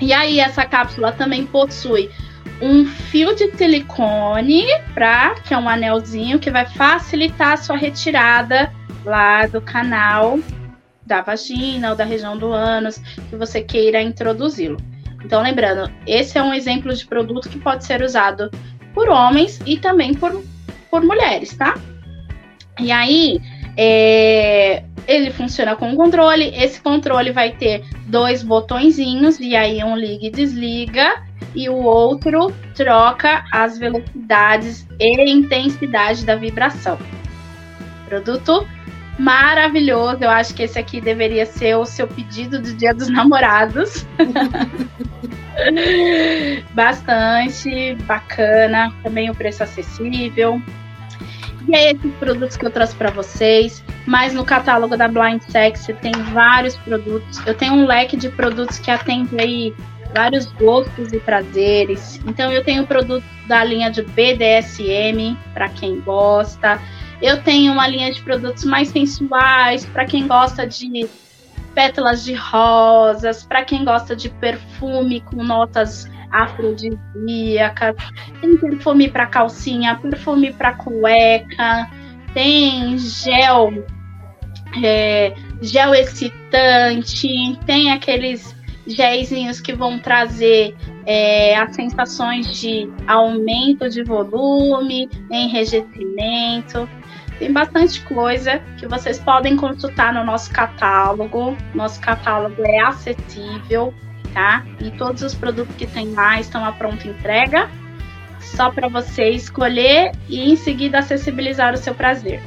E 0.00 0.10
aí, 0.10 0.40
essa 0.40 0.64
cápsula 0.64 1.12
também 1.12 1.44
possui 1.44 2.10
um 2.62 2.86
fio 2.86 3.36
de 3.36 3.54
silicone, 3.54 4.64
pra, 4.94 5.34
que 5.34 5.52
é 5.52 5.58
um 5.58 5.68
anelzinho 5.68 6.38
que 6.38 6.50
vai 6.50 6.64
facilitar 6.64 7.52
a 7.52 7.56
sua 7.58 7.76
retirada 7.76 8.72
lá 9.04 9.46
do 9.46 9.60
canal 9.60 10.38
da 11.04 11.20
vagina 11.20 11.90
ou 11.90 11.96
da 11.96 12.04
região 12.04 12.38
do 12.38 12.52
ânus 12.52 12.96
que 13.28 13.36
você 13.36 13.60
queira 13.60 14.00
introduzi-lo. 14.00 14.78
Então, 15.22 15.42
lembrando, 15.42 15.92
esse 16.06 16.38
é 16.38 16.42
um 16.42 16.54
exemplo 16.54 16.94
de 16.94 17.04
produto 17.04 17.50
que 17.50 17.58
pode 17.58 17.84
ser 17.84 18.00
usado 18.00 18.50
por 18.94 19.10
homens 19.10 19.60
e 19.66 19.76
também 19.76 20.14
por, 20.14 20.42
por 20.96 21.04
mulheres, 21.04 21.54
tá? 21.54 21.74
E 22.80 22.90
aí, 22.90 23.38
é, 23.76 24.82
ele 25.06 25.30
funciona 25.30 25.76
com 25.76 25.94
controle. 25.94 26.50
Esse 26.56 26.80
controle 26.80 27.32
vai 27.32 27.50
ter 27.50 27.84
dois 28.06 28.42
botõezinhos, 28.42 29.38
e 29.38 29.54
aí 29.54 29.84
um 29.84 29.94
liga 29.94 30.26
e 30.26 30.30
desliga, 30.30 31.22
e 31.54 31.68
o 31.68 31.82
outro 31.82 32.50
troca 32.74 33.44
as 33.52 33.76
velocidades 33.76 34.88
e 34.98 35.30
intensidade 35.30 36.24
da 36.24 36.34
vibração. 36.34 36.98
Produto 38.08 38.66
maravilhoso. 39.18 40.20
Eu 40.22 40.30
acho 40.30 40.54
que 40.54 40.62
esse 40.62 40.78
aqui 40.78 40.98
deveria 40.98 41.44
ser 41.44 41.76
o 41.76 41.84
seu 41.84 42.08
pedido 42.08 42.58
do 42.58 42.72
Dia 42.72 42.94
dos 42.94 43.10
Namorados. 43.10 44.06
Bastante 46.72 47.94
bacana, 48.06 48.94
também 49.02 49.30
o 49.30 49.34
preço 49.34 49.62
acessível. 49.62 50.60
E 51.68 51.74
aí, 51.74 51.96
esses 51.96 52.14
produtos 52.14 52.56
que 52.56 52.64
eu 52.64 52.70
trouxe 52.70 52.94
para 52.94 53.10
vocês. 53.10 53.82
Mas 54.06 54.32
no 54.32 54.44
catálogo 54.44 54.96
da 54.96 55.08
Blind 55.08 55.42
Sex 55.42 55.88
tem 56.00 56.12
vários 56.32 56.76
produtos. 56.76 57.44
Eu 57.44 57.54
tenho 57.54 57.74
um 57.74 57.86
leque 57.86 58.16
de 58.16 58.28
produtos 58.28 58.78
que 58.78 58.90
atende 58.90 59.38
aí 59.40 59.74
vários 60.14 60.46
gostos 60.52 61.12
e 61.12 61.18
prazeres. 61.18 62.20
Então 62.26 62.52
eu 62.52 62.64
tenho 62.64 62.86
produtos 62.86 63.28
da 63.48 63.64
linha 63.64 63.90
de 63.90 64.02
BDSM 64.02 65.36
para 65.52 65.68
quem 65.68 66.00
gosta. 66.00 66.80
Eu 67.20 67.42
tenho 67.42 67.72
uma 67.72 67.88
linha 67.88 68.12
de 68.12 68.22
produtos 68.22 68.64
mais 68.64 68.88
sensuais 68.88 69.84
para 69.86 70.04
quem 70.04 70.26
gosta 70.26 70.66
de 70.66 71.08
pétalas 71.74 72.24
de 72.24 72.32
rosas, 72.32 73.42
para 73.42 73.64
quem 73.64 73.84
gosta 73.84 74.14
de 74.14 74.30
perfume 74.30 75.20
com 75.20 75.42
notas 75.42 76.08
afrodisíacas. 76.30 77.96
Tem 78.40 78.56
perfume 78.56 79.08
para 79.08 79.26
calcinha, 79.26 79.96
perfume 79.96 80.52
para 80.52 80.72
cueca, 80.72 81.90
tem 82.34 82.98
gel, 82.98 83.84
é, 84.82 85.34
gel 85.62 85.94
excitante, 85.94 87.58
tem 87.64 87.90
aqueles 87.90 88.54
gelzinhos 88.86 89.60
que 89.60 89.72
vão 89.72 89.98
trazer 89.98 90.76
é, 91.04 91.56
as 91.56 91.74
sensações 91.74 92.60
de 92.60 92.90
aumento 93.06 93.88
de 93.88 94.02
volume, 94.02 95.08
enrijecimento. 95.30 96.88
Tem 97.38 97.52
bastante 97.52 98.00
coisa 98.02 98.60
que 98.78 98.86
vocês 98.86 99.18
podem 99.18 99.56
consultar 99.56 100.12
no 100.12 100.24
nosso 100.24 100.50
catálogo. 100.50 101.56
Nosso 101.74 102.00
catálogo 102.00 102.62
é 102.64 102.78
acessível, 102.80 103.92
tá? 104.36 104.62
E 104.78 104.90
todos 104.90 105.22
os 105.22 105.34
produtos 105.34 105.74
que 105.76 105.86
tem 105.86 106.12
lá 106.12 106.38
estão 106.38 106.62
à 106.62 106.70
pronta 106.70 107.08
entrega. 107.08 107.70
Só 108.38 108.70
para 108.70 108.86
você 108.86 109.30
escolher 109.30 110.12
e 110.28 110.52
em 110.52 110.56
seguida 110.56 110.98
acessibilizar 110.98 111.72
o 111.72 111.78
seu 111.78 111.94
prazer. 111.94 112.42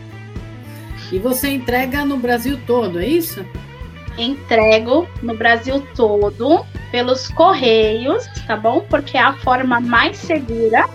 E 1.12 1.18
você 1.18 1.50
entrega 1.50 2.06
no 2.06 2.18
Brasil 2.18 2.60
todo, 2.68 3.00
é 3.00 3.08
isso? 3.08 3.44
Entrego 4.20 5.08
no 5.24 5.36
Brasil 5.36 5.84
todo 5.96 6.64
pelos 6.92 7.28
correios, 7.30 8.28
tá 8.46 8.56
bom? 8.56 8.82
Porque 8.82 9.18
é 9.18 9.22
a 9.22 9.34
forma 9.34 9.80
mais 9.80 10.18
segura 10.18 10.88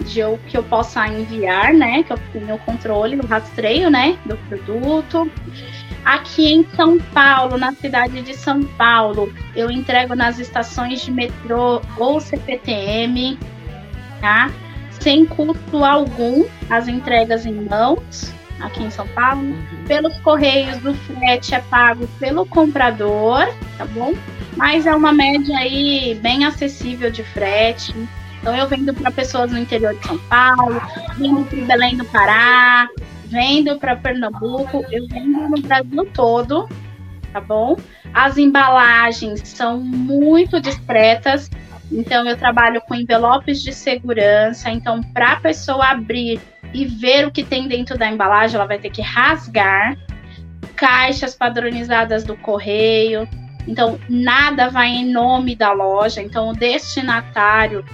de 0.00 0.20
eu, 0.20 0.40
que 0.48 0.56
eu 0.56 0.62
possa 0.62 1.06
enviar, 1.08 1.74
né? 1.74 2.02
Que 2.02 2.14
eu 2.14 2.18
tenho 2.32 2.54
o 2.54 2.58
controle, 2.60 3.16
o 3.16 3.26
rastreio, 3.26 3.90
né? 3.90 4.16
Do 4.24 4.38
produto. 4.48 5.30
Aqui 6.04 6.52
em 6.52 6.66
São 6.74 6.98
Paulo, 6.98 7.56
na 7.56 7.72
cidade 7.72 8.22
de 8.22 8.34
São 8.36 8.62
Paulo, 8.62 9.32
eu 9.54 9.70
entrego 9.70 10.14
nas 10.14 10.38
estações 10.38 11.02
de 11.02 11.12
metrô 11.12 11.80
ou 11.96 12.20
CPTM, 12.20 13.38
tá? 14.20 14.50
Sem 15.00 15.24
custo 15.24 15.84
algum, 15.84 16.44
as 16.68 16.88
entregas 16.88 17.46
em 17.46 17.54
mãos, 17.54 18.32
aqui 18.60 18.82
em 18.82 18.90
São 18.90 19.06
Paulo. 19.08 19.42
Uhum. 19.42 19.84
Pelos 19.86 20.18
correios, 20.20 20.78
do 20.78 20.92
frete 20.94 21.54
é 21.54 21.60
pago 21.60 22.08
pelo 22.18 22.46
comprador, 22.46 23.46
tá 23.78 23.84
bom? 23.84 24.12
Mas 24.56 24.86
é 24.86 24.94
uma 24.94 25.12
média 25.12 25.56
aí 25.56 26.18
bem 26.20 26.44
acessível 26.44 27.10
de 27.10 27.22
frete. 27.22 27.94
Então 28.40 28.56
eu 28.56 28.66
vendo 28.66 28.92
para 28.92 29.10
pessoas 29.12 29.52
no 29.52 29.58
interior 29.58 29.94
de 29.94 30.04
São 30.04 30.18
Paulo, 30.18 30.82
vendo 31.16 31.44
para 31.44 31.64
Belém 31.64 31.96
do 31.96 32.04
Pará, 32.06 32.88
vendo 33.32 33.78
para 33.78 33.96
Pernambuco, 33.96 34.84
eu 34.90 35.08
vendo 35.08 35.48
no 35.48 35.62
Brasil 35.62 36.04
todo, 36.12 36.68
tá 37.32 37.40
bom? 37.40 37.76
As 38.12 38.36
embalagens 38.36 39.40
são 39.48 39.80
muito 39.80 40.60
discretas, 40.60 41.50
então 41.90 42.28
eu 42.28 42.36
trabalho 42.36 42.82
com 42.82 42.94
envelopes 42.94 43.62
de 43.62 43.72
segurança, 43.72 44.70
então 44.70 45.02
para 45.02 45.32
a 45.32 45.40
pessoa 45.40 45.86
abrir 45.86 46.38
e 46.74 46.84
ver 46.84 47.26
o 47.26 47.30
que 47.30 47.42
tem 47.42 47.66
dentro 47.66 47.96
da 47.96 48.10
embalagem, 48.10 48.56
ela 48.56 48.66
vai 48.66 48.78
ter 48.78 48.90
que 48.90 49.02
rasgar 49.02 49.96
caixas 50.76 51.34
padronizadas 51.34 52.24
do 52.24 52.36
correio. 52.36 53.28
Então, 53.68 53.98
nada 54.08 54.68
vai 54.68 54.88
em 54.88 55.12
nome 55.12 55.54
da 55.54 55.70
loja. 55.72 56.20
Então, 56.20 56.48
o 56.48 56.52
destinatário 56.52 57.84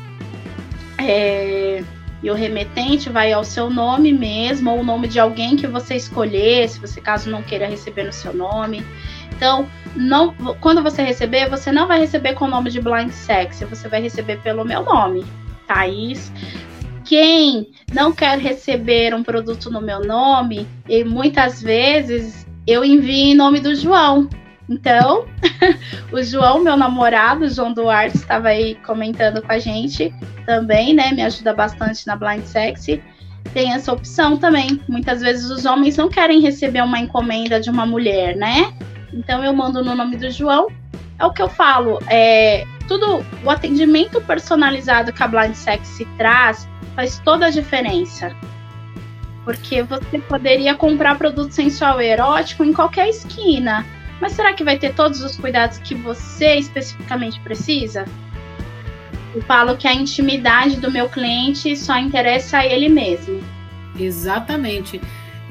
é, 0.96 1.82
e 2.22 2.30
o 2.30 2.34
remetente 2.34 3.08
vai 3.08 3.32
ao 3.32 3.44
seu 3.44 3.70
nome 3.70 4.12
mesmo, 4.12 4.70
ou 4.70 4.80
o 4.80 4.84
nome 4.84 5.06
de 5.08 5.20
alguém 5.20 5.56
que 5.56 5.66
você 5.66 5.94
escolher, 5.94 6.68
se 6.68 6.80
você 6.80 7.00
caso 7.00 7.30
não 7.30 7.42
queira 7.42 7.66
receber 7.66 8.04
no 8.04 8.12
seu 8.12 8.34
nome. 8.34 8.84
Então, 9.36 9.68
não, 9.94 10.34
quando 10.60 10.82
você 10.82 11.02
receber, 11.02 11.48
você 11.48 11.70
não 11.70 11.86
vai 11.86 12.00
receber 12.00 12.34
com 12.34 12.46
o 12.46 12.48
nome 12.48 12.70
de 12.70 12.80
Blind 12.80 13.10
Sex, 13.10 13.62
você 13.68 13.88
vai 13.88 14.00
receber 14.00 14.40
pelo 14.40 14.64
meu 14.64 14.82
nome, 14.82 15.24
Thaís. 15.66 16.32
Quem 17.04 17.70
não 17.92 18.12
quer 18.12 18.38
receber 18.38 19.14
um 19.14 19.22
produto 19.22 19.70
no 19.70 19.80
meu 19.80 20.00
nome, 20.00 20.66
e 20.88 21.04
muitas 21.04 21.62
vezes 21.62 22.46
eu 22.66 22.84
envio 22.84 23.32
em 23.32 23.34
nome 23.34 23.60
do 23.60 23.74
João. 23.74 24.28
Então, 24.68 25.26
o 26.12 26.22
João, 26.22 26.62
meu 26.62 26.76
namorado, 26.76 27.48
João 27.48 27.72
Duarte, 27.72 28.18
estava 28.18 28.48
aí 28.48 28.74
comentando 28.76 29.40
com 29.40 29.50
a 29.50 29.58
gente 29.58 30.14
também, 30.44 30.94
né? 30.94 31.10
Me 31.12 31.22
ajuda 31.22 31.54
bastante 31.54 32.06
na 32.06 32.16
Blind 32.16 32.44
Sexy. 32.44 33.02
Tem 33.54 33.72
essa 33.72 33.92
opção 33.92 34.36
também. 34.36 34.80
Muitas 34.86 35.22
vezes 35.22 35.50
os 35.50 35.64
homens 35.64 35.96
não 35.96 36.10
querem 36.10 36.40
receber 36.40 36.82
uma 36.82 36.98
encomenda 36.98 37.58
de 37.58 37.70
uma 37.70 37.86
mulher, 37.86 38.36
né? 38.36 38.74
Então 39.12 39.42
eu 39.42 39.54
mando 39.54 39.82
no 39.82 39.94
nome 39.94 40.16
do 40.16 40.30
João. 40.30 40.68
É 41.18 41.24
o 41.24 41.32
que 41.32 41.40
eu 41.40 41.48
falo. 41.48 41.98
É, 42.06 42.64
tudo 42.86 43.24
o 43.42 43.50
atendimento 43.50 44.20
personalizado 44.20 45.12
que 45.12 45.22
a 45.22 45.28
Blind 45.28 45.54
Sexy 45.54 46.04
traz 46.18 46.68
faz 46.94 47.18
toda 47.20 47.46
a 47.46 47.50
diferença. 47.50 48.36
Porque 49.44 49.82
você 49.82 50.18
poderia 50.18 50.74
comprar 50.74 51.16
produto 51.16 51.52
sensual 51.52 52.02
e 52.02 52.06
erótico 52.06 52.62
em 52.62 52.72
qualquer 52.72 53.08
esquina 53.08 53.84
mas 54.20 54.32
será 54.32 54.52
que 54.52 54.64
vai 54.64 54.78
ter 54.78 54.94
todos 54.94 55.22
os 55.22 55.36
cuidados 55.36 55.78
que 55.78 55.94
você 55.94 56.56
especificamente 56.56 57.40
precisa? 57.40 58.04
Eu 59.34 59.42
falo 59.42 59.76
que 59.76 59.86
a 59.86 59.94
intimidade 59.94 60.76
do 60.80 60.90
meu 60.90 61.08
cliente 61.08 61.76
só 61.76 61.98
interessa 61.98 62.58
a 62.58 62.66
ele 62.66 62.88
mesmo. 62.88 63.40
Exatamente. 63.98 65.00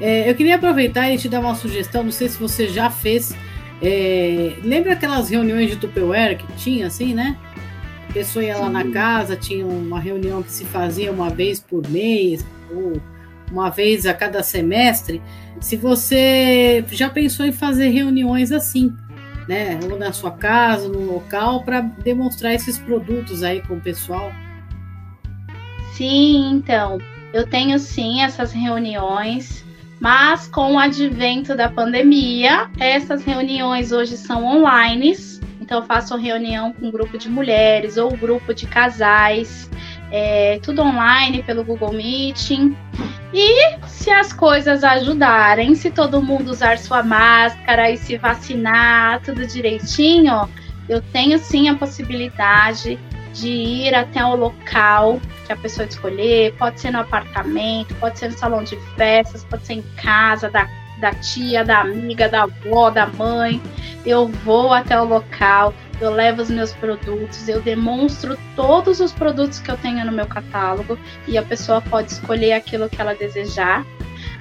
É, 0.00 0.28
eu 0.28 0.34
queria 0.34 0.56
aproveitar 0.56 1.10
e 1.10 1.18
te 1.18 1.28
dar 1.28 1.40
uma 1.40 1.54
sugestão, 1.54 2.04
não 2.04 2.12
sei 2.12 2.28
se 2.28 2.38
você 2.38 2.68
já 2.68 2.90
fez. 2.90 3.34
É, 3.80 4.54
lembra 4.62 4.92
aquelas 4.92 5.28
reuniões 5.28 5.70
de 5.70 5.76
Tupperware 5.76 6.36
que 6.36 6.52
tinha, 6.54 6.86
assim, 6.86 7.14
né? 7.14 7.36
A 8.08 8.12
pessoa 8.12 8.44
ia 8.44 8.54
Sim. 8.54 8.60
lá 8.62 8.70
na 8.70 8.90
casa, 8.90 9.36
tinha 9.36 9.66
uma 9.66 10.00
reunião 10.00 10.42
que 10.42 10.50
se 10.50 10.64
fazia 10.64 11.12
uma 11.12 11.30
vez 11.30 11.60
por 11.60 11.86
mês, 11.88 12.44
ou 12.70 13.00
uma 13.50 13.70
vez 13.70 14.06
a 14.06 14.14
cada 14.14 14.42
semestre. 14.42 15.22
Se 15.60 15.76
você 15.76 16.84
já 16.90 17.10
pensou 17.10 17.44
em 17.44 17.52
fazer 17.52 17.88
reuniões 17.88 18.52
assim, 18.52 18.94
né, 19.48 19.78
ou 19.90 19.98
na 19.98 20.12
sua 20.12 20.30
casa, 20.30 20.88
no 20.88 21.00
local, 21.00 21.62
para 21.62 21.80
demonstrar 21.80 22.54
esses 22.54 22.78
produtos 22.78 23.42
aí 23.42 23.60
com 23.62 23.74
o 23.74 23.80
pessoal? 23.80 24.32
Sim, 25.94 26.52
então, 26.52 26.98
eu 27.32 27.46
tenho 27.46 27.78
sim 27.78 28.22
essas 28.22 28.52
reuniões, 28.52 29.64
mas 30.00 30.46
com 30.46 30.74
o 30.74 30.78
advento 30.78 31.56
da 31.56 31.68
pandemia, 31.68 32.70
essas 32.78 33.24
reuniões 33.24 33.90
hoje 33.90 34.16
são 34.16 34.44
online. 34.44 35.14
Então 35.60 35.80
eu 35.80 35.84
faço 35.84 36.16
reunião 36.16 36.72
com 36.72 36.86
um 36.86 36.90
grupo 36.90 37.18
de 37.18 37.28
mulheres 37.28 37.96
ou 37.96 38.16
grupo 38.16 38.54
de 38.54 38.66
casais, 38.66 39.68
é, 40.10 40.58
tudo 40.62 40.82
online 40.82 41.42
pelo 41.42 41.64
Google 41.64 41.92
Meeting. 41.92 42.76
E 43.32 43.76
se 43.86 44.10
as 44.10 44.32
coisas 44.32 44.82
ajudarem, 44.82 45.74
se 45.74 45.90
todo 45.90 46.22
mundo 46.22 46.50
usar 46.50 46.78
sua 46.78 47.02
máscara 47.02 47.90
e 47.90 47.96
se 47.96 48.16
vacinar, 48.16 49.20
tudo 49.22 49.46
direitinho, 49.46 50.48
eu 50.88 51.02
tenho 51.02 51.38
sim 51.38 51.68
a 51.68 51.74
possibilidade 51.74 52.98
de 53.34 53.48
ir 53.48 53.94
até 53.94 54.24
o 54.24 54.34
local 54.34 55.20
que 55.46 55.52
a 55.52 55.56
pessoa 55.56 55.86
escolher, 55.86 56.54
pode 56.54 56.80
ser 56.80 56.90
no 56.90 57.00
apartamento, 57.00 57.94
pode 57.96 58.18
ser 58.18 58.30
no 58.30 58.38
salão 58.38 58.64
de 58.64 58.76
festas, 58.96 59.44
pode 59.44 59.66
ser 59.66 59.74
em 59.74 59.82
casa, 59.96 60.50
da, 60.50 60.68
da 61.00 61.12
tia, 61.12 61.64
da 61.64 61.80
amiga, 61.80 62.28
da 62.28 62.44
avó, 62.44 62.90
da 62.90 63.06
mãe. 63.06 63.60
Eu 64.04 64.28
vou 64.28 64.72
até 64.72 65.00
o 65.00 65.04
local, 65.04 65.74
eu 66.00 66.10
levo 66.10 66.42
os 66.42 66.50
meus 66.50 66.72
produtos, 66.72 67.48
eu 67.48 67.60
demonstro 67.60 68.38
todos 68.54 69.00
os 69.00 69.12
produtos 69.12 69.58
que 69.58 69.70
eu 69.70 69.76
tenho 69.76 70.04
no 70.04 70.12
meu 70.12 70.26
catálogo 70.26 70.98
e 71.26 71.36
a 71.36 71.42
pessoa 71.42 71.80
pode 71.80 72.12
escolher 72.12 72.52
aquilo 72.52 72.88
que 72.88 73.00
ela 73.00 73.14
desejar. 73.14 73.84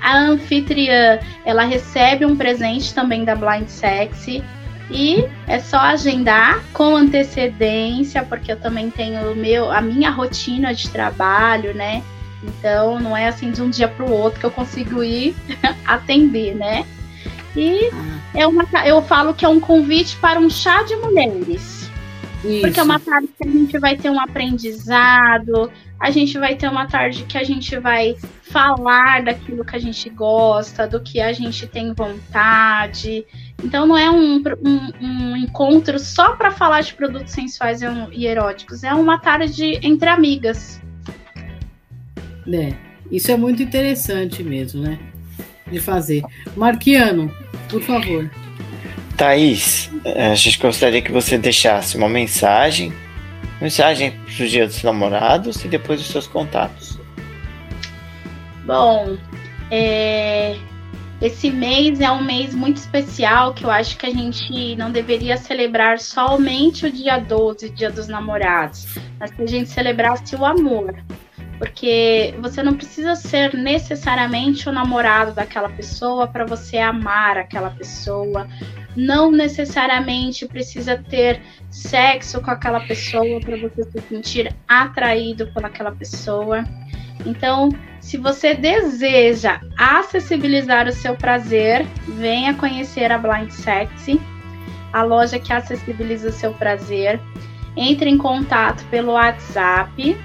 A 0.01 0.17
anfitriã, 0.17 1.19
ela 1.45 1.63
recebe 1.63 2.25
um 2.25 2.35
presente 2.35 2.93
também 2.93 3.25
da 3.25 3.35
Blind 3.35 3.67
Sexy 3.67 4.43
e 4.89 5.25
é 5.47 5.59
só 5.59 5.79
agendar 5.79 6.63
com 6.73 6.95
antecedência, 6.95 8.23
porque 8.23 8.51
eu 8.51 8.59
também 8.59 8.89
tenho 8.89 9.35
meu, 9.35 9.71
a 9.71 9.81
minha 9.81 10.09
rotina 10.09 10.73
de 10.73 10.89
trabalho, 10.89 11.73
né? 11.73 12.03
Então 12.43 12.99
não 12.99 13.17
é 13.17 13.27
assim 13.27 13.51
de 13.51 13.61
um 13.61 13.69
dia 13.69 13.87
para 13.87 14.05
o 14.05 14.11
outro 14.11 14.39
que 14.39 14.45
eu 14.45 14.51
consigo 14.51 15.03
ir 15.03 15.35
atender, 15.85 16.55
né? 16.55 16.85
E. 17.55 17.89
é 18.33 18.45
uma, 18.45 18.65
eu 18.85 19.01
falo 19.01 19.33
que 19.33 19.45
é 19.45 19.49
um 19.49 19.59
convite 19.59 20.17
para 20.17 20.39
um 20.39 20.49
chá 20.49 20.83
de 20.83 20.95
mulheres. 20.95 21.89
Isso. 22.43 22.61
Porque 22.61 22.79
é 22.79 22.83
uma 22.83 22.99
tarde 22.99 23.27
que 23.27 23.47
a 23.47 23.51
gente 23.51 23.79
vai 23.79 23.97
ter 23.97 24.09
um 24.09 24.19
aprendizado, 24.19 25.71
a 25.99 26.11
gente 26.11 26.37
vai 26.37 26.55
ter 26.55 26.69
uma 26.69 26.85
tarde 26.85 27.23
que 27.23 27.37
a 27.37 27.43
gente 27.43 27.77
vai 27.79 28.15
falar 28.41 29.23
daquilo 29.23 29.65
que 29.65 29.75
a 29.75 29.79
gente 29.79 30.09
gosta, 30.09 30.87
do 30.87 31.01
que 31.01 31.19
a 31.19 31.33
gente 31.33 31.65
tem 31.67 31.93
vontade. 31.93 33.25
Então 33.63 33.87
não 33.87 33.97
é 33.97 34.09
um, 34.09 34.41
um, 34.63 34.91
um 35.01 35.37
encontro 35.37 35.99
só 35.99 36.35
para 36.35 36.51
falar 36.51 36.81
de 36.81 36.93
produtos 36.93 37.33
sensuais 37.33 37.81
e 38.11 38.25
eróticos, 38.25 38.83
é 38.83 38.93
uma 38.93 39.17
tarde 39.17 39.79
entre 39.81 40.07
amigas. 40.09 40.79
É, 42.47 42.73
isso 43.11 43.31
é 43.31 43.35
muito 43.35 43.61
interessante 43.63 44.43
mesmo, 44.43 44.81
né? 44.83 44.99
De 45.71 45.79
fazer. 45.79 46.23
Marquiano, 46.55 47.33
por 47.69 47.81
favor. 47.81 48.29
Thaís, 49.17 49.89
a 50.05 50.35
gente 50.35 50.59
gostaria 50.59 51.01
que 51.01 51.11
você 51.11 51.37
deixasse 51.37 51.97
uma 51.97 52.07
mensagem, 52.07 52.93
mensagem 53.59 54.11
para 54.11 54.45
o 54.45 54.47
Dia 54.47 54.67
dos 54.67 54.83
Namorados 54.83 55.63
e 55.65 55.67
depois 55.67 55.99
os 55.99 56.07
seus 56.07 56.27
contatos. 56.27 56.99
Bom, 58.65 59.17
é, 59.71 60.55
esse 61.19 61.49
mês 61.49 61.99
é 61.99 62.11
um 62.11 62.23
mês 62.23 62.53
muito 62.53 62.77
especial 62.77 63.53
que 63.53 63.63
eu 63.63 63.71
acho 63.71 63.97
que 63.97 64.05
a 64.05 64.11
gente 64.11 64.75
não 64.75 64.91
deveria 64.91 65.35
celebrar 65.35 65.99
somente 65.99 66.85
o 66.85 66.91
dia 66.91 67.17
12, 67.17 67.69
dia 67.71 67.89
dos 67.89 68.07
namorados, 68.07 68.85
mas 69.19 69.31
que 69.31 69.41
a 69.41 69.47
gente 69.47 69.69
celebrasse 69.69 70.35
o 70.35 70.45
amor. 70.45 70.95
Porque 71.57 72.35
você 72.39 72.61
não 72.61 72.75
precisa 72.75 73.15
ser 73.15 73.55
necessariamente 73.55 74.69
o 74.69 74.71
namorado 74.71 75.33
daquela 75.33 75.69
pessoa 75.69 76.27
para 76.27 76.45
você 76.45 76.77
amar 76.77 77.37
aquela 77.37 77.71
pessoa. 77.71 78.47
Não 78.95 79.31
necessariamente 79.31 80.47
precisa 80.47 80.97
ter 80.97 81.41
sexo 81.71 82.41
com 82.41 82.51
aquela 82.51 82.79
pessoa 82.81 83.39
para 83.39 83.57
você 83.57 83.83
se 83.83 84.01
sentir 84.07 84.55
atraído 84.67 85.47
por 85.47 85.65
aquela 85.65 85.91
pessoa. 85.91 86.63
Então, 87.25 87.69
se 87.99 88.17
você 88.17 88.53
deseja 88.53 89.59
acessibilizar 89.77 90.87
o 90.87 90.91
seu 90.91 91.15
prazer, 91.15 91.85
venha 92.07 92.53
conhecer 92.53 93.11
a 93.11 93.17
Blind 93.17 93.49
Sexy, 93.49 94.21
a 94.93 95.03
loja 95.03 95.39
que 95.39 95.51
acessibiliza 95.51 96.29
o 96.29 96.31
seu 96.31 96.53
prazer. 96.53 97.19
Entre 97.75 98.09
em 98.09 98.17
contato 98.17 98.83
pelo 98.85 99.13
WhatsApp 99.13 100.17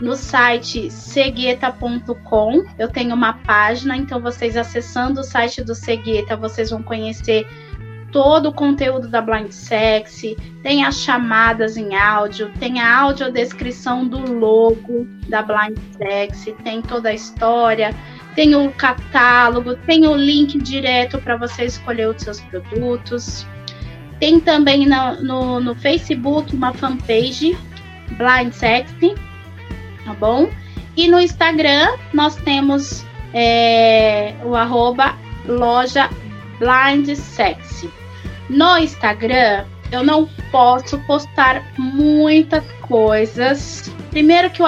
no 0.00 0.16
site 0.16 0.90
segueta.com. 0.90 2.64
Eu 2.78 2.88
tenho 2.88 3.14
uma 3.14 3.34
página, 3.34 3.94
então 3.94 4.22
vocês 4.22 4.56
acessando 4.56 5.20
o 5.20 5.24
site 5.24 5.62
do 5.62 5.74
Segueta, 5.74 6.34
vocês 6.34 6.70
vão 6.70 6.82
conhecer 6.82 7.46
todo 8.10 8.48
o 8.48 8.54
conteúdo 8.54 9.06
da 9.08 9.20
Blind 9.20 9.50
Sexy, 9.50 10.34
tem 10.62 10.84
as 10.86 10.96
chamadas 10.96 11.76
em 11.76 11.94
áudio, 11.94 12.50
tem 12.58 12.80
a 12.80 13.00
audiodescrição 13.00 14.08
do 14.08 14.32
logo 14.32 15.06
da 15.28 15.42
Blind 15.42 15.76
Sexy, 15.98 16.52
tem 16.64 16.80
toda 16.80 17.10
a 17.10 17.14
história, 17.14 17.94
tem 18.34 18.54
o 18.54 18.70
catálogo, 18.72 19.74
tem 19.76 20.06
o 20.06 20.16
link 20.16 20.58
direto 20.58 21.18
para 21.18 21.36
você 21.36 21.64
escolher 21.64 22.08
os 22.08 22.22
seus 22.22 22.40
produtos. 22.40 23.46
Tem 24.18 24.40
também 24.40 24.86
no, 24.86 25.60
no, 25.60 25.74
Facebook 25.74 26.54
uma 26.54 26.72
fanpage, 26.72 27.56
Blind 28.16 28.52
Sexy, 28.52 29.14
tá 30.04 30.14
bom? 30.14 30.48
E 30.96 31.08
no 31.08 31.20
Instagram 31.20 31.96
nós 32.12 32.36
temos 32.36 33.04
é, 33.34 34.34
o 34.44 34.54
arroba 34.54 35.16
loja 35.46 36.08
Blind 36.58 37.16
Sexy. 37.16 37.90
No 38.48 38.78
Instagram, 38.78 39.64
eu 39.92 40.02
não 40.02 40.26
posso 40.50 40.98
postar 41.00 41.62
muitas 41.78 42.64
coisas. 42.80 43.92
Primeiro 44.10 44.50
que 44.50 44.62
o, 44.62 44.66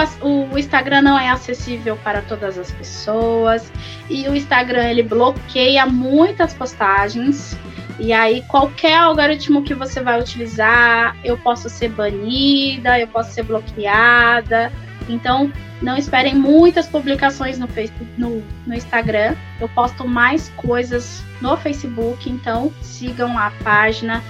o, 0.53 0.59
Instagram 0.59 1.03
não 1.03 1.18
é 1.18 1.31
acessível 1.31 1.97
para 2.05 2.20
todas 2.22 2.59
as 2.59 2.70
pessoas 2.70 3.72
e 4.09 4.29
o 4.29 4.37
Instagram 4.37 4.89
ele 4.91 5.03
bloqueia 5.03 5.87
muitas 5.87 6.53
postagens. 6.53 7.57
E 7.99 8.12
aí 8.12 8.43
qualquer 8.49 8.99
algoritmo 8.99 9.62
que 9.62 9.75
você 9.75 10.01
vai 10.01 10.20
utilizar, 10.20 11.16
eu 11.25 11.39
posso 11.39 11.70
ser 11.70 11.89
banida, 11.89 12.99
eu 13.01 13.09
posso 13.09 13.33
ser 13.33 13.45
bloqueada. 13.45 14.70
Então, 15.09 15.53
não 15.83 15.97
esperem 15.97 16.35
muitas 16.35 16.87
publicações 16.87 17.59
no, 17.59 17.68
Facebook, 17.68 18.11
no, 18.18 18.43
no 18.66 18.75
Instagram. 18.75 19.37
Eu 19.61 19.68
posto 19.68 20.07
mais 20.07 20.49
coisas 20.57 21.22
no 21.41 21.57
Facebook, 21.57 22.29
então 22.29 22.72
sigam 22.81 23.39
a 23.39 23.51
página. 23.62 24.22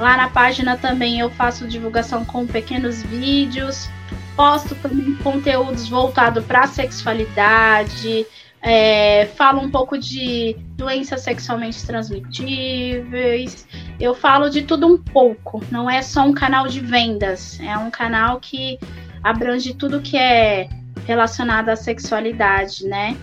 Lá 0.00 0.16
na 0.16 0.30
página 0.30 0.78
também 0.78 1.20
eu 1.20 1.28
faço 1.28 1.68
divulgação 1.68 2.24
com 2.24 2.46
pequenos 2.46 3.02
vídeos, 3.02 3.90
posto 4.34 4.74
também 4.76 5.14
conteúdos 5.16 5.90
voltados 5.90 6.42
para 6.46 6.60
a 6.60 6.66
sexualidade, 6.66 8.26
é, 8.62 9.26
falo 9.36 9.60
um 9.60 9.70
pouco 9.70 9.98
de 9.98 10.56
doenças 10.74 11.20
sexualmente 11.20 11.86
transmitíveis. 11.86 13.68
Eu 14.00 14.14
falo 14.14 14.48
de 14.48 14.62
tudo 14.62 14.86
um 14.86 14.96
pouco. 14.96 15.62
Não 15.70 15.88
é 15.88 16.00
só 16.00 16.22
um 16.22 16.32
canal 16.32 16.66
de 16.66 16.80
vendas, 16.80 17.60
é 17.60 17.76
um 17.76 17.90
canal 17.90 18.40
que 18.40 18.78
abrange 19.22 19.74
tudo 19.74 20.00
que 20.00 20.16
é 20.16 20.66
relacionado 21.06 21.68
à 21.68 21.76
sexualidade, 21.76 22.86
né? 22.86 23.18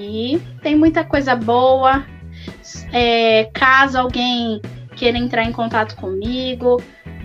E 0.00 0.40
tem 0.62 0.74
muita 0.74 1.04
coisa 1.04 1.36
boa. 1.36 2.06
É, 2.90 3.50
caso 3.52 3.98
alguém 3.98 4.62
queira 4.96 5.18
entrar 5.18 5.44
em 5.44 5.52
contato 5.52 5.94
comigo, 5.96 6.82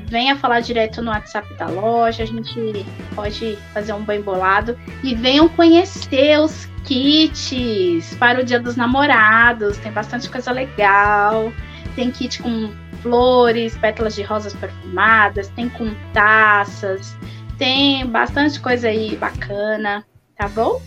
venha 0.07 0.35
falar 0.35 0.59
direto 0.59 1.01
no 1.01 1.09
WhatsApp 1.09 1.51
da 1.55 1.67
loja, 1.67 2.23
a 2.23 2.25
gente 2.25 2.85
pode 3.15 3.57
fazer 3.73 3.93
um 3.93 4.03
bem 4.03 4.21
bolado 4.21 4.77
e 5.03 5.15
venham 5.15 5.47
conhecer 5.47 6.37
os 6.39 6.65
kits 6.83 8.13
para 8.19 8.41
o 8.41 8.43
Dia 8.43 8.59
dos 8.59 8.75
Namorados, 8.75 9.77
tem 9.77 9.91
bastante 9.91 10.29
coisa 10.29 10.51
legal. 10.51 11.51
Tem 11.95 12.09
kit 12.09 12.41
com 12.41 12.71
flores, 13.01 13.77
pétalas 13.77 14.15
de 14.15 14.23
rosas 14.23 14.53
perfumadas, 14.53 15.49
tem 15.49 15.67
com 15.69 15.93
taças, 16.13 17.17
tem 17.57 18.05
bastante 18.05 18.59
coisa 18.59 18.87
aí 18.87 19.15
bacana, 19.17 20.05
tá 20.37 20.47
bom? 20.47 20.81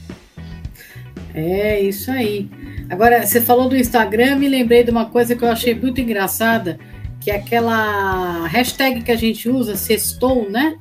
É 1.35 1.81
isso 1.81 2.11
aí. 2.11 2.49
Agora, 2.89 3.27
você 3.27 3.41
falou 3.41 3.69
do 3.69 3.77
Instagram, 3.77 4.37
me 4.37 4.49
lembrei 4.49 4.85
de 4.85 4.91
uma 4.91 5.07
coisa 5.07 5.35
que 5.35 5.43
eu 5.43 5.51
achei 5.51 5.75
muito 5.75 6.01
engraçada, 6.01 6.79
que 7.21 7.31
é 7.31 7.37
aquela 7.37 8.47
hashtag 8.47 9.03
que 9.03 9.11
a 9.11 9.17
gente 9.17 9.49
usa, 9.49 9.77
sextou, 9.77 10.51
né? 10.51 10.77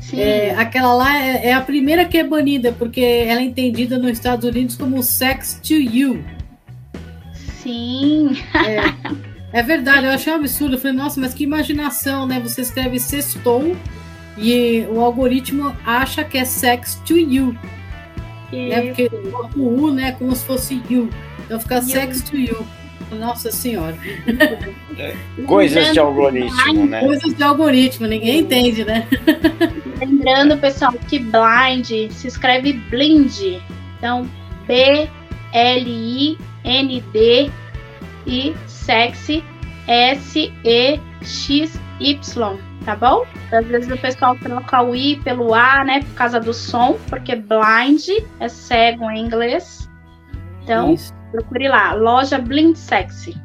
Sim. 0.00 0.20
É, 0.20 0.54
aquela 0.56 0.94
lá 0.94 1.18
é, 1.18 1.48
é, 1.48 1.52
a 1.52 1.60
primeira 1.60 2.04
que 2.04 2.16
é 2.16 2.24
banida, 2.24 2.72
porque 2.72 3.00
ela 3.00 3.40
é 3.40 3.44
entendida 3.44 3.98
nos 3.98 4.12
Estados 4.12 4.48
Unidos 4.48 4.76
como 4.76 5.02
sex 5.02 5.60
to 5.62 5.74
you. 5.74 6.24
Sim. 7.62 8.36
É, 9.52 9.58
é 9.58 9.62
verdade, 9.62 10.06
eu 10.06 10.12
achei 10.12 10.32
um 10.32 10.36
absurdo. 10.36 10.76
Eu 10.76 10.80
falei, 10.80 10.96
nossa, 10.96 11.20
mas 11.20 11.34
que 11.34 11.44
imaginação, 11.44 12.26
né? 12.26 12.38
Você 12.40 12.60
escreve 12.60 13.00
sextou 13.00 13.76
e 14.38 14.86
o 14.90 15.00
algoritmo 15.00 15.74
acha 15.84 16.22
que 16.22 16.38
é 16.38 16.44
sex 16.44 17.00
to 17.04 17.16
you. 17.18 17.56
Né? 18.52 18.82
Porque 18.82 19.10
o 19.56 19.86
U, 19.86 19.92
né? 19.92 20.12
Como 20.12 20.34
se 20.34 20.44
fosse 20.44 20.80
you. 20.88 21.10
Então 21.46 21.58
fica 21.58 21.80
sex 21.80 22.20
to 22.22 22.36
you. 22.36 22.66
Nossa 23.12 23.50
senhora. 23.52 23.96
É, 24.98 25.14
coisas 25.46 25.92
de 25.92 25.98
algoritmo, 25.98 26.86
né? 26.86 27.00
Coisas 27.00 27.34
de 27.34 27.42
algoritmo, 27.42 28.06
ninguém 28.06 28.40
entende, 28.40 28.84
né? 28.84 29.06
Lembrando, 30.00 30.56
pessoal, 30.58 30.92
que 30.92 31.18
blind 31.18 32.10
se 32.10 32.26
escreve 32.26 32.72
blind. 32.72 33.60
Então, 33.98 34.26
B-L-I-N-D 34.66 35.10
e 38.26 38.54
sexy 38.66 39.44
S-E-X-Y, 39.86 40.98
tá 42.84 42.96
bom? 42.96 43.24
Às 43.52 43.66
vezes 43.66 43.90
o 43.90 43.96
pessoal 43.96 44.36
troca 44.36 44.82
o 44.82 44.94
I 44.94 45.16
pelo 45.22 45.54
A, 45.54 45.84
né? 45.84 46.00
Por 46.00 46.14
causa 46.14 46.40
do 46.40 46.52
som, 46.52 46.98
porque 47.08 47.36
blind 47.36 48.08
é 48.40 48.48
cego 48.48 49.08
em 49.10 49.20
inglês. 49.20 49.88
Então, 50.62 50.94
Isso. 50.94 51.15
Procure 51.30 51.68
lá, 51.68 51.94
loja 51.94 52.38
Blind 52.38 52.76
Sexy. 52.76 53.36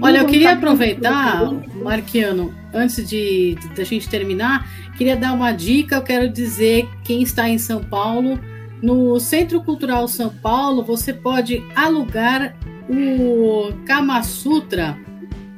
Olha, 0.00 0.18
eu 0.18 0.26
queria 0.26 0.52
aproveitar, 0.52 1.50
Marquiano, 1.82 2.54
antes 2.72 3.08
de 3.08 3.56
da 3.76 3.82
gente 3.82 4.08
terminar, 4.08 4.68
queria 4.96 5.16
dar 5.16 5.32
uma 5.32 5.50
dica. 5.50 5.96
Eu 5.96 6.02
quero 6.02 6.28
dizer 6.28 6.88
quem 7.02 7.22
está 7.22 7.48
em 7.48 7.58
São 7.58 7.82
Paulo, 7.82 8.38
no 8.80 9.18
Centro 9.18 9.60
Cultural 9.62 10.06
São 10.06 10.30
Paulo, 10.30 10.84
você 10.84 11.12
pode 11.12 11.64
alugar 11.74 12.54
o 12.88 13.72
Kama 13.86 14.22
Sutra 14.22 14.96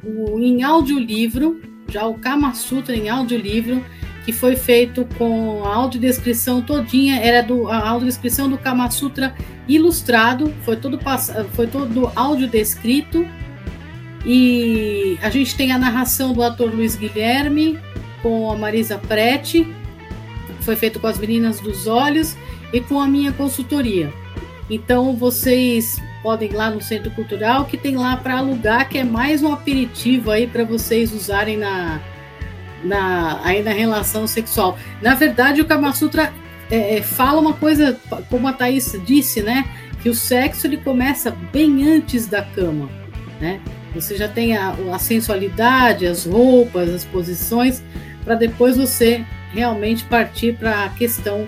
o, 0.04 0.38
em 0.38 0.62
audiolivro, 0.62 1.60
já 1.88 2.06
o 2.06 2.14
Kama 2.14 2.54
Sutra 2.54 2.94
em 2.94 3.08
audiolivro, 3.08 3.84
que 4.26 4.32
foi 4.32 4.56
feito 4.56 5.06
com 5.16 5.64
a 5.64 5.72
audiodescrição 5.76 6.60
todinha, 6.60 7.20
era 7.20 7.44
do, 7.44 7.68
a 7.68 7.88
audiodescrição 7.90 8.50
do 8.50 8.58
Kama 8.58 8.90
Sutra 8.90 9.32
ilustrado, 9.68 10.52
foi 10.62 10.74
todo, 10.74 10.98
foi 11.52 11.68
todo 11.68 12.10
áudio 12.16 12.48
descrito 12.48 13.24
e 14.24 15.16
a 15.22 15.30
gente 15.30 15.54
tem 15.54 15.70
a 15.70 15.78
narração 15.78 16.32
do 16.32 16.42
ator 16.42 16.74
Luiz 16.74 16.96
Guilherme 16.96 17.78
com 18.20 18.50
a 18.50 18.58
Marisa 18.58 18.98
Prete, 18.98 19.72
foi 20.62 20.74
feito 20.74 20.98
com 20.98 21.06
as 21.06 21.18
meninas 21.18 21.60
dos 21.60 21.86
olhos 21.86 22.36
e 22.72 22.80
com 22.80 23.00
a 23.00 23.06
minha 23.06 23.32
consultoria. 23.32 24.12
Então 24.68 25.14
vocês 25.14 26.02
podem 26.20 26.50
ir 26.50 26.54
lá 26.54 26.68
no 26.68 26.82
Centro 26.82 27.12
Cultural 27.12 27.66
que 27.66 27.76
tem 27.76 27.96
lá 27.96 28.16
para 28.16 28.38
alugar, 28.38 28.88
que 28.88 28.98
é 28.98 29.04
mais 29.04 29.44
um 29.44 29.52
aperitivo 29.52 30.32
aí 30.32 30.48
para 30.48 30.64
vocês 30.64 31.12
usarem 31.12 31.56
na, 31.56 32.00
na, 32.84 33.40
aí 33.42 33.62
na 33.62 33.72
relação 33.72 34.26
sexual. 34.26 34.78
Na 35.02 35.14
verdade, 35.14 35.60
o 35.60 35.64
Kama 35.64 35.92
Sutra 35.92 36.32
é, 36.70 36.96
é 36.96 37.02
fala 37.02 37.40
uma 37.40 37.52
coisa, 37.52 37.98
como 38.30 38.48
a 38.48 38.52
Thaís 38.52 38.96
disse, 39.04 39.42
né? 39.42 39.64
Que 40.02 40.08
o 40.08 40.14
sexo 40.14 40.66
ele 40.66 40.76
começa 40.76 41.30
bem 41.52 41.88
antes 41.88 42.26
da 42.26 42.42
cama, 42.42 42.88
né? 43.40 43.60
Você 43.94 44.16
já 44.16 44.28
tem 44.28 44.56
a, 44.56 44.74
a 44.92 44.98
sensualidade, 44.98 46.06
as 46.06 46.26
roupas, 46.26 46.88
as 46.90 47.04
posições, 47.04 47.82
para 48.24 48.34
depois 48.34 48.76
você 48.76 49.24
realmente 49.52 50.04
partir 50.04 50.54
para 50.56 50.84
a 50.84 50.88
questão 50.90 51.46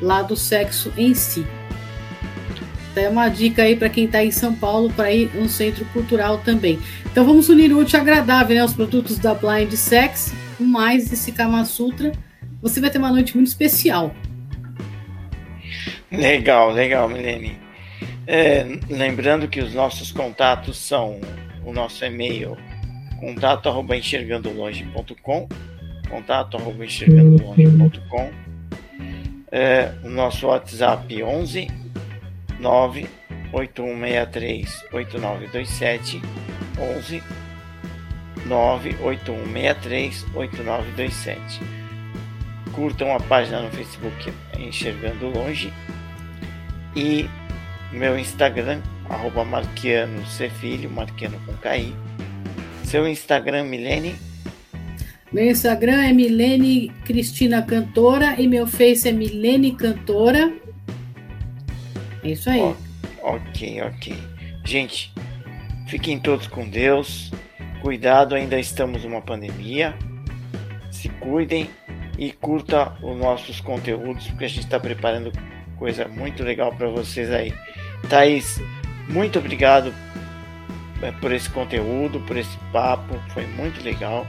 lá 0.00 0.22
do 0.22 0.36
sexo 0.36 0.92
em 0.96 1.14
si. 1.14 1.46
Então, 2.90 3.04
é 3.04 3.08
uma 3.08 3.28
dica 3.28 3.62
aí 3.62 3.76
para 3.76 3.88
quem 3.88 4.04
está 4.04 4.22
em 4.24 4.30
São 4.30 4.54
Paulo 4.54 4.92
para 4.92 5.12
ir 5.12 5.30
no 5.34 5.48
centro 5.48 5.84
cultural 5.86 6.38
também. 6.38 6.78
Então 7.10 7.24
vamos 7.24 7.48
unir 7.48 7.72
o 7.72 7.78
útil 7.78 8.00
agradável, 8.00 8.56
né? 8.56 8.64
Os 8.64 8.72
produtos 8.72 9.18
da 9.18 9.34
Blind 9.34 9.72
Sex, 9.72 10.32
mais 10.62 11.12
esse 11.12 11.32
Kama 11.32 11.64
Sutra. 11.64 12.12
Você 12.62 12.80
vai 12.80 12.90
ter 12.90 12.98
uma 12.98 13.10
noite 13.10 13.34
muito 13.34 13.48
especial. 13.48 14.14
Legal, 16.10 16.70
legal, 16.70 17.08
Milene. 17.08 17.58
É, 18.26 18.64
lembrando 18.88 19.48
que 19.48 19.60
os 19.60 19.74
nossos 19.74 20.12
contatos 20.12 20.78
são 20.78 21.20
o 21.64 21.72
nosso 21.72 22.04
e-mail 22.04 22.56
contato 23.18 23.68
arroba 23.68 23.96
enxergandolonge.com 23.96 25.48
contato 26.08 26.56
arroba 26.56 26.84
enxergandolonge.com 26.84 28.30
é, 29.52 29.92
o 30.04 30.08
nosso 30.08 30.46
WhatsApp 30.46 31.20
11 31.22 31.68
98163 32.60 34.84
8927 34.92 36.22
11 36.96 37.22
98163 38.46 40.26
8927 40.34 41.60
curtam 42.72 43.14
a 43.14 43.20
página 43.20 43.62
no 43.62 43.70
Facebook 43.70 44.32
Enxergando 44.58 45.28
Longe 45.28 45.72
e 46.96 47.28
meu 47.92 48.18
Instagram 48.18 48.80
arroba 49.08 49.44
Marquiano 49.44 50.24
Cefilho, 50.26 50.88
Marquiano 50.88 51.38
com 51.44 51.52
KI. 51.54 51.94
Seu 52.84 53.08
Instagram, 53.08 53.64
Milene? 53.64 54.14
Meu 55.32 55.50
Instagram 55.50 56.02
é 56.02 56.12
Milene 56.12 56.90
Cristina 57.04 57.62
Cantora 57.62 58.40
e 58.40 58.46
meu 58.46 58.66
Face 58.66 59.08
é 59.08 59.12
Milene 59.12 59.74
Cantora. 59.74 60.52
É 62.22 62.30
isso 62.30 62.48
aí. 62.50 62.60
Oh, 62.60 62.74
ok, 63.22 63.82
ok. 63.82 64.16
Gente, 64.64 65.12
fiquem 65.88 66.18
todos 66.18 66.46
com 66.46 66.68
Deus. 66.68 67.30
Cuidado, 67.82 68.34
ainda 68.34 68.58
estamos 68.58 69.04
numa 69.04 69.22
pandemia. 69.22 69.94
Se 70.90 71.08
cuidem 71.08 71.70
e 72.18 72.30
curta 72.30 72.92
os 73.02 73.16
nossos 73.16 73.60
conteúdos, 73.60 74.26
porque 74.28 74.44
a 74.44 74.48
gente 74.48 74.64
está 74.64 74.78
preparando 74.78 75.32
coisa 75.78 76.06
muito 76.06 76.42
legal 76.42 76.74
para 76.74 76.88
vocês 76.88 77.30
aí. 77.30 77.54
Thaís, 78.10 78.60
muito 79.08 79.38
obrigado 79.38 79.94
é, 81.00 81.10
por 81.12 81.32
esse 81.32 81.48
conteúdo, 81.48 82.20
por 82.20 82.36
esse 82.36 82.56
papo, 82.70 83.18
foi 83.30 83.46
muito 83.46 83.82
legal. 83.82 84.26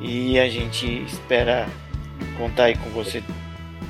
E 0.00 0.38
a 0.40 0.48
gente 0.48 1.04
espera 1.04 1.68
contar 2.36 2.64
aí 2.64 2.76
com 2.76 2.90
você 2.90 3.22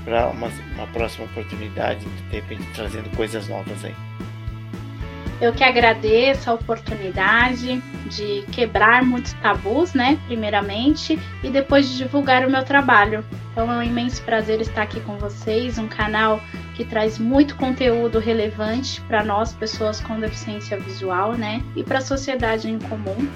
para 0.05 0.29
uma, 0.29 0.49
uma 0.75 0.87
próxima 0.89 1.25
oportunidade, 1.25 2.05
de 2.05 2.37
repente 2.37 2.63
trazendo 2.75 3.09
coisas 3.17 3.49
novas 3.49 3.83
aí. 3.85 3.95
Eu 5.45 5.53
que 5.53 5.63
agradeço 5.63 6.49
a 6.49 6.55
oportunidade 6.55 7.79
de 8.09 8.47
quebrar 8.51 9.05
muitos 9.05 9.35
tabus, 9.35 9.93
né? 9.93 10.19
Primeiramente, 10.27 11.19
e 11.43 11.51
depois 11.51 11.87
de 11.87 11.99
divulgar 11.99 12.47
o 12.47 12.51
meu 12.51 12.65
trabalho. 12.65 13.23
Então 13.53 13.71
é 13.71 13.77
um 13.77 13.83
imenso 13.83 14.23
prazer 14.23 14.63
estar 14.63 14.81
aqui 14.81 15.01
com 15.01 15.19
vocês, 15.19 15.77
um 15.77 15.87
canal 15.87 16.41
que 16.75 16.83
traz 16.83 17.19
muito 17.19 17.57
conteúdo 17.57 18.19
relevante 18.19 19.03
para 19.03 19.23
nós, 19.23 19.53
pessoas 19.53 20.01
com 20.01 20.19
deficiência 20.19 20.81
visual, 20.81 21.35
né? 21.35 21.63
E 21.77 21.85
para 21.85 21.99
a 21.99 22.01
sociedade 22.01 22.71
em 22.71 22.79
comum. 22.79 23.29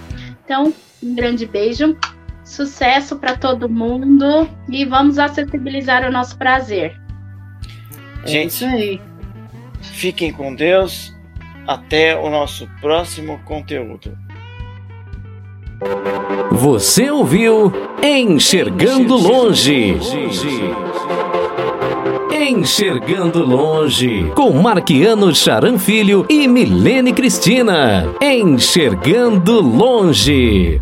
Então, 0.43 0.73
um 1.03 1.15
grande 1.15 1.45
beijo, 1.45 1.95
sucesso 2.43 3.17
para 3.17 3.37
todo 3.37 3.69
mundo 3.69 4.49
e 4.71 4.83
vamos 4.87 5.19
acessibilizar 5.19 6.09
o 6.09 6.11
nosso 6.11 6.39
prazer. 6.39 6.99
Gente, 8.25 8.65
é 8.65 8.99
fiquem 9.83 10.33
com 10.33 10.55
Deus 10.55 11.18
até 11.69 12.19
o 12.19 12.31
nosso 12.31 12.67
próximo 12.81 13.39
conteúdo. 13.45 14.17
Você 16.51 17.11
ouviu 17.11 17.71
Enxergando 18.03 19.15
Longe. 19.15 19.99
Enxergando 22.33 23.45
Longe, 23.45 24.33
com 24.35 24.51
Marquiano 24.53 25.35
Charan 25.35 25.79
Filho 25.79 26.25
e 26.31 26.49
Milene 26.49 27.13
Cristina. 27.13 28.07
Enxergando 28.23 29.61
Longe. 29.61 30.81